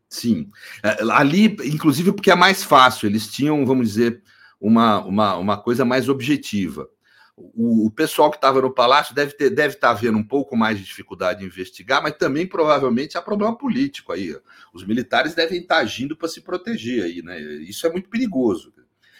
Sim. 0.09 0.49
É, 0.81 0.99
ali, 1.11 1.47
inclusive, 1.65 2.13
porque 2.13 2.31
é 2.31 2.37
mais 2.37 2.63
fácil, 2.63 3.09
eles 3.09 3.27
tinham, 3.27 3.67
vamos 3.67 3.89
dizer, 3.89 4.23
uma, 4.61 5.05
uma, 5.05 5.37
uma 5.37 5.61
coisa 5.61 5.85
mais 5.85 6.09
objetiva. 6.09 6.89
O, 7.37 7.87
o 7.87 7.91
pessoal 7.91 8.31
que 8.31 8.37
estava 8.37 8.63
no 8.63 8.73
palácio 8.73 9.13
deve, 9.13 9.33
ter, 9.33 9.51
deve 9.51 9.75
estar 9.75 9.93
tá 9.93 10.01
vendo 10.01 10.19
um 10.19 10.23
pouco 10.23 10.57
mais 10.57 10.79
de 10.79 10.85
dificuldade 10.85 11.43
em 11.43 11.49
investigar, 11.49 12.01
mas 12.01 12.15
também 12.15 12.47
provavelmente 12.47 13.19
há 13.19 13.23
problema 13.23 13.59
político 13.59 14.13
aí. 14.13 14.39
Os 14.73 14.87
militares 14.87 15.35
devem 15.35 15.63
estar 15.63 15.77
tá 15.77 15.81
agindo 15.81 16.17
para 16.17 16.29
se 16.29 16.43
proteger 16.43 17.03
aí, 17.03 17.23
né? 17.23 17.41
Isso 17.41 17.85
é 17.89 17.91
muito 17.91 18.09
perigoso. 18.09 18.73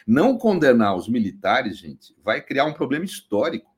Não 0.07 0.39
condenar 0.39 0.95
os 0.95 1.09
militares, 1.09 1.79
gente, 1.79 2.15
vai 2.23 2.41
criar 2.41 2.67
um 2.67 2.73
problema 2.73 3.05
histórico, 3.05 3.69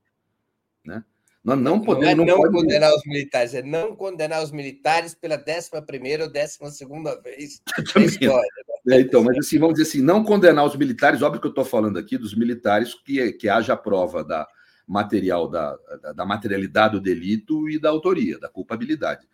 né? 0.84 1.02
Nós 1.44 1.58
não 1.58 1.78
podemos. 1.78 2.16
Não 2.16 2.24
é 2.24 2.26
não, 2.26 2.38
não 2.38 2.50
condenar 2.50 2.94
os 2.94 3.04
militares, 3.04 3.54
é 3.54 3.62
não 3.62 3.94
condenar 3.94 4.42
os 4.42 4.50
militares 4.50 5.14
pela 5.14 5.36
11 5.36 5.70
ou 5.74 6.30
12 6.30 7.22
vez 7.22 7.62
na 7.94 8.02
história. 8.02 8.50
Né? 8.86 8.96
É, 8.96 9.00
então, 9.00 9.22
mas 9.22 9.36
assim, 9.36 9.58
vamos 9.58 9.74
dizer 9.74 9.88
assim, 9.88 10.00
não 10.00 10.24
condenar 10.24 10.64
os 10.64 10.74
militares, 10.74 11.20
óbvio 11.20 11.40
que 11.40 11.46
eu 11.46 11.50
estou 11.50 11.64
falando 11.64 11.98
aqui 11.98 12.16
dos 12.16 12.34
militares 12.34 12.94
que, 12.94 13.32
que 13.32 13.48
haja 13.48 13.76
prova 13.76 14.24
da 14.24 14.48
material 14.86 15.48
da, 15.48 15.76
da, 16.02 16.12
da, 16.12 16.26
materialidade 16.26 16.94
do 16.94 17.00
delito 17.00 17.68
e 17.68 17.78
da 17.78 17.90
autoria, 17.90 18.38
da 18.38 18.48
culpabilidade. 18.48 19.26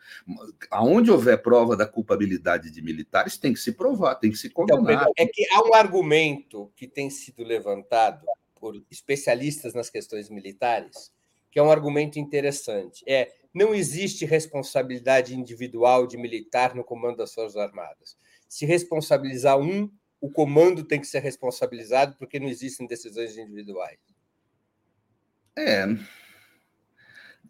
Aonde 0.70 1.11
houver 1.11 1.40
prova 1.42 1.76
da 1.76 1.86
culpabilidade 1.86 2.70
de 2.70 2.82
militares, 2.82 3.36
tem 3.36 3.52
que 3.52 3.58
se 3.61 3.72
provar, 3.72 4.16
tem 4.16 4.30
que 4.30 4.36
se 4.36 4.48
então, 4.48 4.66
condenar. 4.66 5.02
Então, 5.02 5.12
é 5.16 5.26
que 5.26 5.44
há 5.52 5.62
um 5.62 5.74
argumento 5.74 6.72
que 6.76 6.86
tem 6.86 7.11
sido 7.11 7.42
levantado 7.42 8.24
por 8.54 8.80
especialistas 8.90 9.74
nas 9.74 9.90
questões 9.90 10.28
militares 10.28 11.12
que 11.51 11.59
é 11.59 11.62
um 11.62 11.70
argumento 11.70 12.18
interessante. 12.18 13.03
É 13.07 13.32
não 13.53 13.74
existe 13.74 14.24
responsabilidade 14.24 15.34
individual 15.34 16.07
de 16.07 16.16
militar 16.16 16.74
no 16.74 16.84
comando 16.84 17.16
das 17.16 17.34
Forças 17.34 17.57
Armadas. 17.57 18.16
Se 18.48 18.64
responsabilizar 18.64 19.59
um, 19.59 19.90
o 20.20 20.30
comando 20.30 20.84
tem 20.84 21.01
que 21.01 21.07
ser 21.07 21.20
responsabilizado 21.20 22.16
porque 22.16 22.38
não 22.38 22.48
existem 22.48 22.86
decisões 22.86 23.36
individuais. 23.36 23.98
É. 25.57 25.86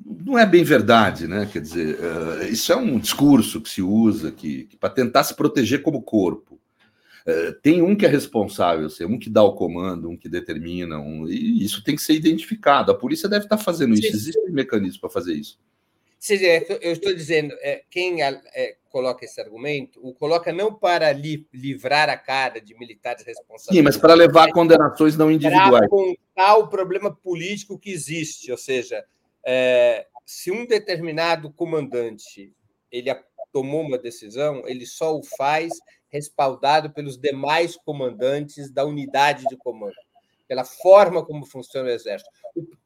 Não 0.02 0.38
é 0.38 0.46
bem 0.46 0.64
verdade, 0.64 1.28
né? 1.28 1.48
Quer 1.52 1.60
dizer, 1.60 1.98
uh, 2.00 2.44
isso 2.44 2.72
é 2.72 2.76
um 2.76 2.98
discurso 2.98 3.60
que 3.60 3.68
se 3.68 3.82
usa 3.82 4.32
que, 4.32 4.64
que 4.64 4.76
para 4.76 4.88
tentar 4.88 5.24
se 5.24 5.34
proteger 5.34 5.82
como 5.82 6.02
corpo. 6.02 6.58
Eh, 7.26 7.52
tem 7.62 7.82
um 7.82 7.96
que 7.96 8.06
é 8.06 8.08
responsável, 8.08 8.88
um 9.02 9.18
que 9.18 9.30
dá 9.30 9.42
o 9.42 9.54
comando, 9.54 10.08
um 10.08 10.16
que 10.16 10.28
determina, 10.28 10.98
um, 10.98 11.28
e 11.28 11.64
isso 11.64 11.82
tem 11.84 11.96
que 11.96 12.02
ser 12.02 12.14
identificado. 12.14 12.90
A 12.90 12.94
polícia 12.94 13.28
deve 13.28 13.44
estar 13.44 13.58
fazendo 13.58 13.94
isso. 13.94 14.06
Existe 14.06 14.38
um 14.38 14.52
mecanismo 14.52 15.00
para 15.00 15.10
fazer 15.10 15.34
isso. 15.34 15.58
Sim, 16.18 16.34
eu 16.82 16.92
estou 16.92 17.14
dizendo, 17.14 17.54
é, 17.60 17.82
quem 17.90 18.22
é, 18.22 18.76
coloca 18.90 19.24
esse 19.24 19.40
argumento, 19.40 19.98
o 20.06 20.12
coloca 20.12 20.52
não 20.52 20.74
para 20.74 21.10
li, 21.12 21.46
livrar 21.52 22.10
a 22.10 22.16
cara 22.16 22.60
de 22.60 22.78
militares 22.78 23.24
responsáveis. 23.24 23.74
Sim, 23.74 23.82
mas 23.82 23.96
para 23.96 24.12
levar 24.12 24.48
a 24.48 24.52
condenações 24.52 25.16
não 25.16 25.30
individuais. 25.30 25.70
Para 25.70 25.86
apontar 25.86 26.58
o 26.58 26.68
problema 26.68 27.10
político 27.10 27.78
que 27.78 27.90
existe, 27.90 28.52
ou 28.52 28.58
seja, 28.58 29.02
é, 29.46 30.06
se 30.26 30.50
um 30.50 30.66
determinado 30.66 31.50
comandante 31.50 32.52
ele 32.92 33.10
tomou 33.50 33.80
uma 33.80 33.96
decisão, 33.96 34.62
ele 34.66 34.84
só 34.84 35.16
o 35.16 35.22
faz 35.22 35.72
respaldado 36.10 36.90
pelos 36.90 37.16
demais 37.16 37.76
comandantes 37.76 38.70
da 38.70 38.84
unidade 38.84 39.44
de 39.48 39.56
comando, 39.56 39.94
pela 40.46 40.64
forma 40.64 41.24
como 41.24 41.46
funciona 41.46 41.88
o 41.88 41.92
Exército. 41.92 42.30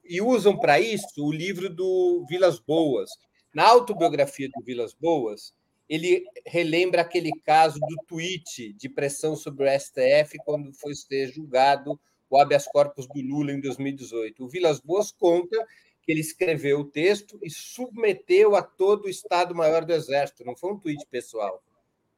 E 0.05 0.21
usam 0.21 0.57
para 0.59 0.79
isso 0.79 1.25
o 1.25 1.33
livro 1.33 1.71
do 1.71 2.25
Vilas 2.29 2.61
Boas. 2.61 3.11
Na 3.55 3.67
autobiografia 3.67 4.49
do 4.55 4.63
Vilas 4.63 4.93
Boas, 4.93 5.55
ele 5.89 6.25
relembra 6.47 7.03
aquele 7.03 7.33
caso 7.45 7.79
do 7.81 7.97
tweet 8.07 8.73
de 8.75 8.89
pressão 8.89 9.35
sobre 9.35 9.67
o 9.67 9.81
STF 9.81 10.39
quando 10.45 10.73
foi 10.75 10.95
ser 10.95 11.33
julgado 11.33 11.99
o 12.29 12.39
habeas 12.39 12.67
corpus 12.67 13.07
do 13.07 13.21
Lula 13.21 13.53
em 13.53 13.61
2018. 13.61 14.45
O 14.45 14.49
Vilas 14.49 14.81
Boas 14.81 15.13
conta 15.13 15.57
que 16.03 16.13
ele 16.13 16.21
escreveu 16.21 16.81
o 16.81 16.85
texto 16.85 17.39
e 17.43 17.49
submeteu 17.49 18.55
a 18.55 18.63
todo 18.63 19.07
o 19.07 19.09
Estado-Maior 19.09 19.85
do 19.85 19.93
Exército, 19.93 20.45
não 20.45 20.55
foi 20.55 20.73
um 20.73 20.79
tweet 20.79 21.07
pessoal 21.07 21.63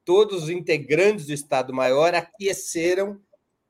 todos 0.06 0.44
os 0.44 0.50
integrantes 0.50 1.26
do 1.26 1.32
Estado-Maior 1.32 2.14
aqueceram 2.14 3.20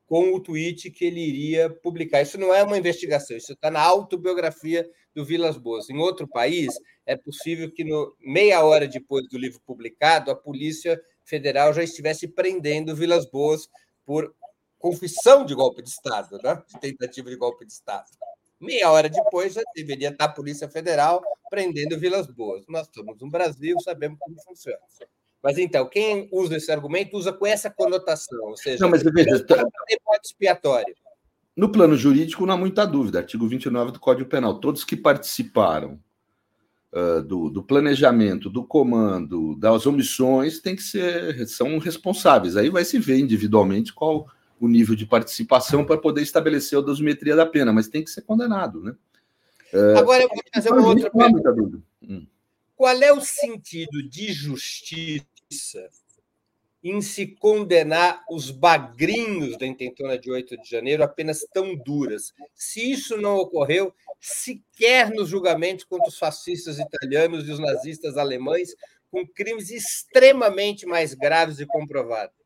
com 0.07 0.35
o 0.35 0.41
tweet 0.41 0.91
que 0.91 1.07
ele 1.07 1.21
iria 1.21 1.69
publicar. 1.69 2.21
Isso 2.23 2.39
não 2.39 2.55
é 2.55 2.63
uma 2.63 2.79
investigação, 2.79 3.37
isso 3.37 3.55
está 3.55 3.71
na 3.71 3.81
autobiografia 3.81 4.89
do 5.15 5.25
Vilas 5.25 5.57
Boas. 5.57 5.89
Em 5.89 5.97
outro 5.97 6.29
país, 6.29 6.75
é 7.07 7.17
possível 7.17 7.73
que 7.73 7.83
no, 7.83 8.15
meia 8.21 8.63
hora 8.63 8.87
depois 8.87 9.27
do 9.29 9.39
livro 9.39 9.61
publicado, 9.67 10.31
a 10.31 10.37
Polícia 10.37 11.01
Federal 11.25 11.73
já 11.73 11.83
estivesse 11.83 12.29
prendendo 12.29 12.95
Vilas 12.95 13.29
Boas 13.29 13.69
por 14.05 14.33
confissão 14.79 15.45
de 15.45 15.55
golpe 15.55 15.83
de 15.83 15.89
Estado, 15.89 16.39
né? 16.45 16.63
de 16.69 16.79
tentativa 16.79 17.31
de 17.31 17.37
golpe 17.37 17.65
de 17.65 17.73
Estado. 17.73 18.07
Meia 18.61 18.91
hora 18.91 19.09
depois 19.09 19.55
já 19.55 19.63
deveria 19.75 20.11
estar 20.11 20.27
a 20.27 20.29
Polícia 20.29 20.69
Federal 20.69 21.23
prendendo 21.49 21.99
Vilas 21.99 22.27
Boas. 22.27 22.67
Nós 22.69 22.87
estamos 22.87 23.19
no 23.19 23.31
Brasil, 23.31 23.81
sabemos 23.81 24.19
como 24.21 24.41
funciona. 24.43 24.79
Mas 25.47 25.59
então, 25.59 25.89
quem 25.89 26.29
usa 26.33 26.57
esse 26.57 26.73
argumento 26.73 27.17
usa 27.17 27.33
com 27.33 27.47
essa 27.47 27.71
conotação, 27.71 28.49
ou 28.49 28.57
seja, 28.57 28.83
não, 28.83 28.91
mas 28.91 29.05
veja, 29.05 29.45
tá... 29.45 29.65
expiatório. 30.21 30.93
No 31.57 31.71
plano 31.71 31.97
jurídico, 31.97 32.45
não 32.45 32.55
há 32.55 32.57
muita 32.57 32.85
dúvida. 32.85 33.21
Artigo 33.21 33.47
29 33.47 33.93
do 33.93 34.01
Código 34.01 34.29
Penal. 34.29 34.59
Todos 34.59 34.83
que 34.83 34.97
participaram 34.97 36.01
uh, 36.93 37.23
do, 37.23 37.49
do, 37.49 37.63
planejamento, 37.63 38.51
do 38.51 38.65
comando, 38.65 39.55
das 39.55 39.87
omissões, 39.87 40.59
tem 40.59 40.75
que 40.75 40.83
ser, 40.83 41.47
são 41.47 41.79
responsáveis. 41.79 42.57
Aí 42.57 42.69
vai 42.69 42.85
se 42.85 42.99
ver 42.99 43.21
individualmente 43.21 43.95
qual 43.95 44.27
o 44.59 44.67
nível 44.67 44.97
de 44.97 45.07
participação 45.07 45.85
para 45.85 45.97
poder 45.97 46.23
estabelecer 46.23 46.77
a 46.77 46.83
dosimetria 46.83 47.37
da 47.37 47.47
pena, 47.47 47.73
mas 47.73 47.87
tem 47.87 48.03
que 48.03 48.11
ser 48.11 48.23
condenado, 48.23 48.83
né? 48.83 48.97
Uh, 49.73 49.97
Agora 49.97 50.25
eu 50.25 50.29
vou 50.29 50.43
fazer 50.53 50.73
uma 50.73 50.89
outra 50.89 51.09
pergunta. 51.09 51.79
Hum. 52.03 52.27
Qual 52.75 53.01
é 53.01 53.13
o 53.13 53.21
sentido 53.21 54.03
de 54.03 54.33
justiça 55.51 55.89
em 56.83 57.01
se 57.01 57.27
condenar 57.27 58.25
os 58.31 58.51
bagrinhos 58.51 59.59
da 59.59 59.67
intentona 59.67 60.17
de 60.17 60.31
8 60.31 60.57
de 60.61 60.71
janeiro 60.71 61.03
apenas 61.03 61.45
tão 61.53 61.75
duras. 61.75 62.33
Se 62.55 62.93
isso 62.93 63.17
não 63.17 63.37
ocorreu 63.37 63.93
sequer 64.21 65.11
nos 65.11 65.29
julgamentos 65.29 65.85
contra 65.85 66.09
os 66.09 66.19
fascistas 66.19 66.79
italianos 66.79 67.49
e 67.49 67.51
os 67.51 67.59
nazistas 67.59 68.17
alemães, 68.17 68.75
com 69.11 69.27
crimes 69.27 69.71
extremamente 69.71 70.87
mais 70.87 71.13
graves 71.13 71.59
e 71.59 71.67
comprovados. 71.67 72.37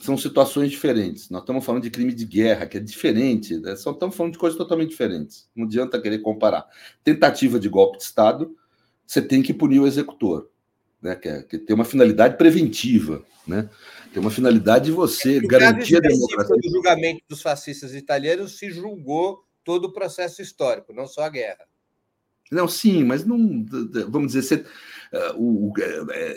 São 0.00 0.16
situações 0.16 0.70
diferentes. 0.70 1.30
Nós 1.30 1.42
estamos 1.42 1.64
falando 1.64 1.82
de 1.82 1.90
crime 1.90 2.12
de 2.12 2.26
guerra, 2.26 2.66
que 2.66 2.76
é 2.76 2.80
diferente. 2.80 3.56
Né? 3.58 3.74
Só 3.76 3.90
estamos 3.90 4.14
falando 4.14 4.34
de 4.34 4.38
coisas 4.38 4.58
totalmente 4.58 4.90
diferentes. 4.90 5.48
Não 5.54 5.64
adianta 5.64 6.00
querer 6.00 6.18
comparar. 6.18 6.66
Tentativa 7.02 7.58
de 7.58 7.68
golpe 7.68 7.98
de 7.98 8.04
Estado, 8.04 8.56
você 9.04 9.22
tem 9.22 9.42
que 9.42 9.54
punir 9.54 9.80
o 9.80 9.86
executor 9.86 10.50
né, 11.06 11.14
que, 11.14 11.28
é, 11.28 11.42
que 11.42 11.56
tem 11.56 11.74
uma 11.74 11.84
finalidade 11.84 12.36
preventiva, 12.36 13.24
né? 13.46 13.70
Tem 14.12 14.20
uma 14.20 14.30
finalidade 14.30 14.86
de 14.86 14.90
você 14.90 15.40
no 15.40 15.46
garantir 15.46 15.96
a 15.96 16.00
democracia. 16.00 16.56
No 16.56 16.70
julgamento 16.70 17.22
dos 17.28 17.42
fascistas 17.42 17.94
italianos 17.94 18.58
se 18.58 18.70
julgou 18.70 19.44
todo 19.62 19.84
o 19.84 19.92
processo 19.92 20.42
histórico, 20.42 20.92
não 20.92 21.06
só 21.06 21.22
a 21.22 21.28
guerra. 21.28 21.64
Não, 22.50 22.66
sim, 22.66 23.04
mas 23.04 23.24
não. 23.24 23.64
Vamos 24.08 24.32
dizer, 24.32 24.42
você, 24.42 24.64
uh, 25.36 25.68
uh, 25.68 25.72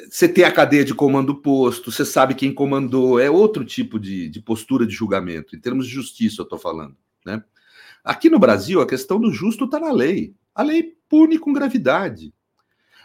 você 0.09 0.27
tem 0.27 0.43
a 0.43 0.51
cadeia 0.51 0.83
de 0.83 0.93
comando 0.93 1.41
posto, 1.41 1.91
você 1.91 2.03
sabe 2.03 2.35
quem 2.35 2.53
comandou, 2.53 3.19
é 3.19 3.29
outro 3.29 3.63
tipo 3.63 3.99
de, 3.99 4.27
de 4.29 4.41
postura 4.41 4.85
de 4.85 4.93
julgamento, 4.93 5.55
em 5.55 5.59
termos 5.59 5.87
de 5.87 5.93
justiça, 5.93 6.41
eu 6.41 6.43
estou 6.43 6.59
falando. 6.59 6.95
Né? 7.25 7.43
Aqui 8.03 8.29
no 8.29 8.39
Brasil, 8.39 8.81
a 8.81 8.87
questão 8.87 9.19
do 9.19 9.31
justo 9.31 9.65
está 9.65 9.79
na 9.79 9.91
lei. 9.91 10.35
A 10.53 10.63
lei 10.63 10.95
pune 11.07 11.39
com 11.39 11.53
gravidade. 11.53 12.33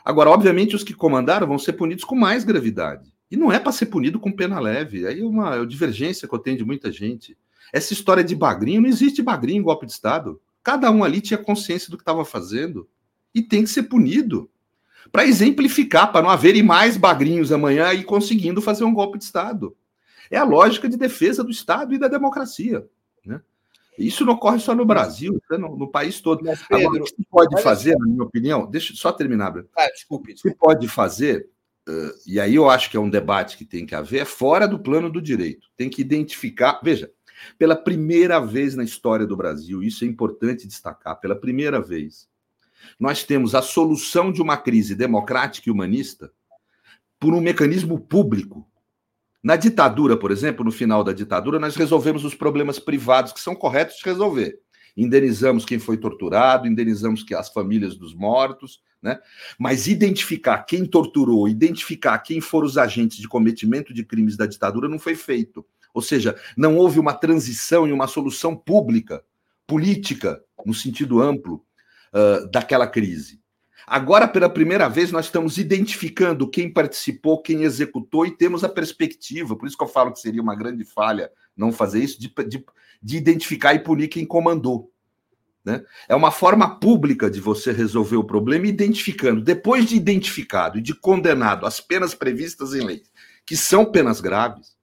Agora, 0.04 0.28
obviamente, 0.28 0.76
os 0.76 0.84
que 0.84 0.92
comandaram 0.92 1.46
vão 1.46 1.58
ser 1.58 1.72
punidos 1.72 2.04
com 2.04 2.14
mais 2.14 2.44
gravidade. 2.44 3.14
E 3.30 3.36
não 3.36 3.50
é 3.50 3.58
para 3.58 3.72
ser 3.72 3.86
punido 3.86 4.20
com 4.20 4.30
pena 4.30 4.60
leve. 4.60 5.06
Aí 5.06 5.20
é 5.20 5.24
uma, 5.24 5.54
é 5.54 5.58
uma 5.58 5.66
divergência 5.66 6.28
que 6.28 6.34
eu 6.34 6.38
tenho 6.38 6.58
de 6.58 6.64
muita 6.64 6.92
gente. 6.92 7.36
Essa 7.72 7.94
história 7.94 8.22
de 8.22 8.36
bagrinho, 8.36 8.82
não 8.82 8.88
existe 8.88 9.22
bagrinho 9.22 9.60
em 9.60 9.62
golpe 9.62 9.86
de 9.86 9.92
Estado. 9.92 10.40
Cada 10.62 10.90
um 10.90 11.02
ali 11.02 11.20
tinha 11.20 11.38
consciência 11.38 11.90
do 11.90 11.96
que 11.96 12.02
estava 12.02 12.24
fazendo. 12.24 12.86
E 13.34 13.40
tem 13.40 13.64
que 13.64 13.70
ser 13.70 13.84
punido. 13.84 14.50
Para 15.10 15.24
exemplificar, 15.24 16.12
para 16.12 16.22
não 16.22 16.30
haverem 16.30 16.62
mais 16.62 16.96
bagrinhos 16.96 17.50
amanhã 17.50 17.92
e 17.94 18.04
conseguindo 18.04 18.60
fazer 18.60 18.84
um 18.84 18.92
golpe 18.92 19.18
de 19.18 19.24
Estado. 19.24 19.74
É 20.30 20.36
a 20.36 20.44
lógica 20.44 20.88
de 20.88 20.96
defesa 20.96 21.42
do 21.42 21.50
Estado 21.50 21.94
e 21.94 21.98
da 21.98 22.08
democracia. 22.08 22.86
Isso 23.98 24.24
não 24.24 24.34
ocorre 24.34 24.58
só 24.58 24.74
no 24.74 24.84
Brasil, 24.84 25.40
é 25.50 25.58
no, 25.58 25.76
no 25.76 25.90
país 25.90 26.20
todo. 26.20 26.44
Mas, 26.44 26.62
Pedro, 26.66 26.86
Agora, 26.86 27.02
o 27.02 27.04
que 27.04 27.10
se 27.10 27.26
pode 27.30 27.62
fazer, 27.62 27.96
na 27.96 28.06
minha 28.06 28.22
opinião, 28.22 28.68
deixa 28.68 28.92
eu 28.92 28.96
só 28.96 29.12
terminar. 29.12 29.54
Ah, 29.76 29.90
desculpe, 29.90 30.32
desculpe. 30.32 30.56
O 30.56 30.58
que 30.58 30.58
pode 30.58 30.88
fazer, 30.88 31.48
uh, 31.88 32.12
e 32.26 32.40
aí 32.40 32.56
eu 32.56 32.68
acho 32.68 32.90
que 32.90 32.96
é 32.96 33.00
um 33.00 33.10
debate 33.10 33.56
que 33.56 33.64
tem 33.64 33.86
que 33.86 33.94
haver, 33.94 34.22
é 34.22 34.24
fora 34.24 34.66
do 34.66 34.78
plano 34.78 35.10
do 35.10 35.22
direito. 35.22 35.68
Tem 35.76 35.88
que 35.88 36.00
identificar. 36.00 36.80
Veja, 36.82 37.10
pela 37.58 37.76
primeira 37.76 38.40
vez 38.40 38.74
na 38.74 38.84
história 38.84 39.26
do 39.26 39.36
Brasil, 39.36 39.82
isso 39.82 40.04
é 40.04 40.08
importante 40.08 40.66
destacar, 40.66 41.20
pela 41.20 41.36
primeira 41.36 41.80
vez, 41.80 42.28
nós 42.98 43.24
temos 43.24 43.54
a 43.54 43.62
solução 43.62 44.32
de 44.32 44.42
uma 44.42 44.56
crise 44.56 44.94
democrática 44.94 45.68
e 45.68 45.72
humanista 45.72 46.30
por 47.18 47.32
um 47.32 47.40
mecanismo 47.40 47.98
público. 47.98 48.68
Na 49.44 49.56
ditadura, 49.56 50.16
por 50.16 50.30
exemplo, 50.30 50.64
no 50.64 50.72
final 50.72 51.04
da 51.04 51.12
ditadura, 51.12 51.58
nós 51.58 51.76
resolvemos 51.76 52.24
os 52.24 52.34
problemas 52.34 52.78
privados 52.78 53.30
que 53.30 53.40
são 53.40 53.54
corretos 53.54 53.98
de 53.98 54.04
resolver. 54.06 54.58
Indenizamos 54.96 55.66
quem 55.66 55.78
foi 55.78 55.98
torturado, 55.98 56.66
indenizamos 56.66 57.26
as 57.36 57.50
famílias 57.50 57.94
dos 57.94 58.14
mortos, 58.14 58.80
né? 59.02 59.20
Mas 59.58 59.86
identificar 59.86 60.62
quem 60.62 60.86
torturou, 60.86 61.46
identificar 61.46 62.18
quem 62.20 62.40
foram 62.40 62.66
os 62.66 62.78
agentes 62.78 63.18
de 63.18 63.28
cometimento 63.28 63.92
de 63.92 64.02
crimes 64.02 64.34
da 64.34 64.46
ditadura 64.46 64.88
não 64.88 64.98
foi 64.98 65.14
feito. 65.14 65.62
Ou 65.92 66.00
seja, 66.00 66.34
não 66.56 66.78
houve 66.78 66.98
uma 66.98 67.12
transição 67.12 67.86
e 67.86 67.92
uma 67.92 68.06
solução 68.06 68.56
pública, 68.56 69.22
política, 69.66 70.42
no 70.64 70.72
sentido 70.72 71.20
amplo, 71.20 71.62
uh, 72.14 72.50
daquela 72.50 72.86
crise. 72.86 73.43
Agora, 73.86 74.26
pela 74.26 74.48
primeira 74.48 74.88
vez, 74.88 75.12
nós 75.12 75.26
estamos 75.26 75.58
identificando 75.58 76.48
quem 76.48 76.72
participou, 76.72 77.42
quem 77.42 77.62
executou 77.62 78.24
e 78.24 78.36
temos 78.36 78.64
a 78.64 78.68
perspectiva. 78.68 79.56
Por 79.56 79.66
isso 79.66 79.76
que 79.76 79.84
eu 79.84 79.88
falo 79.88 80.12
que 80.12 80.20
seria 80.20 80.40
uma 80.42 80.56
grande 80.56 80.84
falha 80.84 81.30
não 81.56 81.70
fazer 81.70 82.02
isso, 82.02 82.20
de, 82.20 82.32
de, 82.48 82.64
de 83.02 83.16
identificar 83.16 83.74
e 83.74 83.78
punir 83.78 84.08
quem 84.08 84.24
comandou. 84.24 84.90
Né? 85.64 85.82
É 86.08 86.14
uma 86.14 86.30
forma 86.30 86.78
pública 86.78 87.30
de 87.30 87.40
você 87.40 87.72
resolver 87.72 88.16
o 88.16 88.24
problema, 88.24 88.66
identificando, 88.66 89.40
depois 89.40 89.86
de 89.86 89.96
identificado 89.96 90.78
e 90.78 90.82
de 90.82 90.94
condenado 90.94 91.64
as 91.64 91.80
penas 91.80 92.14
previstas 92.14 92.74
em 92.74 92.84
lei, 92.84 93.02
que 93.46 93.56
são 93.56 93.84
penas 93.84 94.20
graves, 94.20 94.74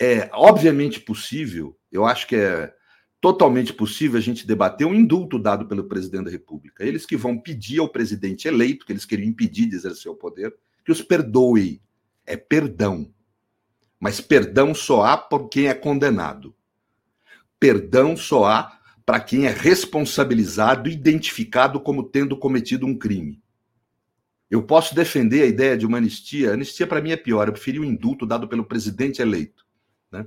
é 0.00 0.30
obviamente 0.32 1.00
possível, 1.00 1.76
eu 1.90 2.06
acho 2.06 2.26
que 2.26 2.36
é 2.36 2.72
totalmente 3.20 3.72
possível 3.72 4.18
a 4.18 4.22
gente 4.22 4.46
debater 4.46 4.86
um 4.86 4.94
indulto 4.94 5.38
dado 5.38 5.66
pelo 5.66 5.84
presidente 5.84 6.24
da 6.24 6.30
República. 6.30 6.84
Eles 6.84 7.04
que 7.04 7.16
vão 7.16 7.38
pedir 7.38 7.80
ao 7.80 7.88
presidente 7.88 8.46
eleito, 8.46 8.86
que 8.86 8.92
eles 8.92 9.04
queriam 9.04 9.28
impedir 9.28 9.66
de 9.66 9.76
exercer 9.76 10.10
o 10.10 10.14
poder, 10.14 10.54
que 10.84 10.92
os 10.92 11.02
perdoe. 11.02 11.82
É 12.24 12.36
perdão. 12.36 13.12
Mas 13.98 14.20
perdão 14.20 14.74
só 14.74 15.02
há 15.02 15.16
por 15.16 15.48
quem 15.48 15.68
é 15.68 15.74
condenado. 15.74 16.54
Perdão 17.58 18.16
só 18.16 18.44
há 18.44 18.78
para 19.04 19.20
quem 19.20 19.46
é 19.46 19.50
responsabilizado 19.50 20.88
identificado 20.88 21.80
como 21.80 22.04
tendo 22.04 22.36
cometido 22.36 22.86
um 22.86 22.96
crime. 22.96 23.42
Eu 24.50 24.62
posso 24.62 24.94
defender 24.94 25.42
a 25.42 25.46
ideia 25.46 25.76
de 25.76 25.84
uma 25.84 25.98
anistia. 25.98 26.52
anistia, 26.52 26.86
para 26.86 27.00
mim, 27.00 27.10
é 27.10 27.16
pior. 27.16 27.48
Eu 27.48 27.52
preferi 27.52 27.78
o 27.80 27.84
indulto 27.84 28.24
dado 28.24 28.46
pelo 28.46 28.64
presidente 28.64 29.20
eleito. 29.20 29.66
Né? 30.10 30.26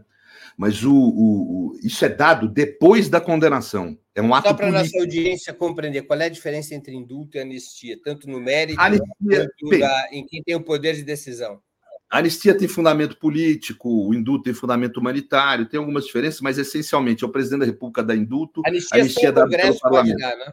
Mas 0.58 0.84
o, 0.84 0.94
o, 0.94 1.74
o, 1.74 1.80
isso 1.84 2.04
é 2.06 2.10
dado 2.10 2.48
depois 2.48 3.10
da 3.10 3.22
condenação. 3.22 3.98
É 4.14 4.22
um 4.22 4.34
ato 4.34 4.50
Só 4.50 4.54
para 4.54 4.68
a 4.68 4.72
nossa 4.72 5.00
audiência 5.00 5.54
compreender 5.54 6.04
qual 6.04 6.20
é 6.20 6.26
a 6.26 6.30
diferença 6.30 6.76
entre 6.76 6.94
indulto 6.94 7.38
e 7.38 7.40
anistia, 7.40 7.98
tanto 8.04 8.30
no 8.30 8.40
mérito 8.40 8.80
anistia, 8.80 9.06
quanto 9.20 9.80
da, 9.80 10.10
em 10.12 10.26
quem 10.26 10.44
tem 10.44 10.56
o 10.56 10.62
poder 10.62 10.96
de 10.96 11.04
decisão. 11.04 11.62
A 12.10 12.18
anistia 12.18 12.58
tem 12.58 12.68
fundamento 12.68 13.18
político, 13.18 14.10
o 14.10 14.14
indulto 14.14 14.44
tem 14.44 14.54
fundamento 14.54 14.98
humanitário, 14.98 15.66
tem 15.66 15.80
algumas 15.80 16.06
diferenças, 16.06 16.42
mas 16.42 16.58
essencialmente 16.58 17.24
é 17.24 17.28
o 17.28 17.32
presidente 17.32 17.62
da 17.62 17.66
República 17.66 18.04
da 18.04 18.14
indulto, 18.14 18.62
a 18.66 18.70
anistia, 18.70 18.98
a 18.98 19.02
anistia 19.02 19.30
é 19.30 19.32
dada 19.32 19.58
pelo 19.58 19.80
parlamento. 19.80 20.18
Dar, 20.18 20.36
né? 20.36 20.52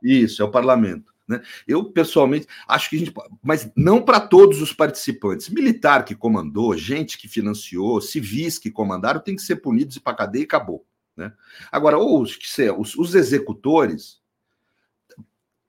Isso, 0.00 0.40
é 0.40 0.44
o 0.44 0.50
parlamento. 0.50 1.13
Né? 1.26 1.42
Eu, 1.66 1.84
pessoalmente, 1.84 2.46
acho 2.68 2.90
que 2.90 2.96
a 2.96 2.98
gente. 2.98 3.12
Mas 3.42 3.70
não 3.74 4.02
para 4.02 4.20
todos 4.20 4.60
os 4.60 4.72
participantes. 4.72 5.48
Militar 5.48 6.04
que 6.04 6.14
comandou, 6.14 6.76
gente 6.76 7.16
que 7.16 7.28
financiou, 7.28 8.00
civis 8.00 8.58
que 8.58 8.70
comandaram, 8.70 9.20
tem 9.20 9.36
que 9.36 9.42
ser 9.42 9.56
punidos 9.56 9.96
e 9.96 10.00
para 10.00 10.16
cadeia 10.16 10.42
e 10.42 10.44
acabou. 10.44 10.84
Né? 11.16 11.32
Agora, 11.72 11.98
os, 11.98 12.38
os, 12.78 12.94
os 12.96 13.14
executores, 13.14 14.20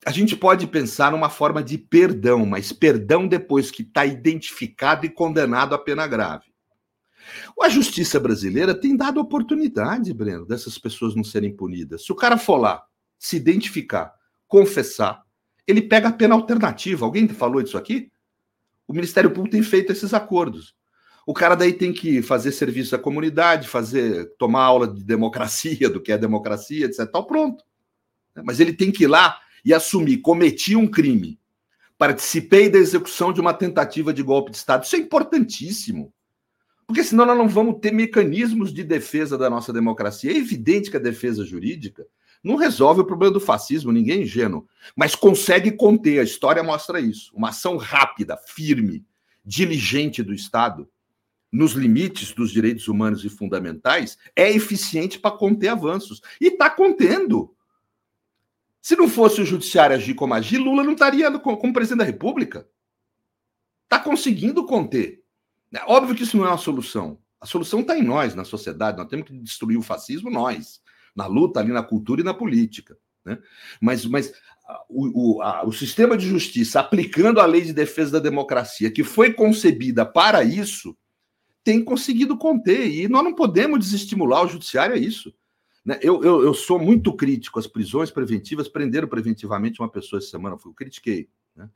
a 0.06 0.12
gente 0.12 0.36
pode 0.36 0.68
pensar 0.68 1.12
numa 1.12 1.30
forma 1.30 1.64
de 1.64 1.78
perdão, 1.78 2.46
mas 2.46 2.74
perdão 2.74 3.28
depois 3.28 3.72
que 3.72 3.82
está 3.82 4.06
identificado 4.06 5.06
e 5.06 5.10
condenado 5.10 5.74
a 5.74 5.80
pena 5.80 6.06
grave. 6.06 6.54
A 7.60 7.70
justiça 7.70 8.20
brasileira 8.20 8.76
tem 8.76 8.96
dado 8.96 9.20
oportunidade, 9.20 10.14
Breno, 10.14 10.46
dessas 10.46 10.78
pessoas 10.78 11.16
não 11.16 11.24
serem 11.24 11.56
punidas. 11.56 12.06
Se 12.06 12.12
o 12.12 12.16
cara 12.16 12.38
for 12.38 12.58
lá, 12.58 12.86
se 13.18 13.36
identificar, 13.36 14.14
confessar, 14.48 15.25
ele 15.68 15.82
pega 15.82 16.10
a 16.10 16.14
pena 16.14 16.36
alternativa. 16.36 17.06
Alguém 17.06 17.28
falou 17.28 17.62
disso 17.62 17.78
aqui? 17.78 18.12
O 18.88 18.94
Ministério 18.94 19.32
Público 19.32 19.52
tem 19.52 19.64
feito 19.64 19.92
esses 19.92 20.14
acordos. 20.14 20.76
O 21.26 21.34
cara 21.34 21.56
daí 21.56 21.74
tem 21.74 21.92
que 21.92 22.22
fazer 22.22 22.52
serviço 22.52 22.96
à 22.96 23.00
comunidade, 23.00 23.68
fazer, 23.68 24.32
tomar 24.38 24.64
aula 24.64 24.88
de 24.88 25.04
democracia, 25.04 25.90
do 25.90 26.00
que 26.00 26.12
é 26.12 26.18
democracia, 26.18 26.86
etc. 26.86 27.10
Tal, 27.12 27.26
pronto. 27.26 27.64
Mas 28.44 28.60
ele 28.60 28.74
tem 28.74 28.92
que 28.92 29.06
ir 29.06 29.08
lá 29.08 29.40
e 29.64 29.74
assumir, 29.74 30.18
cometi 30.18 30.76
um 30.76 30.86
crime, 30.86 31.40
participei 31.98 32.70
da 32.70 32.78
execução 32.78 33.34
de 33.34 33.42
uma 33.42 33.54
tentativa 33.54 34.14
de 34.14 34.22
golpe 34.22 34.52
de 34.52 34.58
Estado. 34.58 34.84
Isso 34.84 34.96
é 34.96 35.00
importantíssimo. 35.00 36.14
Porque 36.86 37.04
senão 37.04 37.26
nós 37.26 37.38
não 37.38 37.48
vamos 37.48 37.80
ter 37.82 37.92
mecanismos 37.92 38.72
de 38.72 38.84
defesa 38.84 39.36
da 39.36 39.50
nossa 39.50 39.74
democracia. 39.74 40.32
É 40.32 40.38
evidente 40.38 40.92
que 40.92 40.98
a 40.98 41.00
defesa 41.00 41.44
jurídica 41.44 42.06
não 42.46 42.58
resolve 42.58 43.02
o 43.02 43.06
problema 43.06 43.34
do 43.34 43.40
fascismo, 43.40 43.92
ninguém 43.92 44.20
é 44.20 44.22
ingênuo, 44.22 44.68
mas 44.96 45.16
consegue 45.16 45.72
conter. 45.72 46.20
A 46.20 46.24
história 46.24 46.62
mostra 46.62 47.00
isso. 47.00 47.32
Uma 47.36 47.50
ação 47.50 47.76
rápida, 47.76 48.38
firme, 48.38 49.04
diligente 49.44 50.22
do 50.22 50.32
Estado, 50.32 50.88
nos 51.52 51.72
limites 51.72 52.34
dos 52.34 52.52
direitos 52.52 52.88
humanos 52.88 53.26
e 53.26 53.30
fundamentais, 53.30 54.16
é 54.36 54.52
eficiente 54.52 55.18
para 55.18 55.36
conter 55.36 55.70
avanços. 55.70 56.22
E 56.40 56.50
está 56.50 56.70
contendo. 56.70 57.52
Se 58.80 58.96
não 58.96 59.10
fosse 59.10 59.42
o 59.42 59.46
judiciário 59.46 59.96
agir 59.96 60.14
como 60.14 60.36
agir, 60.36 60.60
Lula 60.60 60.84
não 60.84 60.94
estaria 60.94 61.32
como 61.40 61.74
presidente 61.74 61.98
da 61.98 62.06
República. 62.06 62.70
Está 63.86 64.00
conseguindo 64.00 64.66
conter. 64.68 65.24
É 65.74 65.84
óbvio 65.88 66.14
que 66.14 66.22
isso 66.22 66.38
não 66.38 66.46
é 66.46 66.50
uma 66.50 66.60
solução. 66.60 67.18
A 67.42 67.48
solução 67.48 67.80
está 67.80 67.98
em 67.98 68.04
nós, 68.04 68.36
na 68.36 68.46
sociedade. 68.46 68.98
Nós 68.98 69.08
temos 69.08 69.26
que 69.28 69.34
destruir 69.34 69.78
o 69.78 69.82
fascismo, 69.82 70.30
nós. 70.30 70.80
Na 71.16 71.28
luta 71.28 71.60
ali 71.60 71.72
na 71.72 71.84
cultura 71.84 72.22
e 72.22 72.24
na 72.24 72.34
política. 72.34 72.98
Né? 73.24 73.40
Mas, 73.82 74.06
mas 74.06 74.34
o, 74.90 75.38
o, 75.38 75.42
a, 75.42 75.66
o 75.66 75.72
sistema 75.72 76.18
de 76.18 76.28
justiça, 76.28 76.80
aplicando 76.80 77.40
a 77.40 77.46
lei 77.46 77.62
de 77.62 77.74
defesa 77.74 78.14
da 78.14 78.20
democracia, 78.20 78.92
que 78.92 79.04
foi 79.04 79.34
concebida 79.34 80.06
para 80.06 80.44
isso, 80.44 80.96
tem 81.64 81.84
conseguido 81.84 82.38
conter. 82.38 82.88
E 82.88 83.08
nós 83.08 83.24
não 83.24 83.34
podemos 83.34 83.80
desestimular 83.80 84.44
o 84.44 84.48
judiciário 84.48 84.96
a 84.96 84.98
isso. 84.98 85.34
Né? 85.84 86.00
Eu, 86.02 86.24
eu, 86.24 86.44
eu, 86.44 86.54
sou 86.54 86.80
muito 86.80 87.14
crítico 87.14 87.60
às 87.60 87.68
prisões 87.68 88.12
preventivas. 88.12 88.68
Prenderam 88.68 89.08
preventivamente 89.08 89.82
uma 89.82 89.90
pessoa 89.90 90.20
essa 90.20 90.30
semana, 90.30 90.58
eu 90.64 90.74
critiquei, 90.74 91.30
né? 91.56 91.70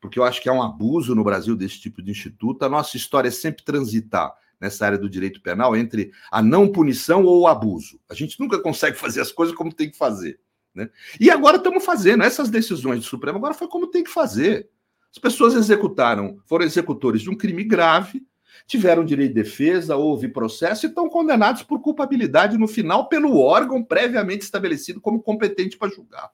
porque 0.00 0.18
eu 0.18 0.24
acho 0.24 0.40
que 0.42 0.48
é 0.48 0.52
um 0.52 0.62
abuso 0.62 1.14
no 1.14 1.24
Brasil 1.24 1.56
desse 1.56 1.80
tipo 1.80 2.02
de 2.02 2.10
instituto. 2.10 2.62
A 2.64 2.68
nossa 2.68 2.96
história 2.96 3.28
é 3.28 3.32
sempre 3.32 3.64
transitar 3.64 4.34
nessa 4.60 4.84
área 4.84 4.98
do 4.98 5.08
direito 5.08 5.40
penal 5.40 5.74
entre 5.74 6.12
a 6.30 6.42
não 6.42 6.70
punição 6.70 7.24
ou 7.24 7.40
o 7.40 7.46
abuso. 7.46 7.98
A 8.08 8.14
gente 8.14 8.38
nunca 8.38 8.60
consegue 8.60 8.96
fazer 8.98 9.20
as 9.20 9.32
coisas 9.32 9.54
como 9.54 9.72
tem 9.72 9.90
que 9.90 9.96
fazer. 9.96 10.38
Né? 10.74 10.88
E 11.18 11.30
agora 11.30 11.56
estamos 11.56 11.84
fazendo. 11.84 12.22
Essas 12.22 12.50
decisões 12.50 13.00
do 13.00 13.06
Supremo 13.06 13.38
agora 13.38 13.54
foi 13.54 13.68
como 13.68 13.86
tem 13.86 14.04
que 14.04 14.10
fazer. 14.10 14.68
As 15.10 15.18
pessoas 15.18 15.54
executaram, 15.54 16.40
foram 16.46 16.64
executores 16.64 17.22
de 17.22 17.30
um 17.30 17.36
crime 17.36 17.64
grave, 17.64 18.22
tiveram 18.66 19.04
direito 19.04 19.34
de 19.34 19.42
defesa, 19.42 19.96
houve 19.96 20.28
processo 20.28 20.86
e 20.86 20.88
estão 20.88 21.08
condenados 21.08 21.64
por 21.64 21.80
culpabilidade 21.80 22.56
no 22.56 22.68
final 22.68 23.08
pelo 23.08 23.36
órgão 23.38 23.82
previamente 23.82 24.44
estabelecido 24.44 25.00
como 25.00 25.20
competente 25.20 25.76
para 25.76 25.90
julgar. 25.90 26.30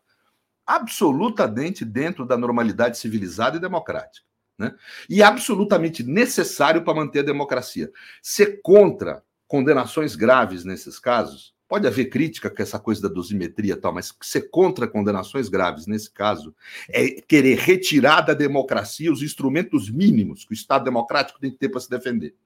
Absolutamente 0.67 1.85
dentro 1.85 2.27
da 2.27 2.37
normalidade 2.37 2.99
civilizada 2.99 3.57
e 3.57 3.61
democrática. 3.61 4.27
Né? 4.59 4.75
E 5.09 5.23
absolutamente 5.23 6.03
necessário 6.03 6.83
para 6.83 6.95
manter 6.95 7.21
a 7.21 7.25
democracia. 7.25 7.91
Ser 8.23 8.61
contra 8.63 9.23
condenações 9.47 10.17
graves 10.17 10.65
nesses 10.65 10.99
casos 10.99 11.57
Pode 11.69 11.87
haver 11.87 12.07
crítica 12.07 12.49
com 12.49 12.63
essa 12.63 12.79
coisa 12.79 13.03
da 13.03 13.09
dosimetria 13.09 13.73
e 13.73 13.77
tal, 13.77 13.93
mas 13.93 14.15
ser 14.23 14.51
contra 14.51 14.87
condenações 14.87 15.49
graves 15.49 15.87
nesse 15.87 16.09
caso 16.11 16.55
é 16.89 17.21
querer 17.21 17.59
retirar 17.59 18.21
da 18.21 18.35
democracia 18.35 19.11
os 19.11 19.21
instrumentos 19.21 19.91
mínimos 19.91 20.45
que 20.45 20.53
o 20.53 20.55
Estado 20.55 20.85
democrático 20.85 21.41
tem 21.41 21.51
que 21.51 21.59
ter 21.59 21.69
para 21.69 21.81
se 21.81 21.91
defender. 21.91 22.37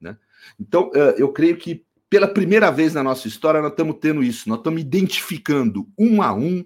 Né? 0.00 0.16
Então, 0.58 0.90
eh, 0.94 1.16
eu 1.18 1.30
creio 1.30 1.58
que 1.58 1.84
pela 2.08 2.26
primeira 2.26 2.70
vez 2.70 2.94
na 2.94 3.02
nossa 3.02 3.28
história 3.28 3.60
nós 3.60 3.72
estamos 3.72 3.96
tendo 4.00 4.22
isso, 4.22 4.48
nós 4.48 4.58
estamos 4.58 4.80
identificando 4.80 5.86
um 5.98 6.22
a 6.22 6.32
um 6.32 6.64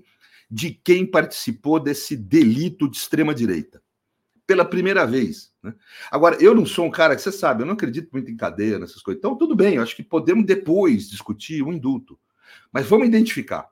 de 0.48 0.70
quem 0.70 1.04
participou 1.04 1.80
desse 1.80 2.16
delito 2.16 2.88
de 2.88 2.96
extrema-direita. 2.96 3.82
Pela 4.48 4.64
primeira 4.64 5.06
vez. 5.06 5.52
Né? 5.62 5.74
Agora, 6.10 6.42
eu 6.42 6.54
não 6.54 6.64
sou 6.64 6.86
um 6.86 6.90
cara 6.90 7.14
que 7.14 7.20
você 7.20 7.30
sabe, 7.30 7.62
eu 7.62 7.66
não 7.66 7.74
acredito 7.74 8.08
muito 8.10 8.30
em 8.30 8.36
cadeia, 8.36 8.78
nessas 8.78 9.02
coisas. 9.02 9.18
Então, 9.18 9.36
tudo 9.36 9.54
bem, 9.54 9.74
eu 9.74 9.82
acho 9.82 9.94
que 9.94 10.02
podemos 10.02 10.46
depois 10.46 11.10
discutir 11.10 11.62
o 11.62 11.70
indulto. 11.70 12.18
Mas 12.72 12.86
vamos 12.86 13.06
identificar. 13.06 13.68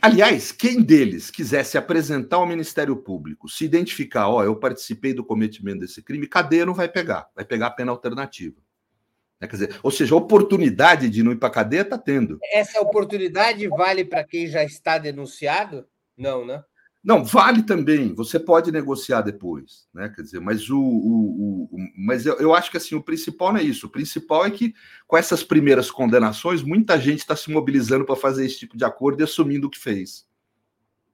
Aliás, 0.00 0.52
quem 0.52 0.82
deles 0.82 1.30
quisesse 1.30 1.78
apresentar 1.78 2.36
ao 2.36 2.46
Ministério 2.46 2.96
Público, 2.96 3.48
se 3.48 3.64
identificar, 3.64 4.28
ó, 4.28 4.36
oh, 4.36 4.44
eu 4.44 4.56
participei 4.56 5.14
do 5.14 5.24
cometimento 5.24 5.80
desse 5.80 6.02
crime, 6.02 6.26
cadeia 6.26 6.66
não 6.66 6.74
vai 6.74 6.88
pegar, 6.88 7.28
vai 7.34 7.44
pegar 7.44 7.68
a 7.68 7.70
pena 7.70 7.90
alternativa. 7.90 8.56
Né? 9.40 9.48
Quer 9.48 9.56
dizer, 9.56 9.80
ou 9.82 9.90
seja, 9.90 10.14
a 10.14 10.18
oportunidade 10.18 11.08
de 11.08 11.22
não 11.22 11.32
ir 11.32 11.36
para 11.36 11.50
cadeia 11.50 11.82
está 11.82 11.96
tendo. 11.96 12.38
Essa 12.52 12.80
oportunidade 12.80 13.66
vale 13.68 14.04
para 14.04 14.24
quem 14.24 14.46
já 14.48 14.62
está 14.62 14.98
denunciado? 14.98 15.86
Não, 16.16 16.44
né? 16.44 16.62
Não, 17.02 17.24
vale 17.24 17.62
também. 17.62 18.12
Você 18.14 18.38
pode 18.38 18.72
negociar 18.72 19.22
depois, 19.22 19.86
né? 19.94 20.08
Quer 20.08 20.22
dizer, 20.22 20.40
mas 20.40 20.68
o, 20.68 20.78
o, 20.78 21.68
o 21.70 21.78
mas 21.96 22.26
eu, 22.26 22.36
eu, 22.38 22.54
acho 22.54 22.70
que 22.70 22.76
assim 22.76 22.94
o 22.94 23.02
principal 23.02 23.52
não 23.52 23.60
é 23.60 23.62
isso. 23.62 23.86
O 23.86 23.90
principal 23.90 24.44
é 24.44 24.50
que 24.50 24.74
com 25.06 25.16
essas 25.16 25.44
primeiras 25.44 25.90
condenações, 25.90 26.62
muita 26.62 26.98
gente 27.00 27.20
está 27.20 27.36
se 27.36 27.50
mobilizando 27.50 28.04
para 28.04 28.16
fazer 28.16 28.44
esse 28.44 28.58
tipo 28.58 28.76
de 28.76 28.84
acordo 28.84 29.20
e 29.20 29.24
assumindo 29.24 29.68
o 29.68 29.70
que 29.70 29.78
fez, 29.78 30.26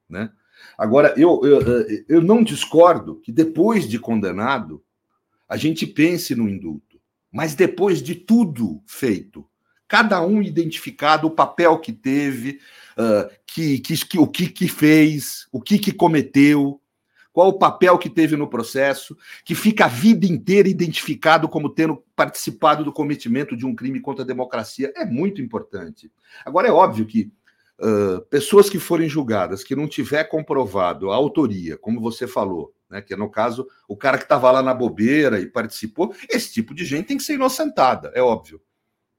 né? 0.08 0.30
Agora 0.78 1.14
eu, 1.16 1.40
eu, 1.44 2.04
eu 2.08 2.22
não 2.22 2.42
discordo 2.42 3.20
que 3.20 3.30
depois 3.30 3.86
de 3.86 3.98
condenado 3.98 4.82
a 5.48 5.56
gente 5.56 5.86
pense 5.86 6.34
no 6.34 6.48
indulto, 6.48 6.98
mas 7.30 7.54
depois 7.54 8.02
de 8.02 8.14
tudo 8.14 8.82
feito, 8.86 9.46
cada 9.86 10.24
um 10.24 10.42
identificado 10.42 11.26
o 11.26 11.30
papel 11.30 11.78
que 11.78 11.92
teve, 11.92 12.58
que, 13.46 13.78
que, 13.78 14.06
que, 14.06 14.18
o 14.18 14.26
que, 14.26 14.48
que 14.48 14.68
fez, 14.68 15.46
o 15.52 15.60
que, 15.60 15.78
que 15.78 15.92
cometeu, 15.92 16.80
qual 17.34 17.48
o 17.48 17.58
papel 17.58 17.98
que 17.98 18.08
teve 18.08 18.36
no 18.36 18.48
processo, 18.48 19.16
que 19.44 19.56
fica 19.56 19.86
a 19.86 19.88
vida 19.88 20.24
inteira 20.24 20.68
identificado 20.68 21.48
como 21.48 21.68
tendo 21.68 22.02
participado 22.14 22.84
do 22.84 22.92
cometimento 22.92 23.56
de 23.56 23.66
um 23.66 23.74
crime 23.74 24.00
contra 24.00 24.22
a 24.22 24.26
democracia, 24.26 24.92
é 24.96 25.04
muito 25.04 25.42
importante. 25.42 26.10
Agora, 26.44 26.68
é 26.68 26.70
óbvio 26.70 27.04
que 27.04 27.32
uh, 27.80 28.20
pessoas 28.26 28.70
que 28.70 28.78
forem 28.78 29.08
julgadas, 29.08 29.64
que 29.64 29.74
não 29.74 29.88
tiver 29.88 30.22
comprovado 30.24 31.10
a 31.10 31.16
autoria, 31.16 31.76
como 31.76 32.00
você 32.00 32.28
falou, 32.28 32.72
né, 32.88 33.02
que 33.02 33.14
é 33.14 33.16
no 33.16 33.28
caso 33.28 33.66
o 33.88 33.96
cara 33.96 34.16
que 34.16 34.24
estava 34.24 34.48
lá 34.52 34.62
na 34.62 34.72
bobeira 34.72 35.40
e 35.40 35.46
participou, 35.46 36.14
esse 36.30 36.52
tipo 36.52 36.72
de 36.72 36.84
gente 36.84 37.06
tem 37.06 37.16
que 37.16 37.24
ser 37.24 37.34
inocentada, 37.34 38.12
é 38.14 38.22
óbvio. 38.22 38.60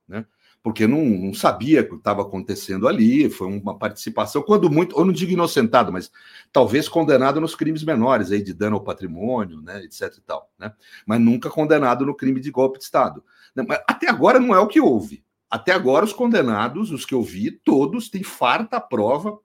Né? 0.07 0.25
Porque 0.65 0.87
não, 0.87 1.05
não 1.05 1.31
sabia 1.31 1.81
o 1.81 1.89
que 1.89 1.93
estava 1.93 2.23
acontecendo 2.23 2.87
ali, 2.87 3.29
foi 3.29 3.45
uma 3.45 3.77
participação, 3.77 4.41
quando 4.41 4.67
muito, 4.67 4.97
eu 4.97 5.05
não 5.05 5.13
digo 5.13 5.31
inocentado, 5.31 5.93
mas 5.93 6.11
talvez 6.51 6.89
condenado 6.89 7.39
nos 7.39 7.53
crimes 7.53 7.83
menores, 7.83 8.31
aí, 8.31 8.41
de 8.41 8.51
dano 8.51 8.77
ao 8.77 8.83
patrimônio, 8.83 9.61
né, 9.61 9.83
etc 9.83 10.11
e 10.17 10.21
tal, 10.21 10.51
né? 10.57 10.73
mas 11.05 11.21
nunca 11.21 11.51
condenado 11.51 12.03
no 12.03 12.15
crime 12.15 12.39
de 12.39 12.49
golpe 12.49 12.79
de 12.79 12.85
Estado. 12.85 13.23
Até 13.87 14.09
agora 14.09 14.39
não 14.39 14.55
é 14.55 14.59
o 14.59 14.65
que 14.65 14.81
houve. 14.81 15.23
Até 15.51 15.71
agora 15.71 16.03
os 16.03 16.11
condenados, 16.11 16.91
os 16.91 17.05
que 17.05 17.13
eu 17.13 17.21
vi, 17.21 17.51
todos 17.51 18.09
têm 18.09 18.23
farta 18.23 18.81
prova 18.81 19.37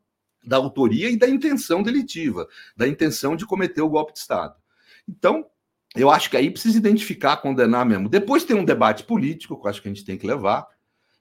da 0.43 0.57
autoria 0.57 1.11
e 1.11 1.19
da 1.19 1.29
intenção 1.29 1.83
delitiva, 1.83 2.49
da 2.75 2.89
intenção 2.89 3.37
de 3.37 3.45
cometer 3.45 3.83
o 3.83 3.91
golpe 3.91 4.15
de 4.15 4.21
Estado. 4.21 4.55
Então, 5.07 5.45
eu 5.95 6.09
acho 6.09 6.31
que 6.31 6.37
aí 6.39 6.51
precisa 6.51 6.79
identificar, 6.79 7.37
condenar 7.37 7.85
mesmo. 7.85 8.09
Depois 8.09 8.43
tem 8.43 8.57
um 8.57 8.65
debate 8.65 9.05
político, 9.05 9.61
que 9.61 9.67
eu 9.67 9.71
acho 9.71 9.83
que 9.83 9.89
a 9.89 9.93
gente 9.93 10.07
tem 10.07 10.17
que 10.17 10.27
levar, 10.27 10.67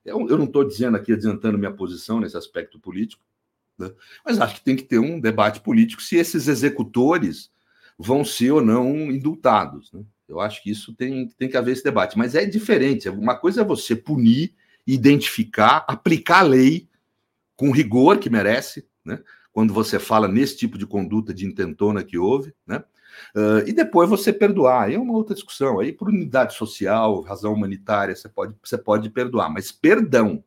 eu, 0.05 0.27
eu 0.27 0.37
não 0.37 0.45
estou 0.45 0.63
dizendo 0.63 0.97
aqui, 0.97 1.13
adiantando 1.13 1.57
minha 1.57 1.73
posição 1.73 2.19
nesse 2.19 2.37
aspecto 2.37 2.79
político, 2.79 3.23
né? 3.77 3.91
mas 4.25 4.39
acho 4.39 4.55
que 4.55 4.63
tem 4.63 4.75
que 4.75 4.83
ter 4.83 4.99
um 4.99 5.19
debate 5.19 5.61
político 5.61 6.01
se 6.01 6.15
esses 6.15 6.47
executores 6.47 7.51
vão 7.97 8.23
ser 8.23 8.51
ou 8.51 8.61
não 8.61 9.11
indultados. 9.11 9.91
Né? 9.91 10.03
Eu 10.27 10.39
acho 10.39 10.63
que 10.63 10.71
isso 10.71 10.93
tem, 10.93 11.27
tem 11.29 11.49
que 11.49 11.57
haver 11.57 11.73
esse 11.73 11.83
debate. 11.83 12.17
Mas 12.17 12.35
é 12.35 12.45
diferente. 12.45 13.09
Uma 13.09 13.35
coisa 13.35 13.61
é 13.61 13.63
você 13.63 13.95
punir, 13.95 14.53
identificar, 14.85 15.85
aplicar 15.87 16.39
a 16.39 16.43
lei 16.43 16.87
com 17.55 17.71
rigor 17.71 18.19
que 18.19 18.29
merece, 18.29 18.87
né? 19.03 19.21
quando 19.51 19.73
você 19.73 19.99
fala 19.99 20.27
nesse 20.27 20.55
tipo 20.55 20.77
de 20.77 20.85
conduta 20.85 21.33
de 21.33 21.45
intentona 21.45 22.03
que 22.03 22.17
houve, 22.17 22.53
né? 22.65 22.83
Uh, 23.35 23.67
e 23.67 23.73
depois 23.73 24.09
você 24.09 24.33
perdoar. 24.33 24.83
Aí 24.83 24.95
é 24.95 24.99
uma 24.99 25.13
outra 25.13 25.35
discussão. 25.35 25.79
Aí, 25.79 25.91
por 25.91 26.09
unidade 26.09 26.55
social, 26.55 27.21
razão 27.21 27.53
humanitária, 27.53 28.15
você 28.15 28.27
pode, 28.27 28.55
você 28.63 28.77
pode 28.77 29.09
perdoar. 29.09 29.49
Mas 29.49 29.71
perdão, 29.71 30.43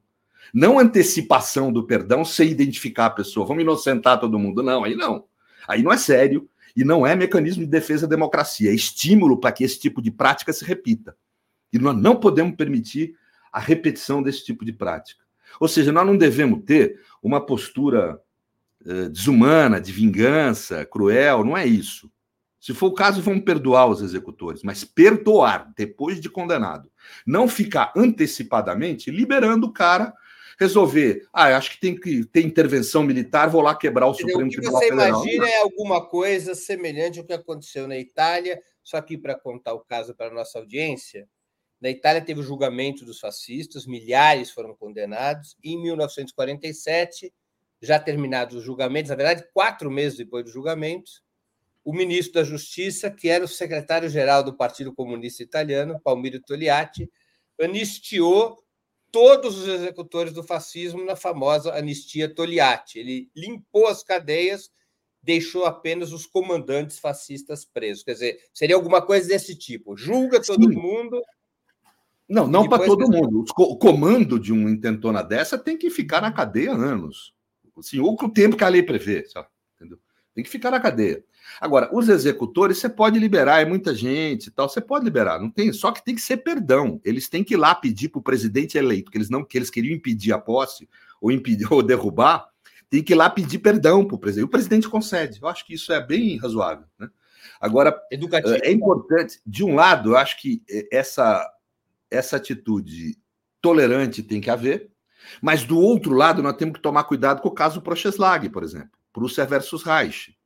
não 0.53 0.79
antecipação 0.79 1.73
do 1.73 1.85
perdão 1.85 2.25
sem 2.25 2.51
identificar 2.51 3.07
a 3.07 3.11
pessoa. 3.11 3.47
Vamos 3.47 3.63
inocentar 3.63 4.21
todo 4.21 4.39
mundo. 4.39 4.63
Não, 4.63 4.85
aí 4.85 4.95
não. 4.95 5.25
Aí 5.67 5.83
não 5.83 5.93
é 5.93 5.97
sério. 5.97 6.49
E 6.75 6.85
não 6.85 7.07
é 7.07 7.15
mecanismo 7.15 7.63
de 7.63 7.71
defesa 7.71 8.07
da 8.07 8.17
democracia. 8.17 8.71
É 8.71 8.75
estímulo 8.75 9.39
para 9.39 9.53
que 9.53 9.65
esse 9.65 9.79
tipo 9.79 10.01
de 10.01 10.11
prática 10.11 10.53
se 10.53 10.65
repita. 10.65 11.17
E 11.73 11.79
nós 11.79 11.97
não 11.97 12.17
podemos 12.17 12.57
permitir 12.57 13.15
a 13.53 13.61
repetição 13.61 14.23
desse 14.23 14.45
tipo 14.45 14.65
de 14.65 14.73
prática. 14.73 15.23
Ou 15.61 15.69
seja, 15.69 15.93
nós 15.93 16.07
não 16.07 16.17
devemos 16.17 16.63
ter 16.65 17.01
uma 17.23 17.45
postura 17.45 18.19
uh, 18.85 19.09
desumana, 19.11 19.81
de 19.81 19.93
vingança, 19.93 20.85
cruel, 20.87 21.45
não 21.45 21.57
é 21.57 21.67
isso. 21.67 22.11
Se 22.63 22.73
for 22.73 22.87
o 22.87 22.95
caso, 22.95 23.21
vamos 23.21 23.45
perdoar 23.45 23.89
os 23.89 24.01
executores, 24.01 24.63
mas 24.63 24.85
perdoar 24.85 25.73
depois 25.77 26.21
de 26.21 26.31
condenado. 26.31 26.89
Não 27.27 27.49
ficar 27.49 27.93
antecipadamente 27.97 29.11
liberando 29.11 29.67
o 29.67 29.73
cara 29.73 30.15
resolver. 30.61 31.27
Ah, 31.33 31.57
acho 31.57 31.73
que 31.73 31.81
tem 31.81 31.99
que 31.99 32.25
ter 32.25 32.43
intervenção 32.43 33.03
militar, 33.03 33.51
vou 33.51 33.63
lá 33.63 33.75
quebrar 33.75 34.07
o 34.07 34.15
Supremo 34.15 34.49
Tribunal 34.49 34.79
Federal. 34.79 35.21
O 35.21 35.25
que 35.25 35.29
você 35.29 35.35
imagina 35.35 35.51
é 35.51 35.61
alguma 35.61 36.07
coisa 36.07 36.55
semelhante 36.55 37.19
ao 37.19 37.25
que 37.25 37.33
aconteceu 37.33 37.89
na 37.89 37.99
Itália, 37.99 38.63
só 38.81 39.01
que 39.01 39.19
para 39.19 39.35
contar 39.35 39.73
o 39.73 39.81
caso 39.81 40.15
para 40.15 40.29
a 40.29 40.35
nossa 40.35 40.61
audiência, 40.61 41.29
na 41.81 41.91
Itália 41.91 42.23
teve 42.23 42.39
o 42.39 42.45
julgamento 42.45 43.05
dos 43.05 43.19
fascistas, 43.19 43.89
milhares 43.89 44.53
foram 44.53 44.73
condenados, 44.73 45.57
e 45.65 45.73
em 45.73 45.83
1947, 45.83 47.35
já 47.81 47.99
terminados 47.99 48.55
os 48.55 48.63
julgamentos, 48.63 49.11
na 49.11 49.17
verdade, 49.17 49.45
quatro 49.53 49.91
meses 49.91 50.17
depois 50.17 50.45
dos 50.45 50.53
julgamentos, 50.53 51.25
o 51.85 51.93
ministro 51.93 52.35
da 52.35 52.45
Justiça, 52.45 53.11
que 53.11 53.29
era 53.29 53.45
o 53.45 53.49
secretário-geral 53.49 54.43
do 54.45 54.55
Partido 54.55 54.93
Comunista 54.93 55.43
Italiano, 55.43 56.01
Palmiro 56.01 56.41
Togliatti, 56.41 57.11
anistiou 57.61 58.63
todos 59.11 59.59
os 59.59 59.69
executores 59.69 60.33
do 60.33 60.43
fascismo 60.43 61.05
na 61.05 61.15
famosa 61.15 61.75
anistia 61.75 62.33
Togliatti. 62.33 62.99
Ele 62.99 63.31
limpou 63.37 63.87
as 63.87 64.03
cadeias, 64.03 64.71
deixou 65.23 65.67
apenas 65.67 66.13
os 66.13 66.25
comandantes 66.25 66.99
fascistas 66.99 67.65
presos. 67.65 68.03
Quer 68.03 68.13
dizer, 68.13 68.41
seria 68.55 68.77
alguma 68.77 69.03
coisa 69.03 69.29
desse 69.29 69.55
tipo. 69.55 69.97
Julga 69.97 70.41
todo 70.41 70.69
Sim. 70.69 70.75
mundo. 70.75 71.21
Não, 72.29 72.47
não 72.47 72.69
para 72.69 72.87
todo 72.87 73.11
mundo. 73.11 73.45
O 73.59 73.77
comando 73.77 74.39
de 74.39 74.53
uma 74.53 74.71
intentona 74.71 75.23
dessa 75.23 75.59
tem 75.59 75.77
que 75.77 75.91
ficar 75.91 76.23
na 76.23 76.33
cadeia 76.33 76.73
anos. 76.73 77.35
Assim, 77.77 77.99
ou 77.99 78.15
o 78.15 78.29
tempo 78.31 78.57
que 78.57 78.65
a 78.65 78.69
lei 78.69 78.83
prevê. 78.83 79.29
Sabe? 79.29 79.49
Entendeu? 79.77 79.99
Tem 80.35 80.43
que 80.43 80.51
ficar 80.51 80.71
na 80.71 80.81
cadeia. 80.81 81.23
Agora, 81.61 81.89
os 81.93 82.09
executores 82.09 82.79
você 82.79 82.89
pode 82.89 83.19
liberar, 83.19 83.61
é 83.61 83.65
muita 83.65 83.95
gente 83.95 84.47
e 84.47 84.51
tal, 84.51 84.69
você 84.69 84.81
pode 84.81 85.05
liberar, 85.05 85.41
não 85.41 85.51
tem, 85.51 85.73
só 85.73 85.93
que 85.93 86.05
tem 86.05 86.15
que 86.15 86.21
ser 86.21 86.39
perdão. 86.39 87.01
Eles 87.05 87.29
têm 87.29 87.45
que 87.45 87.55
ir 87.55 87.57
lá 87.57 87.75
pedir 87.75 88.09
para 88.09 88.19
o 88.19 88.23
presidente 88.23 88.77
eleito, 88.77 89.11
que 89.11 89.19
eles 89.19 89.31
não 89.31 89.45
que 89.45 89.57
eles 89.57 89.71
queriam 89.71 89.95
impedir 89.95 90.33
a 90.33 90.39
posse 90.39 90.89
ou 91.21 91.31
impedir 91.31 91.67
ou 91.73 91.83
derrubar, 91.83 92.49
tem 92.91 93.03
que 93.03 93.13
ir 93.13 93.17
lá 93.17 93.31
pedir 93.31 93.59
perdão 93.59 94.05
para 94.05 94.17
o 94.17 94.19
presidente. 94.19 94.45
O 94.45 94.51
presidente 94.51 94.89
concede. 94.89 95.39
Eu 95.41 95.49
acho 95.49 95.65
que 95.65 95.75
isso 95.75 95.93
é 95.93 96.05
bem 96.05 96.37
razoável. 96.37 96.85
Né? 96.99 97.09
Agora, 97.61 97.99
Educativo. 98.11 98.59
é 98.63 98.71
importante, 98.71 99.41
de 99.47 99.65
um 99.65 99.75
lado, 99.75 100.11
eu 100.11 100.17
acho 100.17 100.41
que 100.41 100.63
essa, 100.91 101.49
essa 102.11 102.37
atitude 102.37 103.17
tolerante 103.63 104.23
tem 104.23 104.41
que 104.41 104.51
haver, 104.51 104.91
mas 105.41 105.65
do 105.65 105.79
outro 105.79 106.13
lado, 106.13 106.43
nós 106.43 106.57
temos 106.57 106.75
que 106.75 106.83
tomar 106.83 107.05
cuidado 107.05 107.41
com 107.41 107.49
o 107.49 107.55
caso 107.55 107.81
Procheslag, 107.81 108.49
por 108.51 108.63
exemplo, 108.63 108.91
Prússia 109.13 109.47
versus 109.47 109.83
Reich. 109.83 110.37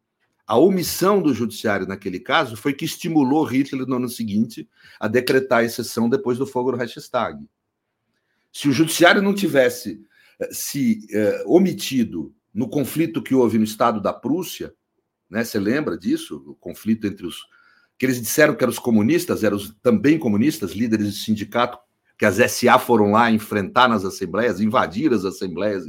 A 0.47 0.57
omissão 0.57 1.20
do 1.20 1.34
judiciário 1.34 1.86
naquele 1.86 2.20
caso 2.20 2.57
foi 2.57 2.72
que 2.72 2.84
estimulou 2.84 3.44
Hitler 3.44 3.86
no 3.86 3.97
ano 3.97 4.09
seguinte 4.09 4.68
a 5.01 5.09
decretar 5.09 5.61
a 5.61 5.64
exceção 5.64 6.09
depois 6.09 6.38
do 6.38 6.47
fogo 6.47 6.70
do 6.70 6.76
Reichstag. 6.76 7.44
Se 8.53 8.68
o 8.68 8.72
judiciário 8.72 9.20
não 9.20 9.34
tivesse 9.34 10.01
eh, 10.38 10.49
se 10.53 11.07
eh, 11.11 11.42
omitido 11.47 12.32
no 12.55 12.68
conflito 12.68 13.22
que 13.22 13.34
houve 13.34 13.59
no 13.59 13.64
estado 13.64 14.01
da 14.01 14.12
Prússia, 14.12 14.72
né, 15.28 15.42
você 15.42 15.59
lembra 15.59 15.99
disso? 15.99 16.42
O 16.47 16.55
conflito 16.55 17.07
entre 17.07 17.26
os 17.26 17.36
que 17.99 18.07
eles 18.07 18.20
disseram 18.20 18.55
que 18.55 18.62
eram 18.62 18.70
os 18.70 18.78
comunistas, 18.78 19.42
eram 19.42 19.57
os 19.57 19.74
também 19.82 20.18
comunistas, 20.18 20.72
líderes 20.72 21.14
de 21.14 21.24
sindicato, 21.24 21.78
que 22.18 22.24
as 22.24 22.36
SA 22.53 22.78
foram 22.78 23.12
lá 23.12 23.30
enfrentar 23.30 23.88
nas 23.88 24.05
assembleias, 24.05 24.61
invadir 24.61 25.12
as 25.12 25.24
assembleias 25.24 25.84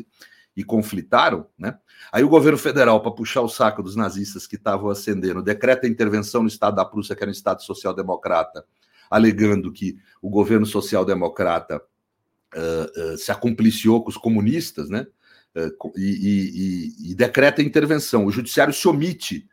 e, 0.57 0.61
e 0.61 0.63
conflitaram, 0.63 1.47
né? 1.57 1.77
Aí 2.11 2.23
o 2.23 2.29
governo 2.29 2.57
federal, 2.57 3.01
para 3.01 3.11
puxar 3.11 3.41
o 3.41 3.49
saco 3.49 3.83
dos 3.83 3.95
nazistas 3.95 4.47
que 4.47 4.55
estavam 4.55 4.89
ascendendo, 4.89 5.41
decreta 5.41 5.85
a 5.85 5.89
intervenção 5.89 6.41
no 6.41 6.47
Estado 6.47 6.75
da 6.75 6.85
Prússia, 6.85 7.15
que 7.15 7.23
era 7.23 7.29
um 7.29 7.33
Estado 7.33 7.61
social-democrata, 7.63 8.65
alegando 9.09 9.71
que 9.71 9.97
o 10.21 10.29
governo 10.29 10.65
social-democrata 10.65 11.81
uh, 12.55 13.13
uh, 13.13 13.17
se 13.17 13.31
acompliciou 13.31 14.03
com 14.03 14.09
os 14.09 14.17
comunistas, 14.17 14.89
né? 14.89 15.07
Uh, 15.55 15.91
e, 15.97 16.91
e, 17.05 17.11
e, 17.11 17.15
decreta 17.15 17.61
a 17.61 17.65
intervenção. 17.65 18.25
O 18.25 18.31
judiciário 18.31 18.73
se 18.73 18.87
omite 18.87 19.47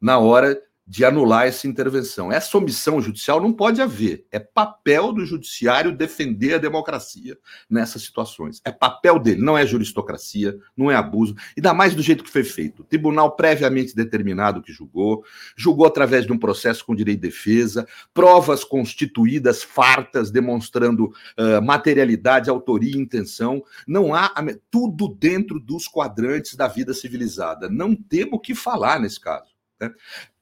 na 0.00 0.18
hora 0.18 0.60
de 0.86 1.04
anular 1.04 1.46
essa 1.46 1.66
intervenção. 1.66 2.30
Essa 2.30 2.58
omissão 2.58 3.00
judicial 3.00 3.40
não 3.40 3.52
pode 3.52 3.80
haver. 3.80 4.26
É 4.30 4.38
papel 4.38 5.12
do 5.12 5.24
judiciário 5.24 5.96
defender 5.96 6.54
a 6.54 6.58
democracia 6.58 7.38
nessas 7.68 8.02
situações. 8.02 8.60
É 8.64 8.70
papel 8.70 9.18
dele, 9.18 9.40
não 9.40 9.56
é 9.56 9.66
juristocracia, 9.66 10.56
não 10.76 10.90
é 10.90 10.96
abuso, 10.96 11.34
ainda 11.56 11.72
mais 11.72 11.94
do 11.94 12.02
jeito 12.02 12.22
que 12.22 12.30
foi 12.30 12.44
feito. 12.44 12.82
O 12.82 12.84
tribunal 12.84 13.34
previamente 13.34 13.94
determinado 13.94 14.60
que 14.60 14.72
julgou, 14.72 15.24
julgou 15.56 15.86
através 15.86 16.26
de 16.26 16.32
um 16.32 16.38
processo 16.38 16.84
com 16.84 16.94
direito 16.94 17.20
de 17.20 17.28
defesa, 17.28 17.86
provas 18.12 18.62
constituídas, 18.62 19.62
fartas, 19.62 20.30
demonstrando 20.30 21.06
uh, 21.06 21.62
materialidade, 21.62 22.50
autoria 22.50 22.94
e 22.94 23.00
intenção. 23.00 23.62
Não 23.86 24.14
há 24.14 24.32
tudo 24.70 25.08
dentro 25.08 25.58
dos 25.58 25.88
quadrantes 25.88 26.54
da 26.56 26.68
vida 26.68 26.92
civilizada. 26.92 27.70
Não 27.70 27.94
temos 27.94 28.34
o 28.34 28.38
que 28.38 28.54
falar 28.54 29.00
nesse 29.00 29.20
caso. 29.20 29.53
Né? 29.80 29.92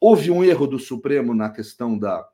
Houve 0.01 0.30
um 0.30 0.45
erro 0.45 0.66
do 0.66 0.78
Supremo 0.78 1.35
na 1.35 1.51
questão 1.51 1.99
da, 1.99 2.26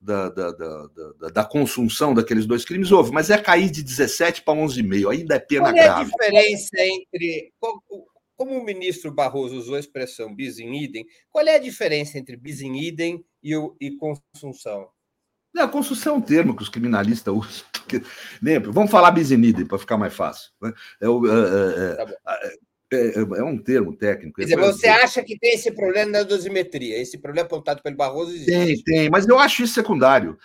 da, 0.00 0.28
da, 0.28 0.52
da, 0.52 0.86
da, 1.18 1.28
da 1.28 1.44
consunção 1.44 2.14
daqueles 2.14 2.46
dois 2.46 2.64
crimes? 2.64 2.92
Houve, 2.92 3.12
mas 3.12 3.30
é 3.30 3.38
cair 3.38 3.70
de 3.70 3.82
17 3.82 4.42
para 4.42 4.58
11,5, 4.58 5.10
ainda 5.10 5.34
é 5.34 5.38
pena 5.38 5.64
Qual 5.64 5.74
grave. 5.74 6.10
Qual 6.10 6.22
é 6.22 6.26
a 6.26 6.32
diferença 6.32 6.76
entre. 6.80 7.52
Como 8.36 8.58
o 8.58 8.64
ministro 8.64 9.12
Barroso 9.12 9.56
usou 9.56 9.76
a 9.76 9.80
expressão 9.80 10.34
bis 10.34 10.58
in 10.58 10.74
idem, 10.74 11.06
qual 11.30 11.46
é 11.46 11.54
a 11.54 11.60
diferença 11.60 12.18
entre 12.18 12.36
bis 12.36 12.60
in 12.60 12.74
idem 12.74 13.24
e, 13.40 13.56
o, 13.56 13.76
e 13.80 13.92
consunção? 13.96 14.88
Não, 15.54 15.62
a 15.62 15.68
consunção 15.68 16.16
é 16.16 16.18
um 16.18 16.20
termo 16.20 16.56
que 16.56 16.62
os 16.64 16.68
criminalistas 16.68 17.32
usam. 17.32 17.64
Lembra? 18.42 18.72
Vamos 18.72 18.90
falar 18.90 19.12
bis 19.12 19.30
in 19.30 19.40
idem 19.40 19.64
para 19.64 19.78
ficar 19.78 19.96
mais 19.96 20.12
fácil. 20.12 20.50
Né? 20.60 20.72
É, 21.00 21.08
o, 21.08 21.24
é, 21.26 21.92
é, 21.92 21.94
tá 21.94 22.40
é, 22.92 22.96
é, 22.96 23.20
é, 23.20 23.44
um 23.44 23.58
termo 23.58 23.96
técnico. 23.96 24.36
Quer 24.36 24.44
dizer, 24.44 24.56
você 24.56 24.88
acha 24.88 25.22
que 25.22 25.38
tem 25.38 25.54
esse 25.54 25.70
problema 25.72 26.10
na 26.10 26.22
dosimetria? 26.22 27.00
Esse 27.00 27.18
problema 27.18 27.46
apontado 27.46 27.82
pelo 27.82 27.96
Barroso 27.96 28.32
existe? 28.32 28.50
Tem, 28.50 28.82
tem, 28.82 29.10
mas 29.10 29.26
eu 29.26 29.38
acho 29.38 29.62
isso 29.62 29.74
secundário. 29.74 30.38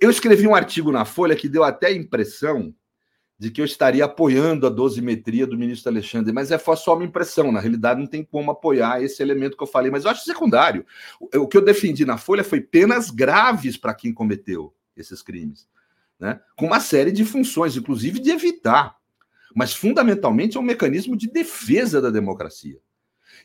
Eu 0.00 0.10
escrevi 0.10 0.46
um 0.46 0.54
artigo 0.54 0.92
na 0.92 1.04
Folha 1.04 1.36
que 1.36 1.48
deu 1.48 1.64
até 1.64 1.88
a 1.88 1.92
impressão 1.92 2.74
de 3.38 3.50
que 3.50 3.60
eu 3.60 3.64
estaria 3.64 4.04
apoiando 4.04 4.66
a 4.66 4.70
dosimetria 4.70 5.46
do 5.46 5.58
ministro 5.58 5.90
Alexandre, 5.90 6.32
mas 6.32 6.50
é 6.50 6.58
só 6.58 6.94
uma 6.94 7.04
impressão. 7.04 7.52
Na 7.52 7.60
realidade, 7.60 8.00
não 8.00 8.06
tem 8.06 8.24
como 8.24 8.50
apoiar 8.50 9.02
esse 9.02 9.22
elemento 9.22 9.56
que 9.56 9.62
eu 9.62 9.66
falei, 9.66 9.90
mas 9.90 10.04
eu 10.04 10.10
acho 10.10 10.24
secundário. 10.24 10.86
O 11.34 11.46
que 11.46 11.56
eu 11.56 11.64
defendi 11.64 12.04
na 12.04 12.16
Folha 12.16 12.42
foi 12.42 12.60
penas 12.60 13.10
graves 13.10 13.76
para 13.76 13.94
quem 13.94 14.12
cometeu 14.12 14.72
esses 14.96 15.20
crimes, 15.20 15.68
né? 16.18 16.40
com 16.56 16.66
uma 16.66 16.80
série 16.80 17.12
de 17.12 17.24
funções, 17.24 17.76
inclusive 17.76 18.18
de 18.18 18.30
evitar 18.30 18.95
mas 19.56 19.72
fundamentalmente 19.72 20.58
é 20.58 20.60
um 20.60 20.62
mecanismo 20.62 21.16
de 21.16 21.26
defesa 21.26 21.98
da 21.98 22.10
democracia. 22.10 22.78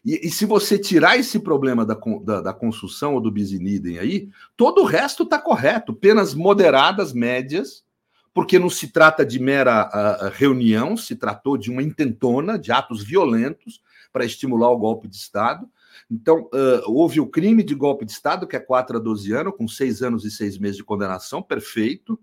E, 0.03 0.27
e 0.27 0.29
se 0.29 0.45
você 0.45 0.77
tirar 0.77 1.17
esse 1.17 1.39
problema 1.39 1.85
da, 1.85 1.97
da, 2.21 2.41
da 2.41 2.53
construção 2.53 3.13
ou 3.13 3.21
do 3.21 3.31
bis 3.31 3.53
aí, 3.97 4.27
todo 4.57 4.81
o 4.81 4.85
resto 4.85 5.23
está 5.23 5.39
correto. 5.39 5.93
Penas 5.93 6.33
moderadas, 6.33 7.13
médias, 7.13 7.85
porque 8.33 8.59
não 8.59 8.69
se 8.69 8.89
trata 8.89 9.25
de 9.25 9.39
mera 9.39 9.83
a, 9.83 10.27
a 10.27 10.29
reunião, 10.29 10.97
se 10.97 11.15
tratou 11.15 11.55
de 11.55 11.71
uma 11.71 11.81
intentona, 11.81 12.59
de 12.59 12.73
atos 12.73 13.01
violentos 13.01 13.81
para 14.11 14.25
estimular 14.25 14.69
o 14.69 14.77
golpe 14.77 15.07
de 15.07 15.15
Estado. 15.15 15.65
Então, 16.09 16.49
uh, 16.53 16.91
houve 16.91 17.21
o 17.21 17.27
crime 17.27 17.63
de 17.63 17.73
golpe 17.73 18.03
de 18.03 18.11
Estado, 18.11 18.45
que 18.45 18.57
é 18.57 18.59
4 18.59 18.97
a 18.97 18.99
12 18.99 19.31
anos, 19.31 19.53
com 19.57 19.65
6 19.65 20.03
anos 20.03 20.25
e 20.25 20.31
6 20.31 20.57
meses 20.57 20.75
de 20.75 20.83
condenação, 20.83 21.41
perfeito 21.41 22.19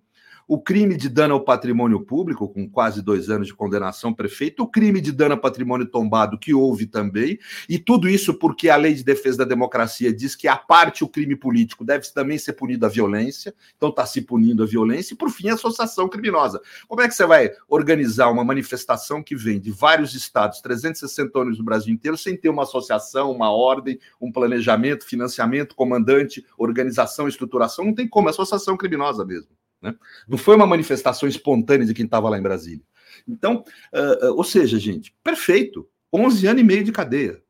o 0.48 0.58
crime 0.58 0.96
de 0.96 1.10
dano 1.10 1.34
ao 1.34 1.44
patrimônio 1.44 2.00
público, 2.00 2.48
com 2.48 2.66
quase 2.66 3.02
dois 3.02 3.28
anos 3.28 3.48
de 3.48 3.54
condenação 3.54 4.14
prefeito, 4.14 4.62
o 4.62 4.66
crime 4.66 4.98
de 4.98 5.12
dano 5.12 5.34
ao 5.34 5.40
patrimônio 5.40 5.86
tombado, 5.86 6.38
que 6.38 6.54
houve 6.54 6.86
também, 6.86 7.38
e 7.68 7.78
tudo 7.78 8.08
isso 8.08 8.32
porque 8.32 8.70
a 8.70 8.76
Lei 8.76 8.94
de 8.94 9.04
Defesa 9.04 9.38
da 9.38 9.44
Democracia 9.44 10.10
diz 10.10 10.34
que, 10.34 10.48
a 10.48 10.56
parte 10.56 11.04
o 11.04 11.08
crime 11.08 11.36
político, 11.36 11.84
deve 11.84 12.10
também 12.14 12.38
ser 12.38 12.54
punido 12.54 12.86
a 12.86 12.88
violência, 12.88 13.54
então 13.76 13.90
está 13.90 14.06
se 14.06 14.22
punindo 14.22 14.62
a 14.62 14.66
violência, 14.66 15.12
e 15.12 15.16
por 15.18 15.28
fim 15.28 15.50
a 15.50 15.54
associação 15.54 16.08
criminosa. 16.08 16.62
Como 16.88 17.02
é 17.02 17.08
que 17.08 17.14
você 17.14 17.26
vai 17.26 17.50
organizar 17.68 18.30
uma 18.30 18.42
manifestação 18.42 19.22
que 19.22 19.36
vem 19.36 19.60
de 19.60 19.70
vários 19.70 20.14
estados, 20.14 20.62
360 20.62 21.38
anos 21.38 21.58
no 21.58 21.64
Brasil 21.64 21.92
inteiro, 21.92 22.16
sem 22.16 22.34
ter 22.34 22.48
uma 22.48 22.62
associação, 22.62 23.30
uma 23.30 23.52
ordem, 23.52 23.98
um 24.18 24.32
planejamento, 24.32 25.04
financiamento, 25.04 25.76
comandante, 25.76 26.42
organização, 26.56 27.28
estruturação? 27.28 27.84
Não 27.84 27.94
tem 27.94 28.08
como, 28.08 28.28
é 28.28 28.30
associação 28.30 28.78
criminosa 28.78 29.26
mesmo. 29.26 29.57
Né? 29.80 29.94
Não 30.28 30.36
foi 30.36 30.56
uma 30.56 30.66
manifestação 30.66 31.28
espontânea 31.28 31.86
de 31.86 31.94
quem 31.94 32.04
estava 32.04 32.28
lá 32.28 32.38
em 32.38 32.42
Brasília. 32.42 32.84
Então, 33.26 33.64
uh, 33.92 34.26
uh, 34.26 34.36
ou 34.36 34.44
seja, 34.44 34.78
gente, 34.78 35.14
perfeito. 35.22 35.88
11 36.12 36.46
anos 36.46 36.62
e 36.62 36.64
meio 36.64 36.84
de 36.84 36.92
cadeia. 36.92 37.42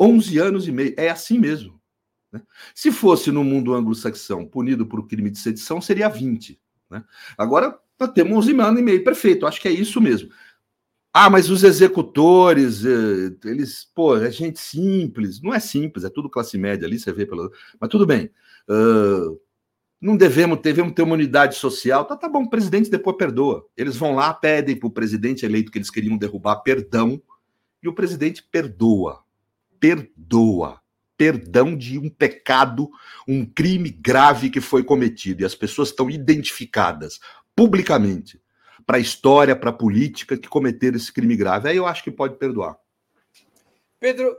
11 0.00 0.38
anos 0.38 0.68
e 0.68 0.72
meio. 0.72 0.94
É 0.96 1.10
assim 1.10 1.38
mesmo. 1.38 1.80
Né? 2.32 2.40
Se 2.74 2.90
fosse 2.90 3.30
no 3.30 3.44
mundo 3.44 3.74
anglo-saxão 3.74 4.46
punido 4.46 4.86
por 4.86 5.06
crime 5.06 5.30
de 5.30 5.38
sedição, 5.38 5.80
seria 5.80 6.08
20. 6.08 6.58
Né? 6.90 7.04
Agora, 7.36 7.78
nós 7.98 8.10
temos 8.12 8.46
11 8.48 8.60
anos 8.60 8.80
e 8.80 8.82
meio. 8.82 9.04
Perfeito, 9.04 9.46
acho 9.46 9.60
que 9.60 9.68
é 9.68 9.72
isso 9.72 10.00
mesmo. 10.00 10.30
Ah, 11.14 11.28
mas 11.28 11.50
os 11.50 11.62
executores, 11.62 12.86
eh, 12.86 13.36
eles, 13.44 13.84
pô, 13.94 14.16
é 14.16 14.30
gente 14.30 14.58
simples. 14.58 15.42
Não 15.42 15.52
é 15.52 15.60
simples, 15.60 16.04
é 16.04 16.10
tudo 16.10 16.30
classe 16.30 16.56
média 16.56 16.86
ali, 16.86 16.98
você 16.98 17.12
vê 17.12 17.26
pelo. 17.26 17.52
Mas 17.78 17.90
tudo 17.90 18.06
bem. 18.06 18.30
Uh, 18.66 19.38
não 20.02 20.16
devemos, 20.16 20.60
devemos 20.60 20.94
ter 20.94 21.02
uma 21.02 21.14
unidade 21.14 21.54
social. 21.54 22.04
Tá, 22.04 22.16
tá 22.16 22.28
bom, 22.28 22.42
o 22.42 22.50
presidente 22.50 22.90
depois 22.90 23.16
perdoa. 23.16 23.64
Eles 23.76 23.96
vão 23.96 24.16
lá, 24.16 24.34
pedem 24.34 24.74
para 24.74 24.88
o 24.88 24.90
presidente 24.90 25.46
eleito 25.46 25.70
que 25.70 25.78
eles 25.78 25.90
queriam 25.90 26.18
derrubar 26.18 26.56
perdão, 26.56 27.22
e 27.80 27.88
o 27.88 27.94
presidente 27.94 28.42
perdoa. 28.42 29.22
Perdoa. 29.78 30.80
Perdão 31.16 31.76
de 31.76 32.00
um 32.00 32.10
pecado, 32.10 32.90
um 33.28 33.46
crime 33.46 33.90
grave 33.90 34.50
que 34.50 34.60
foi 34.60 34.82
cometido. 34.82 35.42
E 35.42 35.44
as 35.44 35.54
pessoas 35.54 35.90
estão 35.90 36.10
identificadas 36.10 37.20
publicamente 37.54 38.42
para 38.84 38.96
a 38.96 39.00
história, 39.00 39.54
para 39.54 39.70
a 39.70 39.74
política 39.74 40.36
que 40.36 40.48
cometeram 40.48 40.96
esse 40.96 41.12
crime 41.12 41.36
grave. 41.36 41.68
Aí 41.68 41.76
eu 41.76 41.86
acho 41.86 42.02
que 42.02 42.10
pode 42.10 42.36
perdoar. 42.38 42.76
Pedro, 44.00 44.36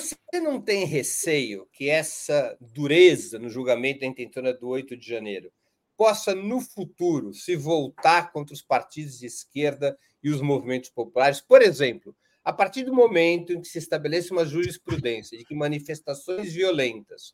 você 0.00 0.40
não 0.42 0.60
tem 0.60 0.84
receio 0.84 1.66
que 1.72 1.88
essa 1.88 2.54
dureza 2.60 3.38
no 3.38 3.48
julgamento 3.48 4.00
da 4.00 4.06
intentona 4.06 4.52
do 4.52 4.68
8 4.68 4.94
de 4.94 5.08
janeiro 5.08 5.50
possa, 5.96 6.34
no 6.34 6.60
futuro, 6.60 7.32
se 7.32 7.56
voltar 7.56 8.30
contra 8.30 8.52
os 8.52 8.60
partidos 8.60 9.18
de 9.18 9.26
esquerda 9.26 9.98
e 10.22 10.28
os 10.28 10.42
movimentos 10.42 10.90
populares? 10.90 11.40
Por 11.40 11.62
exemplo, 11.62 12.14
a 12.44 12.52
partir 12.52 12.84
do 12.84 12.94
momento 12.94 13.54
em 13.54 13.60
que 13.60 13.68
se 13.68 13.78
estabelece 13.78 14.32
uma 14.32 14.44
jurisprudência 14.44 15.38
de 15.38 15.44
que 15.44 15.54
manifestações 15.54 16.52
violentas 16.52 17.32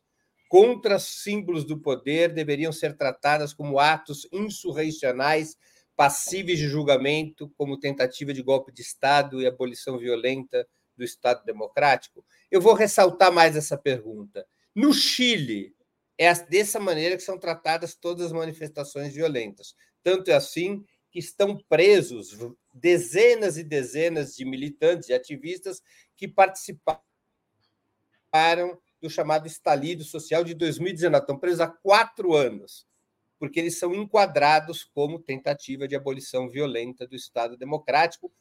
contra 0.49 1.01
símbolos 1.01 1.65
do 1.65 1.81
poder 1.81 2.33
deveriam 2.33 2.71
ser 2.71 2.97
tratadas 2.97 3.53
como 3.53 3.81
atos 3.81 4.29
insurrecionais 4.31 5.57
passíveis 5.97 6.61
de 6.61 6.69
julgamento, 6.69 7.53
como 7.57 7.81
tentativa 7.81 8.33
de 8.33 8.43
golpe 8.43 8.73
de 8.73 8.83
Estado 8.83 9.43
e 9.43 9.47
abolição 9.47 9.99
violenta 9.99 10.65
do 10.97 11.05
Estado 11.05 11.45
Democrático? 11.45 12.25
Eu 12.51 12.61
vou 12.61 12.75
ressaltar 12.75 13.33
mais 13.33 13.57
essa 13.57 13.77
pergunta. 13.77 14.47
No 14.75 14.93
Chile, 14.93 15.75
é 16.19 16.33
dessa 16.35 16.79
maneira 16.79 17.17
que 17.17 17.23
são 17.23 17.39
tratadas 17.39 17.95
todas 17.95 18.27
as 18.27 18.33
manifestações 18.33 19.13
violentas. 19.13 19.75
Tanto 20.03 20.31
é 20.31 20.35
assim 20.35 20.85
que 21.11 21.19
estão 21.19 21.59
presos 21.69 22.37
dezenas 22.73 23.59
e 23.59 23.65
dezenas 23.65 24.35
de 24.35 24.45
militantes 24.45 25.09
e 25.09 25.15
ativistas 25.15 25.83
que 26.17 26.27
participaram 26.27 26.97
do 29.01 29.11
chamado 29.11 29.47
estalido 29.47 30.05
social 30.05 30.43
de 30.43 30.55
2019. 30.55 31.23
Estão 31.23 31.39
presos 31.39 31.61
há 31.61 31.69
quatro 31.69 32.35
anos, 32.35 32.87
porque 33.39 33.61
eles 33.61 33.79
são 33.79 33.95
enquadrados 33.95 34.85
como 34.85 35.19
tentativa 35.19 35.87
de 35.87 35.97
abolição 35.97 36.49
violenta 36.49 37.07
do 37.07 37.17
Estado 37.17 37.57
Democrático, 37.57 38.33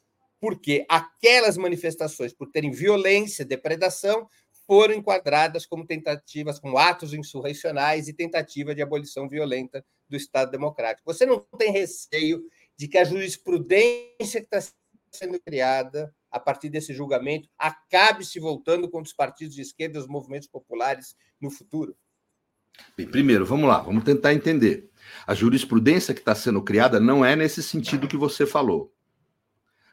porque 0.42 0.84
aquelas 0.88 1.56
manifestações, 1.56 2.34
por 2.34 2.50
terem 2.50 2.72
violência, 2.72 3.44
depredação, 3.44 4.28
foram 4.66 4.92
enquadradas 4.92 5.64
como 5.64 5.86
tentativas, 5.86 6.58
como 6.58 6.78
atos 6.78 7.14
insurrecionais 7.14 8.08
e 8.08 8.12
tentativa 8.12 8.74
de 8.74 8.82
abolição 8.82 9.28
violenta 9.28 9.84
do 10.08 10.16
Estado 10.16 10.50
Democrático. 10.50 11.12
Você 11.12 11.24
não 11.24 11.38
tem 11.56 11.70
receio 11.70 12.42
de 12.76 12.88
que 12.88 12.98
a 12.98 13.04
jurisprudência 13.04 14.40
que 14.40 14.48
está 14.52 14.60
sendo 15.12 15.38
criada 15.38 16.12
a 16.28 16.40
partir 16.40 16.70
desse 16.70 16.92
julgamento 16.92 17.48
acabe 17.56 18.26
se 18.26 18.40
voltando 18.40 18.90
contra 18.90 19.06
os 19.06 19.14
partidos 19.14 19.54
de 19.54 19.62
esquerda 19.62 19.96
e 19.96 20.02
os 20.02 20.08
movimentos 20.08 20.48
populares 20.48 21.14
no 21.40 21.52
futuro? 21.52 21.96
Bem, 22.96 23.06
primeiro, 23.06 23.46
vamos 23.46 23.68
lá, 23.68 23.80
vamos 23.80 24.02
tentar 24.02 24.34
entender. 24.34 24.90
A 25.24 25.36
jurisprudência 25.36 26.12
que 26.12 26.20
está 26.20 26.34
sendo 26.34 26.60
criada 26.60 26.98
não 26.98 27.24
é 27.24 27.36
nesse 27.36 27.62
sentido 27.62 28.08
que 28.08 28.16
você 28.16 28.44
falou. 28.44 28.92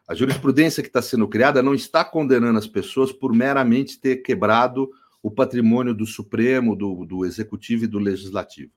A 0.10 0.16
jurisprudência 0.16 0.82
que 0.82 0.90
está 0.90 1.04
sendo 1.04 1.28
criada 1.28 1.62
não 1.62 1.76
está 1.76 2.04
condenando 2.04 2.58
as 2.58 2.66
pessoas 2.66 3.12
por 3.12 3.32
meramente 3.32 4.00
ter 4.00 4.24
quebrado 4.24 4.90
o 5.22 5.30
patrimônio 5.30 5.94
do 5.94 6.04
Supremo, 6.08 6.76
do, 6.76 7.06
do 7.06 7.24
Executivo 7.24 7.84
e 7.84 7.88
do 7.88 8.00
Legislativo. 8.00 8.72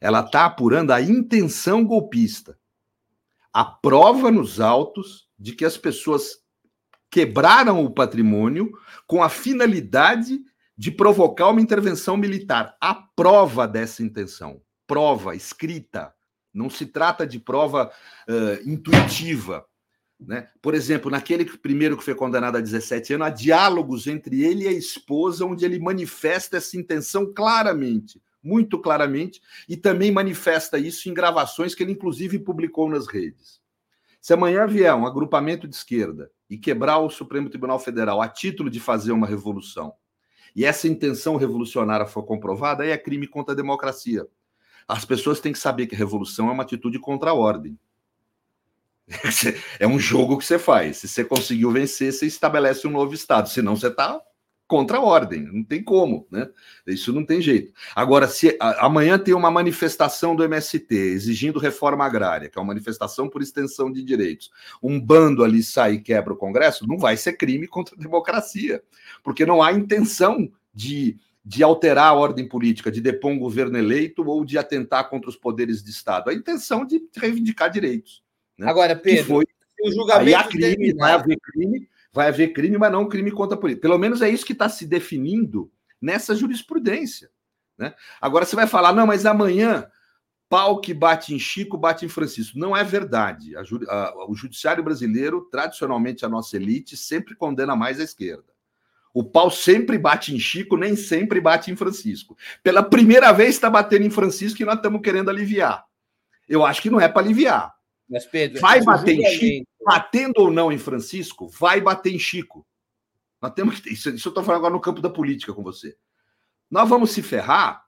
Ela 0.00 0.18
está 0.18 0.46
apurando 0.46 0.90
a 0.90 1.00
intenção 1.00 1.84
golpista. 1.84 2.58
A 3.52 3.64
prova 3.64 4.32
nos 4.32 4.60
autos 4.60 5.28
de 5.38 5.52
que 5.52 5.64
as 5.64 5.76
pessoas 5.76 6.40
quebraram 7.08 7.84
o 7.84 7.90
patrimônio 7.90 8.72
com 9.06 9.22
a 9.22 9.28
finalidade 9.28 10.40
de 10.76 10.90
provocar 10.90 11.50
uma 11.50 11.60
intervenção 11.60 12.16
militar. 12.16 12.76
A 12.80 12.96
prova 12.96 13.68
dessa 13.68 14.02
intenção, 14.02 14.60
prova 14.88 15.36
escrita, 15.36 16.12
não 16.52 16.68
se 16.68 16.84
trata 16.84 17.24
de 17.24 17.38
prova 17.38 17.92
uh, 18.28 18.68
intuitiva. 18.68 19.64
Né? 20.20 20.48
Por 20.60 20.74
exemplo, 20.74 21.10
naquele 21.10 21.44
primeiro 21.44 21.96
que 21.96 22.04
foi 22.04 22.14
condenado 22.14 22.56
a 22.56 22.60
17 22.60 23.14
anos, 23.14 23.26
há 23.26 23.30
diálogos 23.30 24.06
entre 24.06 24.42
ele 24.42 24.64
e 24.64 24.68
a 24.68 24.72
esposa, 24.72 25.44
onde 25.44 25.64
ele 25.64 25.78
manifesta 25.78 26.56
essa 26.56 26.76
intenção 26.76 27.32
claramente, 27.32 28.20
muito 28.42 28.78
claramente, 28.80 29.40
e 29.68 29.76
também 29.76 30.10
manifesta 30.10 30.78
isso 30.78 31.08
em 31.08 31.14
gravações 31.14 31.74
que 31.74 31.82
ele, 31.82 31.92
inclusive, 31.92 32.38
publicou 32.38 32.88
nas 32.90 33.06
redes. 33.06 33.60
Se 34.20 34.32
amanhã 34.32 34.66
vier 34.66 34.94
um 34.94 35.06
agrupamento 35.06 35.68
de 35.68 35.76
esquerda 35.76 36.30
e 36.50 36.58
quebrar 36.58 36.98
o 36.98 37.10
Supremo 37.10 37.48
Tribunal 37.48 37.78
Federal 37.78 38.20
a 38.20 38.28
título 38.28 38.68
de 38.68 38.80
fazer 38.80 39.12
uma 39.12 39.26
revolução, 39.26 39.94
e 40.54 40.64
essa 40.64 40.88
intenção 40.88 41.36
revolucionária 41.36 42.06
for 42.06 42.24
comprovada, 42.24 42.82
aí 42.82 42.90
é 42.90 42.98
crime 42.98 43.28
contra 43.28 43.52
a 43.52 43.56
democracia. 43.56 44.26
As 44.88 45.04
pessoas 45.04 45.38
têm 45.38 45.52
que 45.52 45.58
saber 45.58 45.86
que 45.86 45.94
revolução 45.94 46.48
é 46.48 46.52
uma 46.52 46.62
atitude 46.62 46.98
contra 46.98 47.30
a 47.30 47.34
ordem. 47.34 47.78
É 49.80 49.86
um 49.86 49.98
jogo 49.98 50.38
que 50.38 50.44
você 50.44 50.58
faz. 50.58 50.98
Se 50.98 51.08
você 51.08 51.24
conseguiu 51.24 51.70
vencer, 51.70 52.12
você 52.12 52.26
estabelece 52.26 52.86
um 52.86 52.90
novo 52.90 53.14
Estado. 53.14 53.48
Senão, 53.48 53.76
você 53.76 53.88
está 53.88 54.20
contra 54.68 54.98
a 54.98 55.00
ordem. 55.00 55.42
Não 55.50 55.64
tem 55.64 55.82
como, 55.82 56.26
né? 56.30 56.48
Isso 56.86 57.12
não 57.12 57.24
tem 57.24 57.40
jeito. 57.40 57.72
Agora, 57.96 58.28
se 58.28 58.56
amanhã 58.60 59.18
tem 59.18 59.32
uma 59.32 59.50
manifestação 59.50 60.36
do 60.36 60.44
MST 60.44 60.94
exigindo 60.94 61.58
reforma 61.58 62.04
agrária, 62.04 62.50
que 62.50 62.58
é 62.58 62.60
uma 62.60 62.68
manifestação 62.68 63.28
por 63.28 63.40
extensão 63.40 63.90
de 63.90 64.04
direitos, 64.04 64.50
um 64.82 65.00
bando 65.00 65.42
ali 65.42 65.62
sai 65.62 65.94
e 65.94 66.00
quebra 66.00 66.34
o 66.34 66.36
Congresso, 66.36 66.86
não 66.86 66.98
vai 66.98 67.16
ser 67.16 67.32
crime 67.32 67.66
contra 67.66 67.96
a 67.96 67.98
democracia, 67.98 68.82
porque 69.24 69.46
não 69.46 69.62
há 69.62 69.72
intenção 69.72 70.48
de 70.72 71.18
de 71.44 71.62
alterar 71.62 72.08
a 72.08 72.12
ordem 72.12 72.46
política, 72.46 72.92
de 72.92 73.00
depor 73.00 73.30
um 73.30 73.38
governo 73.38 73.78
eleito 73.78 74.22
ou 74.22 74.44
de 74.44 74.58
atentar 74.58 75.08
contra 75.08 75.30
os 75.30 75.36
poderes 75.36 75.82
de 75.82 75.90
Estado. 75.90 76.28
A 76.28 76.34
intenção 76.34 76.84
de 76.84 77.00
reivindicar 77.16 77.70
direitos. 77.70 78.22
Né? 78.58 78.68
Agora, 78.68 78.96
Pedro, 78.96 79.24
foi, 79.24 79.44
o 79.82 79.92
julgamento 79.92 80.36
aí 80.36 80.48
crime, 80.48 80.76
terminar... 80.76 81.06
vai 81.06 81.14
haver 81.14 81.38
crime, 81.40 81.88
vai 82.12 82.28
haver 82.28 82.52
crime, 82.52 82.78
mas 82.78 82.92
não 82.92 83.08
crime 83.08 83.30
contra 83.30 83.56
a 83.56 83.60
política. 83.60 83.82
Pelo 83.82 83.98
menos 83.98 84.20
é 84.20 84.28
isso 84.28 84.44
que 84.44 84.52
está 84.52 84.68
se 84.68 84.86
definindo 84.86 85.70
nessa 86.00 86.34
jurisprudência. 86.34 87.30
Né? 87.76 87.94
Agora 88.20 88.44
você 88.44 88.56
vai 88.56 88.66
falar, 88.66 88.92
não, 88.92 89.06
mas 89.06 89.24
amanhã 89.24 89.86
pau 90.48 90.80
que 90.80 90.94
bate 90.94 91.34
em 91.34 91.38
Chico, 91.38 91.76
bate 91.76 92.04
em 92.04 92.08
Francisco. 92.08 92.58
Não 92.58 92.76
é 92.76 92.82
verdade. 92.82 93.54
A, 93.56 93.60
a, 93.60 94.28
o 94.28 94.34
judiciário 94.34 94.82
brasileiro, 94.82 95.42
tradicionalmente 95.50 96.24
a 96.24 96.28
nossa 96.28 96.56
elite, 96.56 96.96
sempre 96.96 97.36
condena 97.36 97.76
mais 97.76 98.00
a 98.00 98.04
esquerda. 98.04 98.46
O 99.12 99.24
pau 99.24 99.50
sempre 99.50 99.98
bate 99.98 100.34
em 100.34 100.38
Chico, 100.38 100.76
nem 100.76 100.96
sempre 100.96 101.40
bate 101.40 101.70
em 101.70 101.76
Francisco. 101.76 102.36
Pela 102.62 102.82
primeira 102.82 103.32
vez 103.32 103.50
está 103.50 103.68
batendo 103.68 104.06
em 104.06 104.10
Francisco 104.10 104.62
e 104.62 104.64
nós 104.64 104.76
estamos 104.76 105.00
querendo 105.02 105.30
aliviar. 105.30 105.84
Eu 106.48 106.64
acho 106.64 106.80
que 106.80 106.90
não 106.90 107.00
é 107.00 107.08
para 107.08 107.22
aliviar. 107.22 107.77
Mas, 108.08 108.24
Pedro, 108.24 108.60
vai 108.60 108.82
bater 108.82 109.18
em 109.18 109.24
Chico, 109.30 109.68
batendo 109.84 110.38
ou 110.38 110.50
não 110.50 110.72
em 110.72 110.78
Francisco, 110.78 111.48
vai 111.48 111.80
bater 111.80 112.12
em 112.12 112.18
Chico. 112.18 112.66
Nós 113.40 113.52
temos 113.52 113.80
que. 113.80 113.92
Isso, 113.92 114.10
isso 114.10 114.28
eu 114.28 114.30
estou 114.30 114.42
falando 114.42 114.60
agora 114.60 114.74
no 114.74 114.80
campo 114.80 115.00
da 115.00 115.10
política 115.10 115.52
com 115.52 115.62
você. 115.62 115.96
Nós 116.70 116.88
vamos 116.88 117.10
se 117.10 117.22
ferrar, 117.22 117.84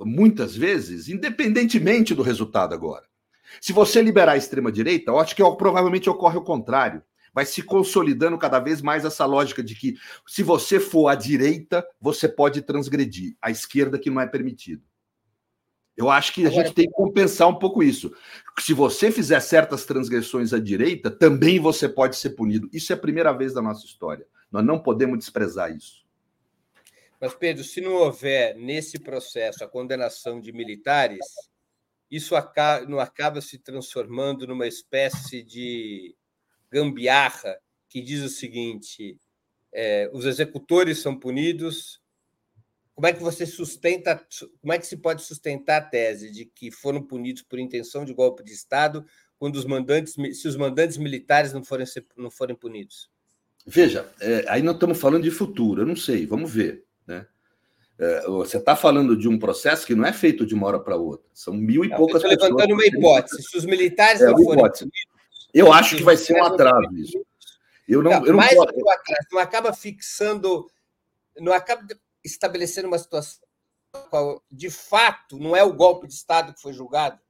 muitas 0.00 0.56
vezes, 0.56 1.08
independentemente 1.08 2.14
do 2.14 2.22
resultado 2.22 2.74
agora. 2.74 3.06
Se 3.60 3.72
você 3.72 4.02
liberar 4.02 4.32
a 4.32 4.36
extrema-direita, 4.36 5.10
eu 5.10 5.18
acho 5.18 5.34
que 5.34 5.42
provavelmente 5.56 6.10
ocorre 6.10 6.36
o 6.36 6.42
contrário 6.42 7.02
vai 7.34 7.44
se 7.44 7.62
consolidando 7.62 8.38
cada 8.38 8.60
vez 8.60 8.80
mais 8.80 9.04
essa 9.04 9.26
lógica 9.26 9.62
de 9.62 9.74
que 9.74 9.96
se 10.24 10.42
você 10.42 10.78
for 10.78 11.08
à 11.08 11.16
direita, 11.16 11.84
você 12.00 12.28
pode 12.28 12.62
transgredir, 12.62 13.36
à 13.42 13.50
esquerda 13.50 13.98
que 13.98 14.08
não 14.08 14.20
é 14.20 14.26
permitido. 14.26 14.82
Eu 15.96 16.10
acho 16.10 16.32
que 16.32 16.44
a 16.44 16.48
Agora, 16.48 16.64
gente 16.64 16.74
tem 16.74 16.86
que 16.86 16.92
compensar 16.92 17.48
um 17.48 17.58
pouco 17.58 17.82
isso. 17.82 18.14
Se 18.58 18.72
você 18.72 19.12
fizer 19.12 19.38
certas 19.40 19.84
transgressões 19.84 20.52
à 20.52 20.58
direita, 20.58 21.10
também 21.10 21.60
você 21.60 21.88
pode 21.88 22.16
ser 22.16 22.30
punido. 22.30 22.68
Isso 22.72 22.92
é 22.92 22.96
a 22.96 22.98
primeira 22.98 23.32
vez 23.32 23.54
da 23.54 23.62
nossa 23.62 23.86
história. 23.86 24.26
Nós 24.50 24.64
não 24.64 24.78
podemos 24.78 25.18
desprezar 25.18 25.74
isso. 25.74 26.04
Mas, 27.20 27.34
Pedro, 27.34 27.64
se 27.64 27.80
não 27.80 27.94
houver 27.94 28.56
nesse 28.56 28.98
processo 28.98 29.64
a 29.64 29.68
condenação 29.68 30.40
de 30.40 30.52
militares, 30.52 31.24
isso 32.10 32.36
acaba, 32.36 32.86
não 32.86 32.98
acaba 32.98 33.40
se 33.40 33.58
transformando 33.58 34.46
numa 34.46 34.66
espécie 34.66 35.42
de 35.42 36.14
gambiarra 36.70 37.56
que 37.88 38.00
diz 38.00 38.22
o 38.22 38.28
seguinte: 38.28 39.16
é, 39.72 40.10
os 40.12 40.24
executores 40.24 40.98
são 40.98 41.18
punidos. 41.18 42.00
Como 42.94 43.08
é 43.08 43.12
que 43.12 43.22
você 43.22 43.44
sustenta, 43.44 44.24
como 44.60 44.72
é 44.72 44.78
que 44.78 44.86
se 44.86 44.96
pode 44.96 45.22
sustentar 45.22 45.78
a 45.78 45.84
tese 45.84 46.30
de 46.30 46.44
que 46.44 46.70
foram 46.70 47.02
punidos 47.02 47.42
por 47.42 47.58
intenção 47.58 48.04
de 48.04 48.14
golpe 48.14 48.44
de 48.44 48.52
Estado 48.52 49.04
quando 49.36 49.56
os 49.56 49.64
mandantes, 49.64 50.14
se 50.14 50.46
os 50.46 50.56
mandantes 50.56 50.96
militares 50.96 51.52
não 51.52 51.64
forem, 51.64 51.86
não 52.16 52.30
forem 52.30 52.54
punidos? 52.54 53.10
Veja, 53.66 54.08
é, 54.20 54.44
aí 54.46 54.62
nós 54.62 54.74
estamos 54.74 55.00
falando 55.00 55.24
de 55.24 55.30
futuro, 55.30 55.82
eu 55.82 55.86
não 55.86 55.96
sei, 55.96 56.24
vamos 56.24 56.52
ver. 56.52 56.84
Né? 57.06 57.26
É, 57.98 58.26
você 58.26 58.58
está 58.58 58.76
falando 58.76 59.16
de 59.16 59.28
um 59.28 59.38
processo 59.38 59.86
que 59.86 59.94
não 59.94 60.06
é 60.06 60.12
feito 60.12 60.46
de 60.46 60.54
uma 60.54 60.66
hora 60.68 60.78
para 60.78 60.96
outra, 60.96 61.26
são 61.32 61.52
mil 61.52 61.84
e 61.84 61.88
não, 61.88 61.96
poucas 61.96 62.22
pessoas. 62.22 62.34
Estou 62.34 62.48
levantando 62.48 62.74
uma 62.74 62.86
hipótese: 62.86 63.42
se 63.42 63.58
os 63.58 63.64
militares 63.64 64.20
é, 64.20 64.26
não 64.26 64.36
forem 64.36 64.60
hipótese. 64.60 64.84
punidos, 64.84 65.48
eu 65.52 65.72
acho 65.72 65.96
que 65.96 66.02
vai 66.02 66.16
ser 66.16 66.34
um 66.34 66.44
atraso 66.44 66.96
isso. 66.96 67.24
Eu 67.88 68.02
não, 68.02 68.12
eu 68.12 68.32
não 68.32 68.36
mais 68.36 68.54
posso... 68.54 68.72
um 68.74 68.90
atraso, 68.90 69.28
não 69.32 69.38
acaba 69.40 69.72
fixando, 69.72 70.70
não 71.38 71.52
acaba 71.52 71.82
estabelecendo 72.24 72.88
uma 72.88 72.98
situação 72.98 73.42
qual, 74.10 74.42
de 74.50 74.70
fato, 74.70 75.38
não 75.38 75.54
é 75.54 75.62
o 75.62 75.72
golpe 75.72 76.08
de 76.08 76.14
Estado 76.14 76.52
que 76.52 76.60
foi 76.60 76.72
julgado, 76.72 77.20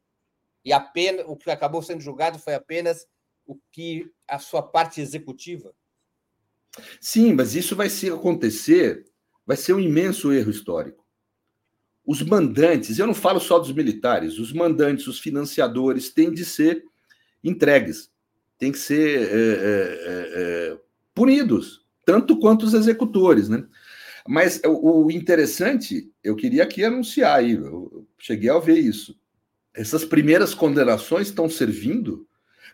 e 0.64 0.72
apenas 0.72 1.26
o 1.28 1.36
que 1.36 1.50
acabou 1.50 1.82
sendo 1.82 2.00
julgado 2.00 2.38
foi 2.38 2.54
apenas 2.54 3.06
o 3.46 3.58
que 3.70 4.10
a 4.26 4.38
sua 4.38 4.62
parte 4.62 5.00
executiva. 5.00 5.74
Sim, 7.00 7.34
mas 7.34 7.54
isso 7.54 7.76
vai 7.76 7.90
se 7.90 8.10
acontecer, 8.10 9.04
vai 9.46 9.58
ser 9.58 9.74
um 9.74 9.80
imenso 9.80 10.32
erro 10.32 10.50
histórico. 10.50 11.04
Os 12.06 12.22
mandantes, 12.22 12.98
eu 12.98 13.06
não 13.06 13.14
falo 13.14 13.40
só 13.40 13.58
dos 13.58 13.72
militares, 13.72 14.38
os 14.38 14.52
mandantes, 14.52 15.06
os 15.06 15.20
financiadores 15.20 16.08
têm 16.08 16.32
de 16.32 16.44
ser 16.44 16.82
entregues 17.42 18.10
têm 18.58 18.72
que 18.72 18.78
ser 18.78 19.20
é, 19.20 19.34
é, 19.34 20.72
é, 20.72 20.78
punidos, 21.14 21.84
tanto 22.04 22.38
quanto 22.38 22.64
os 22.64 22.74
executores, 22.74 23.48
né? 23.48 23.66
Mas 24.26 24.60
o, 24.64 25.04
o 25.04 25.10
interessante, 25.10 26.10
eu 26.22 26.34
queria 26.34 26.62
aqui 26.62 26.82
anunciar 26.82 27.38
aí, 27.38 27.52
eu 27.52 28.06
cheguei 28.18 28.48
a 28.48 28.58
ver 28.58 28.78
isso. 28.78 29.18
Essas 29.74 30.04
primeiras 30.04 30.54
condenações 30.54 31.28
estão 31.28 31.48
servindo 31.48 32.26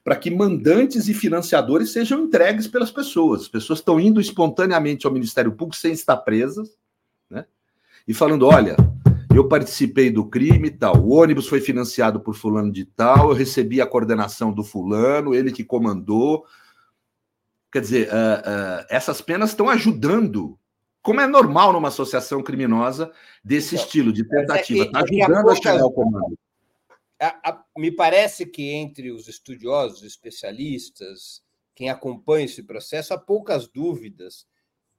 para 0.05 0.17
que 0.17 0.31
mandantes 0.31 1.09
e 1.09 1.15
financiadores 1.15 1.93
sejam 1.93 2.25
entregues 2.25 2.67
pelas 2.67 2.91
pessoas. 2.91 3.43
As 3.43 3.49
pessoas 3.49 3.81
estão 3.81 3.99
indo 3.99 4.21
espontaneamente 4.21 5.07
ao 5.07 5.13
Ministério 5.13 5.53
Público 5.53 5.77
sem 5.77 5.93
estar 5.93 6.17
presas, 6.19 6.71
né? 7.29 7.45
E 8.07 8.15
falando: 8.15 8.47
olha, 8.47 8.77
eu 9.35 9.49
participei 9.49 10.11
do 10.11 10.25
crime 10.25 10.69
e 10.69 10.71
tal. 10.71 10.97
O 10.97 11.11
ônibus 11.11 11.49
foi 11.49 11.61
financiado 11.61 12.21
por 12.21 12.35
fulano 12.35 12.73
de 12.73 12.85
tal, 12.85 13.31
eu 13.31 13.35
recebi 13.35 13.81
a 13.81 13.87
coordenação 13.87 14.53
do 14.53 14.65
fulano, 14.65 15.35
ele 15.35 15.53
que 15.53 15.65
comandou. 15.65 16.45
Quer 17.73 17.81
dizer, 17.81 18.09
uh, 18.09 18.11
uh, 18.11 18.87
essas 18.89 19.21
penas 19.21 19.51
estão 19.51 19.69
ajudando, 19.69 20.59
como 21.03 21.21
é 21.21 21.27
normal 21.27 21.73
numa 21.73 21.89
associação 21.89 22.43
criminosa 22.43 23.13
desse 23.43 23.75
então, 23.75 23.85
estilo, 23.87 24.13
de 24.13 24.25
tentativa, 24.25 24.85
está 24.85 25.01
é 25.01 25.03
ajudando 25.03 25.51
a, 25.51 25.57
chegar 25.57 25.81
ao 25.81 25.93
comando. 25.93 26.39
A, 27.21 27.51
a, 27.51 27.65
me 27.77 27.91
parece 27.91 28.47
que 28.47 28.71
entre 28.71 29.11
os 29.11 29.29
estudiosos, 29.29 30.03
especialistas, 30.03 31.43
quem 31.75 31.89
acompanha 31.89 32.45
esse 32.45 32.63
processo, 32.63 33.15
há 33.15 33.19
poucas 33.19 33.69
dúvidas 33.69 34.47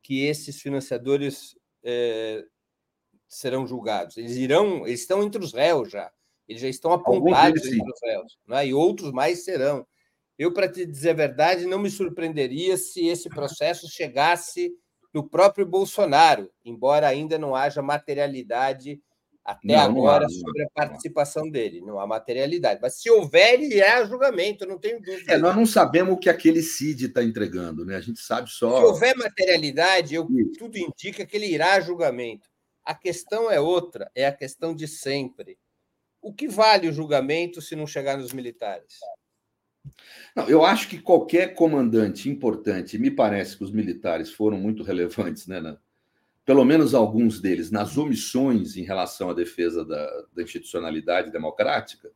que 0.02 0.26
esses 0.26 0.60
financiadores 0.60 1.56
eh, 1.84 2.44
serão 3.28 3.68
julgados. 3.68 4.18
Eles 4.18 4.36
irão, 4.36 4.86
eles 4.88 5.02
estão 5.02 5.24
entre 5.24 5.44
os 5.44 5.54
réus 5.54 5.92
já. 5.92 6.12
Eles 6.48 6.62
já 6.62 6.68
estão 6.68 6.92
apontados 6.92 7.64
entre 7.66 7.90
os 7.90 8.00
réus, 8.04 8.38
é? 8.50 8.68
e 8.68 8.74
outros 8.74 9.12
mais 9.12 9.44
serão. 9.46 9.88
Eu, 10.38 10.52
para 10.52 10.70
te 10.70 10.86
dizer 10.86 11.12
a 11.12 11.14
verdade, 11.14 11.66
não 11.66 11.80
me 11.80 11.90
surpreenderia 11.90 12.76
se 12.76 13.08
esse 13.08 13.30
processo 13.30 13.88
chegasse 13.88 14.76
no 15.14 15.28
próprio 15.28 15.66
Bolsonaro, 15.66 16.52
embora 16.64 17.08
ainda 17.08 17.38
não 17.38 17.56
haja 17.56 17.82
materialidade 17.82 19.02
até 19.44 19.74
não, 19.74 19.80
agora 19.80 20.28
não 20.28 20.28
há, 20.28 20.30
sobre 20.30 20.64
a 20.64 20.70
participação 20.70 21.44
não. 21.44 21.52
dele. 21.52 21.82
Não 21.82 22.00
há 22.00 22.06
materialidade. 22.06 22.80
Mas 22.82 23.02
se 23.02 23.10
houver, 23.10 23.56
ele 23.56 23.80
é 23.80 24.06
julgamento, 24.06 24.68
não 24.68 24.78
tenho 24.78 25.02
dúvida. 25.02 25.34
É, 25.34 25.38
nós 25.38 25.56
não 25.56 25.66
sabemos 25.66 26.14
o 26.14 26.18
que 26.18 26.30
aquele 26.30 26.62
CID 26.62 27.08
está 27.08 27.24
entregando, 27.24 27.84
né? 27.84 27.96
A 27.96 28.02
gente 28.02 28.20
sabe 28.20 28.50
só. 28.50 28.78
Se 28.78 28.86
houver 28.86 29.16
materialidade, 29.18 30.14
eu, 30.14 30.28
tudo 30.58 30.78
indica 30.78 31.26
que 31.26 31.36
ele 31.36 31.48
irá 31.48 31.74
a 31.74 31.82
julgamento. 31.82 32.50
A 32.86 32.94
questão 32.94 33.50
é 33.50 33.60
outra, 33.60 34.12
é 34.16 34.26
a 34.26 34.32
questão 34.32 34.76
de 34.76 34.88
sempre. 34.88 35.58
O 36.22 36.32
que 36.32 36.48
vale 36.48 36.88
o 36.88 36.94
julgamento 36.94 37.62
se 37.62 37.76
não 37.76 37.88
chegar 37.88 38.18
nos 38.18 38.34
militares? 38.34 39.00
Não, 40.36 40.48
eu 40.48 40.64
acho 40.64 40.88
que 40.88 41.00
qualquer 41.00 41.54
comandante 41.54 42.30
importante, 42.30 42.98
me 42.98 43.12
parece 43.12 43.58
que 43.58 43.64
os 43.64 43.72
militares 43.72 44.32
foram 44.32 44.58
muito 44.58 44.84
relevantes 44.84 45.48
né, 45.48 45.60
na, 45.60 45.78
pelo 46.46 46.66
menos 46.66 46.94
alguns 46.94 47.40
deles, 47.40 47.72
nas 47.72 47.98
omissões 47.98 48.76
em 48.76 48.84
relação 48.84 49.30
à 49.30 49.34
defesa 49.34 49.86
da, 49.86 50.06
da 50.34 50.44
institucionalidade 50.44 51.32
democrática, 51.32 52.10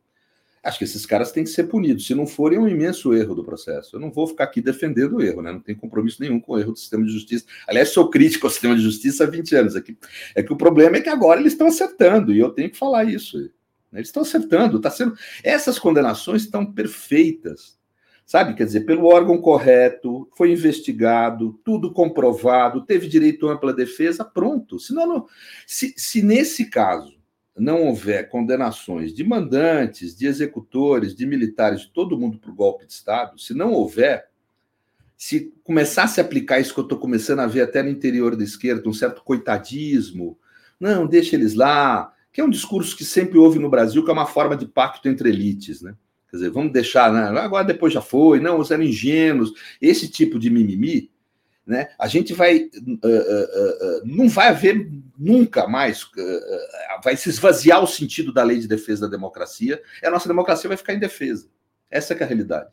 acho 0.63 0.79
que 0.79 0.83
esses 0.83 1.05
caras 1.05 1.31
têm 1.31 1.43
que 1.43 1.49
ser 1.51 1.65
punidos. 1.65 2.07
Se 2.07 2.15
não 2.15 2.25
forem, 2.25 2.57
é 2.57 2.61
um 2.61 2.67
imenso 2.67 3.13
erro 3.13 3.35
do 3.35 3.43
processo. 3.43 3.95
Eu 3.95 3.99
não 3.99 4.11
vou 4.11 4.27
ficar 4.27 4.45
aqui 4.45 4.61
defendendo 4.61 5.17
o 5.17 5.21
erro, 5.21 5.43
né? 5.43 5.51
Não 5.51 5.59
tenho 5.59 5.77
compromisso 5.77 6.21
nenhum 6.21 6.39
com 6.39 6.53
o 6.53 6.59
erro 6.59 6.71
do 6.71 6.79
sistema 6.79 7.05
de 7.05 7.11
justiça. 7.11 7.45
Aliás, 7.67 7.89
sou 7.89 8.09
crítico 8.09 8.47
ao 8.47 8.51
sistema 8.51 8.75
de 8.75 8.81
justiça 8.81 9.25
há 9.25 9.27
20 9.27 9.55
anos 9.55 9.75
aqui. 9.75 9.95
É 10.33 10.41
que 10.41 10.51
o 10.51 10.57
problema 10.57 10.97
é 10.97 11.01
que 11.01 11.09
agora 11.09 11.39
eles 11.39 11.53
estão 11.53 11.67
acertando, 11.67 12.33
e 12.33 12.39
eu 12.39 12.49
tenho 12.49 12.71
que 12.71 12.77
falar 12.77 13.05
isso. 13.05 13.37
Eles 13.99 14.09
estão 14.09 14.23
acertando, 14.23 14.79
tá 14.79 14.89
sendo. 14.89 15.15
Essas 15.43 15.79
condenações 15.79 16.43
estão 16.43 16.65
perfeitas. 16.65 17.77
Sabe, 18.25 18.55
quer 18.55 18.65
dizer, 18.65 18.81
pelo 18.81 19.05
órgão 19.05 19.39
correto, 19.39 20.27
foi 20.35 20.51
investigado, 20.51 21.59
tudo 21.63 21.93
comprovado, 21.93 22.83
teve 22.83 23.07
direito 23.07 23.47
à 23.47 23.53
ampla 23.53 23.71
defesa, 23.71 24.25
pronto. 24.25 24.79
Senão, 24.79 25.05
não, 25.05 25.27
se, 25.67 25.93
se 25.95 26.23
nesse 26.23 26.67
caso 26.67 27.15
não 27.55 27.83
houver 27.83 28.27
condenações 28.27 29.13
de 29.13 29.23
mandantes, 29.23 30.15
de 30.15 30.25
executores, 30.25 31.15
de 31.15 31.25
militares, 31.25 31.81
de 31.81 31.91
todo 31.91 32.17
mundo 32.17 32.39
para 32.39 32.49
o 32.49 32.55
golpe 32.55 32.87
de 32.87 32.93
Estado, 32.93 33.39
se 33.39 33.53
não 33.53 33.71
houver, 33.71 34.27
se 35.15 35.53
começasse 35.63 36.19
a 36.19 36.23
aplicar 36.23 36.59
isso 36.59 36.73
que 36.73 36.79
eu 36.79 36.83
estou 36.83 36.97
começando 36.97 37.39
a 37.39 37.47
ver 37.47 37.61
até 37.61 37.83
no 37.83 37.89
interior 37.89 38.35
da 38.35 38.43
esquerda, 38.43 38.89
um 38.89 38.93
certo 38.93 39.23
coitadismo, 39.23 40.37
não, 40.79 41.07
deixa 41.07 41.35
eles 41.35 41.53
lá, 41.53 42.11
que 42.35 42.41
é 42.41 42.43
um 42.43 42.49
discurso 42.49 42.97
que 42.97 43.05
sempre 43.05 43.37
houve 43.37 43.59
no 43.59 43.69
Brasil, 43.69 44.03
que 44.03 44.09
é 44.09 44.13
uma 44.13 44.25
forma 44.25 44.57
de 44.57 44.65
pacto 44.65 45.07
entre 45.07 45.29
elites, 45.29 45.81
né? 45.81 45.95
Quer 46.29 46.35
dizer, 46.35 46.49
vamos 46.49 46.73
deixar, 46.73 47.09
né? 47.09 47.39
agora 47.39 47.63
depois 47.63 47.93
já 47.93 48.01
foi, 48.01 48.41
não, 48.41 48.59
os 48.59 48.71
eram 48.71 48.83
ingênuos, 48.83 49.53
esse 49.81 50.09
tipo 50.09 50.37
de 50.37 50.49
mimimi, 50.49 51.09
né? 51.65 51.87
A 51.97 52.09
gente 52.09 52.33
vai, 52.33 52.57
uh, 52.57 53.07
uh, 53.07 53.07
uh, 53.07 54.01
não 54.03 54.27
vai 54.27 54.49
haver 54.49 54.91
nunca 55.17 55.65
mais, 55.65 56.05
vai 57.01 57.15
se 57.15 57.29
esvaziar 57.29 57.81
o 57.81 57.87
sentido 57.87 58.33
da 58.33 58.43
lei 58.43 58.59
de 58.59 58.67
defesa 58.67 59.07
da 59.07 59.15
democracia, 59.15 59.81
e 60.03 60.05
a 60.05 60.11
nossa 60.11 60.27
democracia 60.27 60.67
vai 60.67 60.75
ficar 60.75 60.93
indefesa. 60.93 61.47
Essa 61.89 62.13
é, 62.13 62.17
é 62.19 62.23
a 62.23 62.27
realidade. 62.27 62.69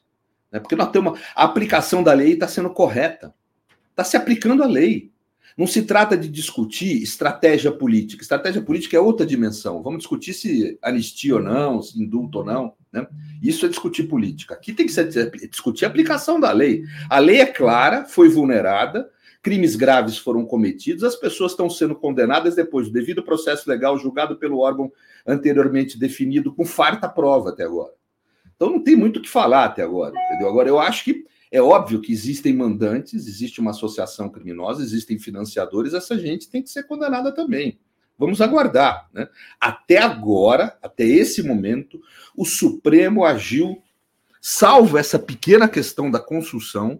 Né? 0.50 0.58
Porque 0.58 0.74
nós 0.74 0.90
temos 0.90 1.20
a 1.36 1.44
aplicação 1.44 2.02
da 2.02 2.12
lei 2.12 2.32
está 2.32 2.48
sendo 2.48 2.70
correta, 2.70 3.32
está 3.90 4.02
se 4.02 4.16
aplicando 4.16 4.64
a 4.64 4.66
lei. 4.66 5.11
Não 5.56 5.66
se 5.66 5.82
trata 5.82 6.16
de 6.16 6.28
discutir 6.28 7.02
estratégia 7.02 7.70
política. 7.70 8.22
Estratégia 8.22 8.62
política 8.62 8.96
é 8.96 9.00
outra 9.00 9.26
dimensão. 9.26 9.82
Vamos 9.82 9.98
discutir 9.98 10.32
se 10.32 10.78
anistia 10.82 11.36
ou 11.36 11.42
não, 11.42 11.82
se 11.82 12.00
indulto 12.00 12.38
ou 12.38 12.44
não. 12.44 12.74
Né? 12.92 13.06
Isso 13.42 13.66
é 13.66 13.68
discutir 13.68 14.04
política. 14.04 14.54
Aqui 14.54 14.72
tem 14.72 14.86
que 14.86 14.92
ser 14.92 15.08
discutir 15.48 15.84
a 15.84 15.88
aplicação 15.88 16.38
da 16.38 16.52
lei. 16.52 16.84
A 17.08 17.18
lei 17.18 17.40
é 17.40 17.46
clara, 17.46 18.04
foi 18.04 18.28
vulnerada, 18.28 19.08
crimes 19.42 19.74
graves 19.74 20.16
foram 20.16 20.44
cometidos, 20.46 21.02
as 21.02 21.16
pessoas 21.16 21.52
estão 21.52 21.68
sendo 21.68 21.96
condenadas 21.96 22.54
depois 22.54 22.86
do 22.86 22.92
devido 22.92 23.22
processo 23.22 23.68
legal 23.68 23.98
julgado 23.98 24.36
pelo 24.36 24.58
órgão 24.58 24.90
anteriormente 25.26 25.98
definido, 25.98 26.54
com 26.54 26.64
farta 26.64 27.08
prova 27.08 27.50
até 27.50 27.64
agora. 27.64 27.92
Então 28.54 28.70
não 28.70 28.80
tem 28.80 28.94
muito 28.94 29.18
o 29.18 29.22
que 29.22 29.28
falar 29.28 29.64
até 29.64 29.82
agora, 29.82 30.14
entendeu? 30.16 30.48
Agora 30.48 30.68
eu 30.68 30.78
acho 30.78 31.04
que 31.04 31.24
é 31.52 31.60
óbvio 31.60 32.00
que 32.00 32.10
existem 32.10 32.56
mandantes, 32.56 33.26
existe 33.26 33.60
uma 33.60 33.72
associação 33.72 34.30
criminosa, 34.30 34.82
existem 34.82 35.18
financiadores, 35.18 35.92
essa 35.92 36.18
gente 36.18 36.48
tem 36.48 36.62
que 36.62 36.70
ser 36.70 36.84
condenada 36.84 37.30
também. 37.30 37.78
Vamos 38.18 38.40
aguardar. 38.40 39.10
Né? 39.12 39.28
Até 39.60 39.98
agora, 39.98 40.78
até 40.82 41.04
esse 41.04 41.42
momento, 41.42 42.00
o 42.34 42.46
Supremo 42.46 43.22
agiu, 43.22 43.82
salvo 44.40 44.96
essa 44.96 45.18
pequena 45.18 45.68
questão 45.68 46.10
da 46.10 46.18
construção, 46.18 46.98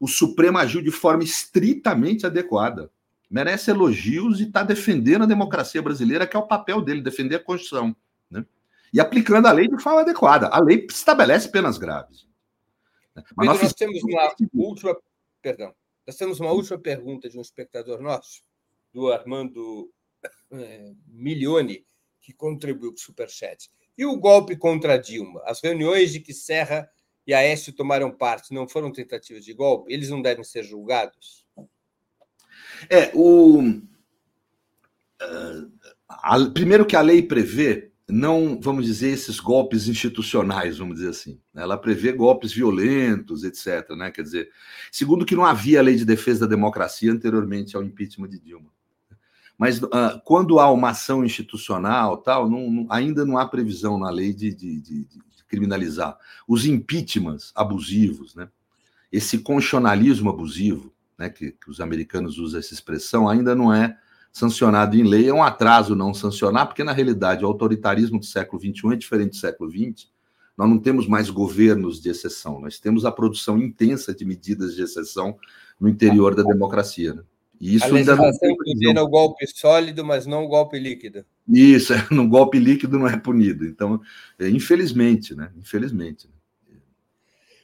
o 0.00 0.08
Supremo 0.08 0.58
agiu 0.58 0.82
de 0.82 0.90
forma 0.90 1.22
estritamente 1.22 2.26
adequada. 2.26 2.90
Merece 3.30 3.70
elogios 3.70 4.40
e 4.40 4.42
está 4.42 4.64
defendendo 4.64 5.22
a 5.22 5.26
democracia 5.26 5.80
brasileira, 5.80 6.26
que 6.26 6.36
é 6.36 6.40
o 6.40 6.48
papel 6.48 6.80
dele, 6.80 7.00
defender 7.00 7.36
a 7.36 7.44
Constituição. 7.44 7.94
Né? 8.28 8.44
E 8.92 8.98
aplicando 8.98 9.46
a 9.46 9.52
lei 9.52 9.68
de 9.68 9.80
forma 9.80 10.00
adequada. 10.00 10.48
A 10.48 10.60
lei 10.60 10.84
estabelece 10.90 11.48
penas 11.48 11.78
graves. 11.78 12.26
Mas 13.14 13.24
Pedro, 13.26 13.44
nós, 13.44 13.62
nós 13.62 13.72
temos 13.74 14.02
uma 14.02 14.34
última, 14.54 14.96
perdão, 15.40 15.74
nós 16.06 16.16
temos 16.16 16.40
uma 16.40 16.52
última 16.52 16.78
pergunta 16.78 17.28
de 17.28 17.38
um 17.38 17.42
espectador 17.42 18.00
nosso, 18.00 18.42
do 18.92 19.12
Armando 19.12 19.90
é, 20.52 20.92
Milione, 21.06 21.86
que 22.20 22.32
contribuiu 22.32 22.90
com 22.90 22.96
o 22.96 23.00
Superchat. 23.00 23.70
E 23.96 24.04
o 24.04 24.16
golpe 24.16 24.56
contra 24.56 24.98
Dilma? 24.98 25.42
As 25.44 25.60
reuniões 25.62 26.12
de 26.12 26.20
que 26.20 26.34
Serra 26.34 26.90
e 27.26 27.32
Aécio 27.32 27.72
tomaram 27.72 28.10
parte 28.10 28.52
não 28.52 28.68
foram 28.68 28.90
tentativas 28.90 29.44
de 29.44 29.54
golpe? 29.54 29.92
Eles 29.92 30.10
não 30.10 30.20
devem 30.20 30.42
ser 30.42 30.64
julgados? 30.64 31.46
É, 32.88 33.12
o. 33.14 33.60
Uh, 35.22 35.72
a, 36.08 36.50
primeiro 36.52 36.86
que 36.86 36.96
a 36.96 37.00
lei 37.00 37.22
prevê 37.22 37.93
não, 38.08 38.60
vamos 38.60 38.84
dizer, 38.84 39.10
esses 39.10 39.40
golpes 39.40 39.88
institucionais, 39.88 40.76
vamos 40.76 40.96
dizer 40.96 41.08
assim. 41.08 41.40
Né? 41.52 41.62
Ela 41.62 41.78
prevê 41.78 42.12
golpes 42.12 42.52
violentos, 42.52 43.44
etc. 43.44 43.90
Né? 43.96 44.10
Quer 44.10 44.22
dizer, 44.22 44.50
segundo 44.92 45.24
que 45.24 45.34
não 45.34 45.44
havia 45.44 45.80
lei 45.80 45.96
de 45.96 46.04
defesa 46.04 46.40
da 46.40 46.54
democracia 46.54 47.10
anteriormente 47.10 47.76
ao 47.76 47.82
impeachment 47.82 48.28
de 48.28 48.38
Dilma. 48.38 48.70
Mas 49.56 49.80
uh, 49.80 50.20
quando 50.24 50.58
há 50.58 50.70
uma 50.70 50.90
ação 50.90 51.24
institucional, 51.24 52.18
tal, 52.18 52.50
não, 52.50 52.70
não, 52.70 52.86
ainda 52.90 53.24
não 53.24 53.38
há 53.38 53.46
previsão 53.46 53.98
na 53.98 54.10
lei 54.10 54.34
de, 54.34 54.52
de, 54.52 54.80
de, 54.80 55.04
de 55.04 55.44
criminalizar 55.46 56.18
os 56.46 56.66
impeachments 56.66 57.52
abusivos, 57.54 58.34
né? 58.34 58.48
Esse 59.12 59.38
constitucionalismo 59.38 60.28
abusivo, 60.28 60.92
né? 61.16 61.30
Que, 61.30 61.52
que 61.52 61.70
os 61.70 61.80
americanos 61.80 62.36
usam 62.36 62.58
essa 62.58 62.74
expressão, 62.74 63.28
ainda 63.28 63.54
não 63.54 63.72
é 63.72 63.96
sancionado 64.34 64.96
em 64.96 65.04
lei, 65.04 65.28
é 65.28 65.32
um 65.32 65.44
atraso 65.44 65.94
não 65.94 66.12
sancionar, 66.12 66.66
porque 66.66 66.82
na 66.82 66.90
realidade 66.92 67.44
o 67.44 67.46
autoritarismo 67.46 68.18
do 68.18 68.26
século 68.26 68.60
XXI 68.60 68.92
é 68.92 68.96
diferente 68.96 69.30
do 69.30 69.36
século 69.36 69.70
XX. 69.70 70.08
Nós 70.58 70.68
não 70.68 70.76
temos 70.76 71.06
mais 71.06 71.30
governos 71.30 72.02
de 72.02 72.10
exceção, 72.10 72.60
nós 72.60 72.80
temos 72.80 73.04
a 73.04 73.12
produção 73.12 73.56
intensa 73.56 74.12
de 74.12 74.24
medidas 74.24 74.74
de 74.74 74.82
exceção 74.82 75.38
no 75.78 75.88
interior 75.88 76.34
da 76.34 76.42
democracia. 76.42 77.14
Né? 77.14 77.22
E 77.60 77.76
isso 77.76 77.84
a 77.84 77.88
legislação 77.88 78.56
ainda 78.66 78.94
não... 78.94 79.04
o 79.04 79.08
golpe 79.08 79.46
sólido, 79.46 80.04
mas 80.04 80.26
não 80.26 80.44
o 80.44 80.48
golpe 80.48 80.80
líquido. 80.80 81.24
Isso, 81.48 81.92
no 82.10 82.28
golpe 82.28 82.58
líquido 82.58 82.98
não 82.98 83.06
é 83.06 83.16
punido. 83.16 83.64
Então, 83.64 84.00
é, 84.36 84.48
infelizmente, 84.48 85.32
né? 85.36 85.52
Infelizmente. 85.56 86.26
Né? 86.26 86.76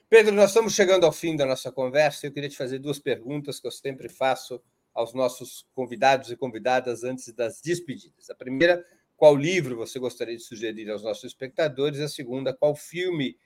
Pedro, 0.08 0.32
nós 0.32 0.50
estamos 0.50 0.72
chegando 0.72 1.04
ao 1.04 1.10
fim 1.10 1.34
da 1.34 1.46
nossa 1.46 1.72
conversa. 1.72 2.28
Eu 2.28 2.32
queria 2.32 2.48
te 2.48 2.56
fazer 2.56 2.78
duas 2.78 3.00
perguntas 3.00 3.58
que 3.58 3.66
eu 3.66 3.72
sempre 3.72 4.08
faço 4.08 4.60
aos 4.94 5.14
nossos 5.14 5.66
convidados 5.74 6.30
e 6.30 6.36
convidadas 6.36 7.04
antes 7.04 7.32
das 7.32 7.60
despedidas. 7.60 8.28
A 8.30 8.34
primeira, 8.34 8.84
qual 9.16 9.36
livro 9.36 9.76
você 9.76 9.98
gostaria 9.98 10.36
de 10.36 10.42
sugerir 10.42 10.90
aos 10.90 11.02
nossos 11.02 11.24
espectadores? 11.24 12.00
A 12.00 12.08
segunda, 12.08 12.52
qual 12.52 12.74
filme 12.74 13.36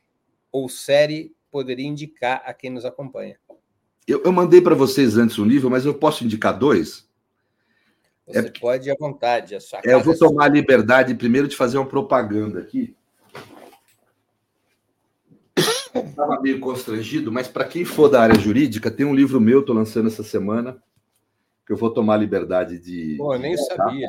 ou 0.51 0.68
série 0.68 1.34
poderia 1.51 1.86
indicar 1.86 2.42
a 2.45 2.55
quem 2.55 2.70
nos 2.70 2.84
acompanha? 2.84 3.38
Eu, 4.07 4.22
eu 4.22 4.32
mandei 4.32 4.61
para 4.61 4.74
vocês 4.74 5.16
antes 5.16 5.38
um 5.38 5.45
livro, 5.45 5.70
mas 5.70 5.84
eu 5.84 5.95
posso 5.95 6.24
indicar 6.24 6.59
dois? 6.59 7.09
Você 8.26 8.38
é, 8.38 8.51
pode 8.59 8.90
à 8.90 8.95
vontade. 8.99 9.55
é, 9.55 9.95
eu 9.95 10.01
vou 10.01 10.14
é 10.14 10.18
tomar 10.18 10.47
a 10.47 10.49
liberdade 10.49 11.14
primeiro 11.14 11.47
de 11.47 11.57
fazer 11.57 11.76
uma 11.76 11.86
propaganda 11.86 12.61
aqui. 12.61 12.97
Estava 15.95 16.40
meio 16.40 16.59
constrangido, 16.59 17.30
mas 17.30 17.47
para 17.47 17.64
quem 17.64 17.84
for 17.84 18.09
da 18.09 18.20
área 18.20 18.38
jurídica, 18.38 18.90
tem 18.90 19.07
um 19.07 19.14
livro 19.14 19.40
meu, 19.40 19.61
estou 19.61 19.74
lançando 19.74 20.09
essa 20.09 20.24
semana, 20.24 20.82
que 21.67 21.73
eu 21.73 21.77
vou 21.77 21.91
tomar 21.91 22.15
a 22.15 22.19
liberdade 22.19 22.79
de. 22.79 23.17
Pô, 23.17 23.37
nem 23.37 23.57
sabia. 23.57 24.09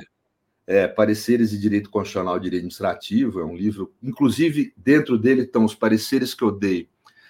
É, 0.68 0.88
Pareceres 0.88 1.52
de 1.52 1.60
Direito 1.60 1.92
Constitucional 1.92 2.38
e 2.38 2.40
Direito 2.40 2.62
Administrativo, 2.62 3.40
é 3.40 3.46
um 3.46 3.56
livro, 3.56 3.94
inclusive, 4.02 4.74
dentro 4.76 5.16
dele 5.16 5.44
estão 5.44 5.64
os 5.64 5.76
pareceres 5.76 6.34
que 6.34 6.44
eu 6.44 6.52
dei 6.52 6.90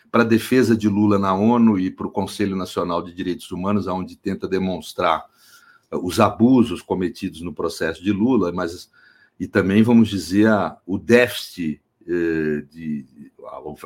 para 0.09 0.23
a 0.23 0.25
defesa 0.25 0.77
de 0.77 0.87
Lula 0.87 1.19
na 1.19 1.33
ONU 1.33 1.77
e 1.77 1.91
para 1.91 2.07
o 2.07 2.11
Conselho 2.11 2.55
Nacional 2.55 3.01
de 3.01 3.13
Direitos 3.13 3.51
Humanos, 3.51 3.87
onde 3.87 4.15
tenta 4.15 4.47
demonstrar 4.47 5.25
uh, 5.91 5.97
os 5.97 6.21
abusos 6.21 6.81
cometidos 6.81 7.41
no 7.41 7.53
processo 7.53 8.01
de 8.01 8.13
Lula, 8.13 8.53
mas 8.53 8.89
e 9.39 9.47
também, 9.47 9.83
vamos 9.83 10.07
dizer, 10.07 10.49
o 10.85 10.97
déficit 10.97 11.73
eh, 11.73 11.84
de, 12.05 13.05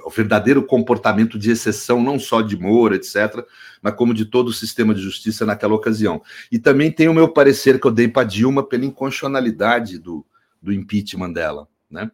o 0.04 0.10
verdadeiro 0.10 0.64
comportamento 0.64 1.40
de 1.40 1.52
exceção, 1.52 2.02
não 2.02 2.20
só 2.20 2.42
de 2.42 2.58
Moura, 2.58 2.96
etc., 2.96 3.46
mas 3.82 3.96
como 3.96 4.14
de 4.14 4.26
todo 4.26 4.50
o 4.50 4.54
sistema 4.54 4.94
de 4.94 5.02
justiça 5.02 5.46
naquela 5.46 5.74
ocasião. 5.74 6.22
E 6.52 6.60
também 6.60 6.92
tem 6.92 7.08
o 7.08 7.14
meu 7.14 7.30
parecer 7.30 7.80
que 7.80 7.88
eu 7.88 7.92
dei 7.92 8.08
para 8.08 8.28
Dilma 8.28 8.64
pela 8.64 8.86
inconstitucionalidade 8.86 9.98
do, 9.98 10.26
do 10.62 10.74
impeachment 10.74 11.32
dela, 11.32 11.68
né? 11.90 12.12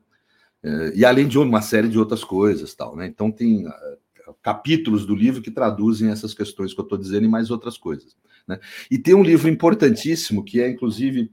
Eh, 0.64 0.93
e 0.95 1.06
além 1.06 1.28
de 1.28 1.38
uma 1.38 1.62
série 1.62 1.88
de 1.88 1.97
outras 1.97 2.24
coisas, 2.24 2.74
tal, 2.74 2.95
né? 2.95 3.06
Então 3.08 3.32
tem 3.32 3.68
eh, 3.68 3.97
capítulos 4.41 5.06
do 5.06 5.16
livro 5.16 5.41
que 5.41 5.51
traduzem 5.51 6.10
essas 6.10 6.34
questões 6.34 6.74
que 6.74 6.80
eu 6.80 6.84
estou 6.84 6.97
dizendo 6.97 7.26
e 7.26 7.30
mais 7.30 7.51
outras 7.51 7.78
coisas. 7.78 8.16
Né? 8.47 8.60
E 8.89 8.97
tem 8.97 9.14
um 9.16 9.24
livro 9.24 9.49
importantíssimo 9.49 10.43
que 10.43 10.62
é, 10.62 10.70
inclusive, 10.70 11.32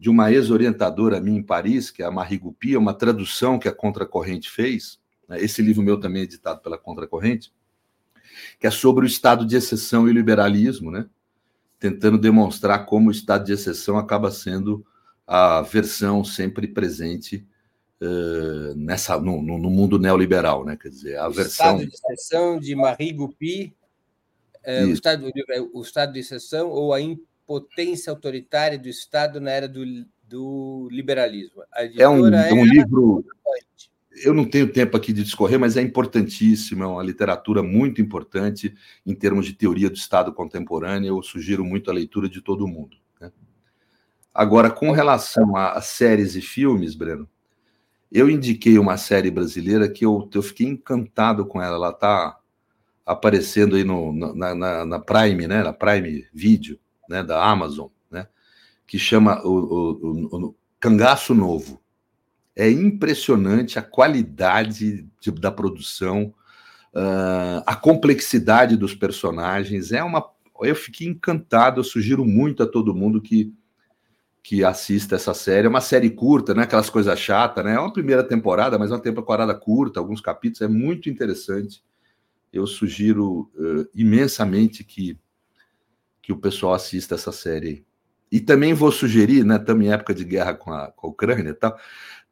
de 0.00 0.08
uma 0.08 0.32
ex-orientadora 0.32 1.20
minha 1.20 1.38
em 1.38 1.42
Paris, 1.42 1.90
que 1.90 2.02
é 2.02 2.06
a 2.06 2.10
Marie 2.10 2.38
Goupil, 2.38 2.80
uma 2.80 2.94
tradução 2.94 3.58
que 3.58 3.68
a 3.68 3.72
Contracorrente 3.72 4.48
fez. 4.50 4.98
Né? 5.28 5.38
Esse 5.38 5.60
livro 5.60 5.82
meu 5.82 6.00
também 6.00 6.22
é 6.22 6.24
editado 6.24 6.62
pela 6.62 6.78
Contracorrente, 6.78 7.52
que 8.58 8.66
é 8.66 8.70
sobre 8.70 9.04
o 9.04 9.06
estado 9.06 9.44
de 9.44 9.56
exceção 9.56 10.08
e 10.08 10.12
liberalismo, 10.12 10.90
né? 10.90 11.06
tentando 11.78 12.16
demonstrar 12.16 12.86
como 12.86 13.08
o 13.08 13.12
estado 13.12 13.44
de 13.44 13.52
exceção 13.52 13.98
acaba 13.98 14.30
sendo 14.30 14.86
a 15.26 15.60
versão 15.60 16.24
sempre 16.24 16.66
presente 16.66 17.46
uh, 18.00 18.74
nessa 18.74 19.18
no, 19.20 19.42
no, 19.42 19.70
mundo 19.70 19.98
neoliberal, 19.98 20.64
né? 20.64 20.78
Quer 20.80 20.88
dizer, 20.88 21.16
a 21.18 21.28
o 21.28 21.32
versão 21.32 21.76
estado 21.76 21.86
de 21.86 21.94
exceção 21.94 22.58
de 22.58 22.74
Marie 22.74 23.12
Goupy, 23.12 23.74
uh, 24.66 24.86
o, 24.86 24.92
estado, 24.92 25.30
o 25.72 25.82
estado 25.82 26.12
de 26.12 26.20
exceção 26.20 26.68
ou 26.70 26.92
a 26.92 27.00
impotência 27.50 28.10
autoritária 28.10 28.78
do 28.78 28.88
Estado 28.88 29.40
na 29.40 29.50
era 29.50 29.68
do, 29.68 29.84
do 30.22 30.88
liberalismo. 30.90 31.62
é 31.96 32.08
um, 32.08 32.32
é 32.32 32.52
um 32.52 32.64
livro. 32.64 33.24
Eu 34.24 34.32
não 34.32 34.44
tenho 34.44 34.72
tempo 34.72 34.96
aqui 34.96 35.12
de 35.12 35.24
discorrer, 35.24 35.58
mas 35.58 35.76
é 35.76 35.82
importantíssimo, 35.82 36.84
é 36.84 36.86
uma 36.86 37.02
literatura 37.02 37.62
muito 37.62 38.00
importante 38.00 38.74
em 39.04 39.14
termos 39.14 39.46
de 39.46 39.54
teoria 39.54 39.90
do 39.90 39.96
Estado 39.96 40.32
contemporâneo. 40.32 41.16
Eu 41.16 41.22
sugiro 41.22 41.64
muito 41.64 41.90
a 41.90 41.94
leitura 41.94 42.28
de 42.28 42.40
todo 42.40 42.68
mundo. 42.68 42.96
Agora, 44.32 44.70
com 44.70 44.92
relação 44.92 45.56
a 45.56 45.80
séries 45.80 46.36
e 46.36 46.40
filmes, 46.40 46.94
Breno, 46.94 47.28
eu 48.12 48.30
indiquei 48.30 48.78
uma 48.78 48.96
série 48.96 49.30
brasileira 49.30 49.88
que 49.88 50.04
eu, 50.04 50.28
eu 50.32 50.42
fiquei 50.42 50.68
encantado 50.68 51.44
com 51.44 51.60
ela. 51.60 51.74
Ela 51.74 51.90
está 51.90 52.38
aparecendo 53.04 53.74
aí 53.74 53.82
no, 53.82 54.12
na, 54.12 54.54
na, 54.54 54.86
na, 54.86 55.00
Prime, 55.00 55.48
né? 55.48 55.64
Na 55.64 55.72
Prime 55.72 56.26
Video, 56.32 56.78
né? 57.10 57.22
Da 57.22 57.44
Amazon, 57.44 57.88
né? 58.10 58.28
Que 58.86 58.98
chama 58.98 59.42
o, 59.44 59.50
o, 59.50 60.48
o 60.48 60.54
Cangaço 60.78 61.34
Novo. 61.34 61.80
É 62.56 62.70
impressionante 62.70 63.78
a 63.78 63.82
qualidade 63.82 65.06
de, 65.20 65.30
da 65.32 65.50
produção, 65.50 66.34
uh, 66.94 67.62
a 67.66 67.74
complexidade 67.74 68.76
dos 68.76 68.94
personagens. 68.94 69.92
É 69.92 70.02
uma, 70.02 70.24
eu 70.62 70.74
fiquei 70.74 71.06
encantado. 71.06 71.80
Eu 71.80 71.84
sugiro 71.84 72.24
muito 72.24 72.62
a 72.62 72.66
todo 72.66 72.94
mundo 72.94 73.20
que 73.20 73.52
que 74.42 74.64
assista 74.64 75.16
essa 75.16 75.34
série. 75.34 75.66
É 75.66 75.70
uma 75.70 75.80
série 75.80 76.10
curta, 76.10 76.54
né? 76.54 76.62
Aquelas 76.62 76.90
coisas 76.90 77.18
chatas, 77.18 77.64
né? 77.64 77.74
É 77.74 77.78
uma 77.78 77.92
primeira 77.92 78.24
temporada, 78.24 78.78
mas 78.78 78.90
é 78.90 78.94
uma 78.94 79.00
temporada 79.00 79.54
curta, 79.54 80.00
alguns 80.00 80.20
capítulos, 80.20 80.62
é 80.62 80.68
muito 80.68 81.10
interessante. 81.10 81.82
Eu 82.52 82.66
sugiro 82.66 83.50
uh, 83.54 83.88
imensamente 83.94 84.82
que, 84.82 85.18
que 86.22 86.32
o 86.32 86.36
pessoal 86.36 86.74
assista 86.74 87.14
essa 87.14 87.32
série. 87.32 87.84
E 88.30 88.40
também 88.40 88.74
vou 88.74 88.92
sugerir, 88.92 89.44
né? 89.44 89.56
Estamos 89.56 89.84
em 89.84 89.92
época 89.92 90.14
de 90.14 90.24
guerra 90.24 90.54
com 90.54 90.72
a, 90.72 90.90
com 90.92 91.06
a 91.06 91.10
Ucrânia 91.10 91.54
tal, 91.54 91.76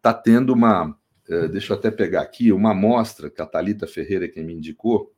tá 0.01 0.13
tendo 0.15 0.53
uma. 0.53 0.97
Uh, 1.29 1.49
deixa 1.49 1.73
eu 1.73 1.77
até 1.77 1.91
pegar 1.91 2.23
aqui, 2.23 2.53
uma 2.53 2.73
mostra 2.73 3.29
que 3.29 3.43
a 3.43 3.47
Thalita 3.47 3.87
Ferreira, 3.87 4.29
que 4.29 4.43
me 4.43 4.55
indicou, 4.55 5.13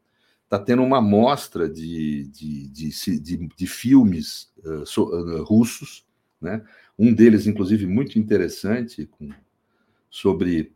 está 0.44 0.58
tendo 0.58 0.82
uma 0.82 1.00
mostra 1.00 1.68
de, 1.68 2.26
de, 2.28 2.68
de, 2.68 3.20
de, 3.20 3.48
de 3.56 3.66
filmes 3.66 4.52
uh, 4.64 4.84
so, 4.84 5.44
russos 5.44 6.04
né? 6.40 6.62
Um 6.98 7.12
deles, 7.12 7.46
inclusive, 7.46 7.86
muito 7.86 8.18
interessante, 8.18 9.06
com, 9.06 9.30
sobre 10.08 10.72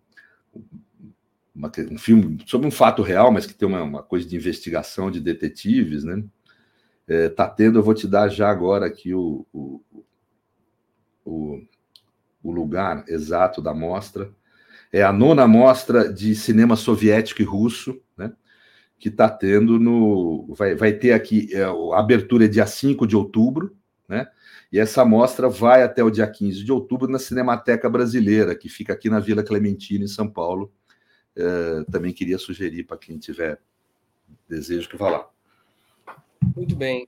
uma, 1.55 1.71
um 1.91 1.99
filme 1.99 2.43
sobre 2.47 2.67
um 2.67 2.71
fato 2.71 3.03
real, 3.03 3.33
mas 3.33 3.47
que 3.47 3.55
tem 3.55 3.67
uma, 3.67 3.83
uma 3.83 4.03
coisa 4.03 4.29
de 4.29 4.37
investigação 4.37 5.11
de 5.11 5.21
detetives, 5.21 6.05
né? 6.05 6.23
É, 7.07 7.29
tá 7.29 7.49
tendo, 7.49 7.79
eu 7.79 7.83
vou 7.83 7.95
te 7.95 8.07
dar 8.07 8.29
já 8.29 8.49
agora 8.49 8.87
aqui 8.87 9.15
o, 9.15 9.47
o, 9.53 9.83
o, 11.25 11.63
o 12.43 12.51
lugar 12.51 13.05
exato 13.09 13.61
da 13.61 13.75
mostra. 13.75 14.31
É 14.93 15.03
a 15.03 15.13
nona 15.13 15.47
mostra 15.47 16.13
de 16.13 16.35
cinema 16.35 16.77
soviético 16.77 17.43
e 17.43 17.45
russo, 17.45 18.01
né? 18.17 18.33
Que 18.99 19.09
está 19.09 19.29
tendo 19.29 19.79
no. 19.79 20.55
Vai, 20.55 20.75
vai 20.75 20.93
ter 20.93 21.13
aqui, 21.13 21.49
é, 21.53 21.65
a 21.65 21.99
abertura 21.99 22.45
é 22.45 22.49
dia 22.49 22.67
5 22.67 23.07
de 23.07 23.17
outubro, 23.17 23.77
né? 24.09 24.29
E 24.73 24.79
essa 24.79 25.05
mostra 25.05 25.49
vai 25.49 25.83
até 25.83 26.03
o 26.03 26.11
dia 26.11 26.27
15 26.27 26.65
de 26.65 26.73
outubro 26.73 27.09
na 27.09 27.19
Cinemateca 27.19 27.89
Brasileira, 27.89 28.55
que 28.55 28.69
fica 28.69 28.93
aqui 28.93 29.11
na 29.11 29.21
Vila 29.21 29.43
Clementina, 29.43 30.05
em 30.05 30.09
São 30.09 30.29
Paulo. 30.29 30.73
É, 31.37 31.85
também 31.91 32.13
queria 32.13 32.39
sugerir 32.39 32.85
para 32.85 32.97
quem 32.97 33.19
tiver 33.19 33.61
desejo 34.49 34.89
que 34.89 34.97
vá 34.97 35.11
lá. 35.11 35.34
Muito 36.57 36.77
bem. 36.77 37.07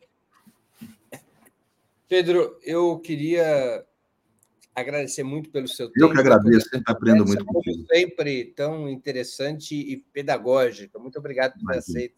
Pedro, 2.09 2.59
eu 2.62 2.99
queria 2.99 3.84
agradecer 4.74 5.22
muito 5.22 5.51
pelo 5.51 5.66
seu 5.66 5.87
eu 5.87 5.93
tempo. 5.93 6.07
Eu 6.07 6.12
que 6.12 6.20
agradeço, 6.20 6.68
sempre 6.68 6.93
aprendo 6.93 7.26
muito 7.26 7.45
contigo. 7.45 7.84
Sempre 7.93 8.45
tão 8.57 8.89
interessante 8.89 9.74
e 9.74 9.97
pedagógica. 10.12 10.99
Muito 10.99 11.18
obrigado 11.18 11.55
por 11.59 11.72
ter 11.72 11.78
aceito 11.78 12.14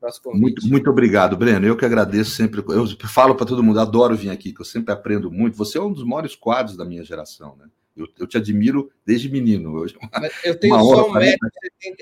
nosso 0.00 0.22
convite. 0.22 0.42
Muito, 0.42 0.66
muito 0.66 0.90
obrigado, 0.90 1.36
Breno. 1.36 1.66
Eu 1.66 1.76
que 1.76 1.84
agradeço 1.84 2.30
sempre. 2.30 2.62
Eu 2.68 2.86
falo 3.08 3.34
para 3.34 3.46
todo 3.46 3.62
mundo, 3.62 3.80
adoro 3.80 4.16
vir 4.16 4.30
aqui, 4.30 4.52
que 4.52 4.60
eu 4.60 4.64
sempre 4.64 4.92
aprendo 4.92 5.30
muito. 5.30 5.56
Você 5.56 5.78
é 5.78 5.80
um 5.80 5.92
dos 5.92 6.04
maiores 6.04 6.34
quadros 6.34 6.76
da 6.76 6.84
minha 6.84 7.04
geração, 7.04 7.56
né? 7.56 7.66
Eu, 8.04 8.08
eu 8.20 8.26
te 8.26 8.36
admiro 8.36 8.90
desde 9.04 9.28
menino. 9.28 9.70
Uma, 9.70 9.80
eu, 10.44 10.58
tenho 10.58 10.78
só 10.78 11.08
um 11.08 11.12
metro, 11.12 11.48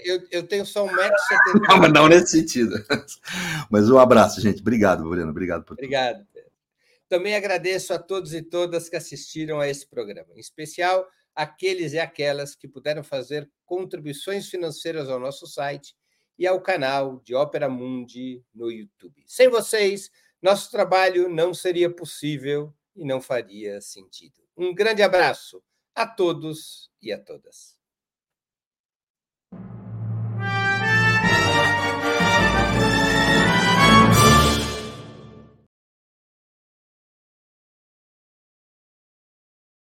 eu, 0.05 0.23
eu 0.31 0.43
tenho 0.47 0.67
só 0.67 0.85
um 0.85 0.93
metro 0.93 1.17
e 1.55 1.61
Não, 1.69 1.79
mas 1.79 1.93
não 1.93 2.09
nesse 2.09 2.39
sentido. 2.39 2.75
Mas 3.71 3.91
um 3.91 3.99
abraço, 3.99 4.41
gente. 4.41 4.61
Obrigado, 4.61 5.09
Breno. 5.09 5.31
Obrigado 5.31 5.65
por 5.65 5.75
Obrigado. 5.75 6.27
Também 7.09 7.35
agradeço 7.35 7.93
a 7.95 7.99
todos 7.99 8.35
e 8.35 8.43
todas 8.43 8.89
que 8.89 8.97
assistiram 8.97 9.61
a 9.61 9.69
esse 9.69 9.87
programa, 9.87 10.29
em 10.35 10.41
especial 10.41 11.07
aqueles 11.35 11.93
e 11.93 11.99
aquelas 11.99 12.55
que 12.55 12.67
puderam 12.67 13.03
fazer 13.03 13.49
contribuições 13.65 14.49
financeiras 14.49 15.09
ao 15.09 15.21
nosso 15.21 15.47
site 15.47 15.95
e 16.39 16.47
ao 16.47 16.61
canal 16.61 17.21
de 17.25 17.35
Ópera 17.35 17.69
Mundi 17.69 18.43
no 18.55 18.71
YouTube. 18.71 19.23
Sem 19.27 19.49
vocês, 19.49 20.11
nosso 20.43 20.71
trabalho 20.71 21.29
não 21.29 21.55
seria 21.55 21.91
possível 21.91 22.75
e 22.95 23.05
não 23.05 23.21
faria 23.21 23.81
sentido. 23.81 24.35
Um 24.57 24.75
grande 24.75 25.03
abraço 25.03 25.63
a 25.99 26.07
todos 26.07 26.91
e 27.03 27.13
a 27.13 27.23
todas. 27.23 27.78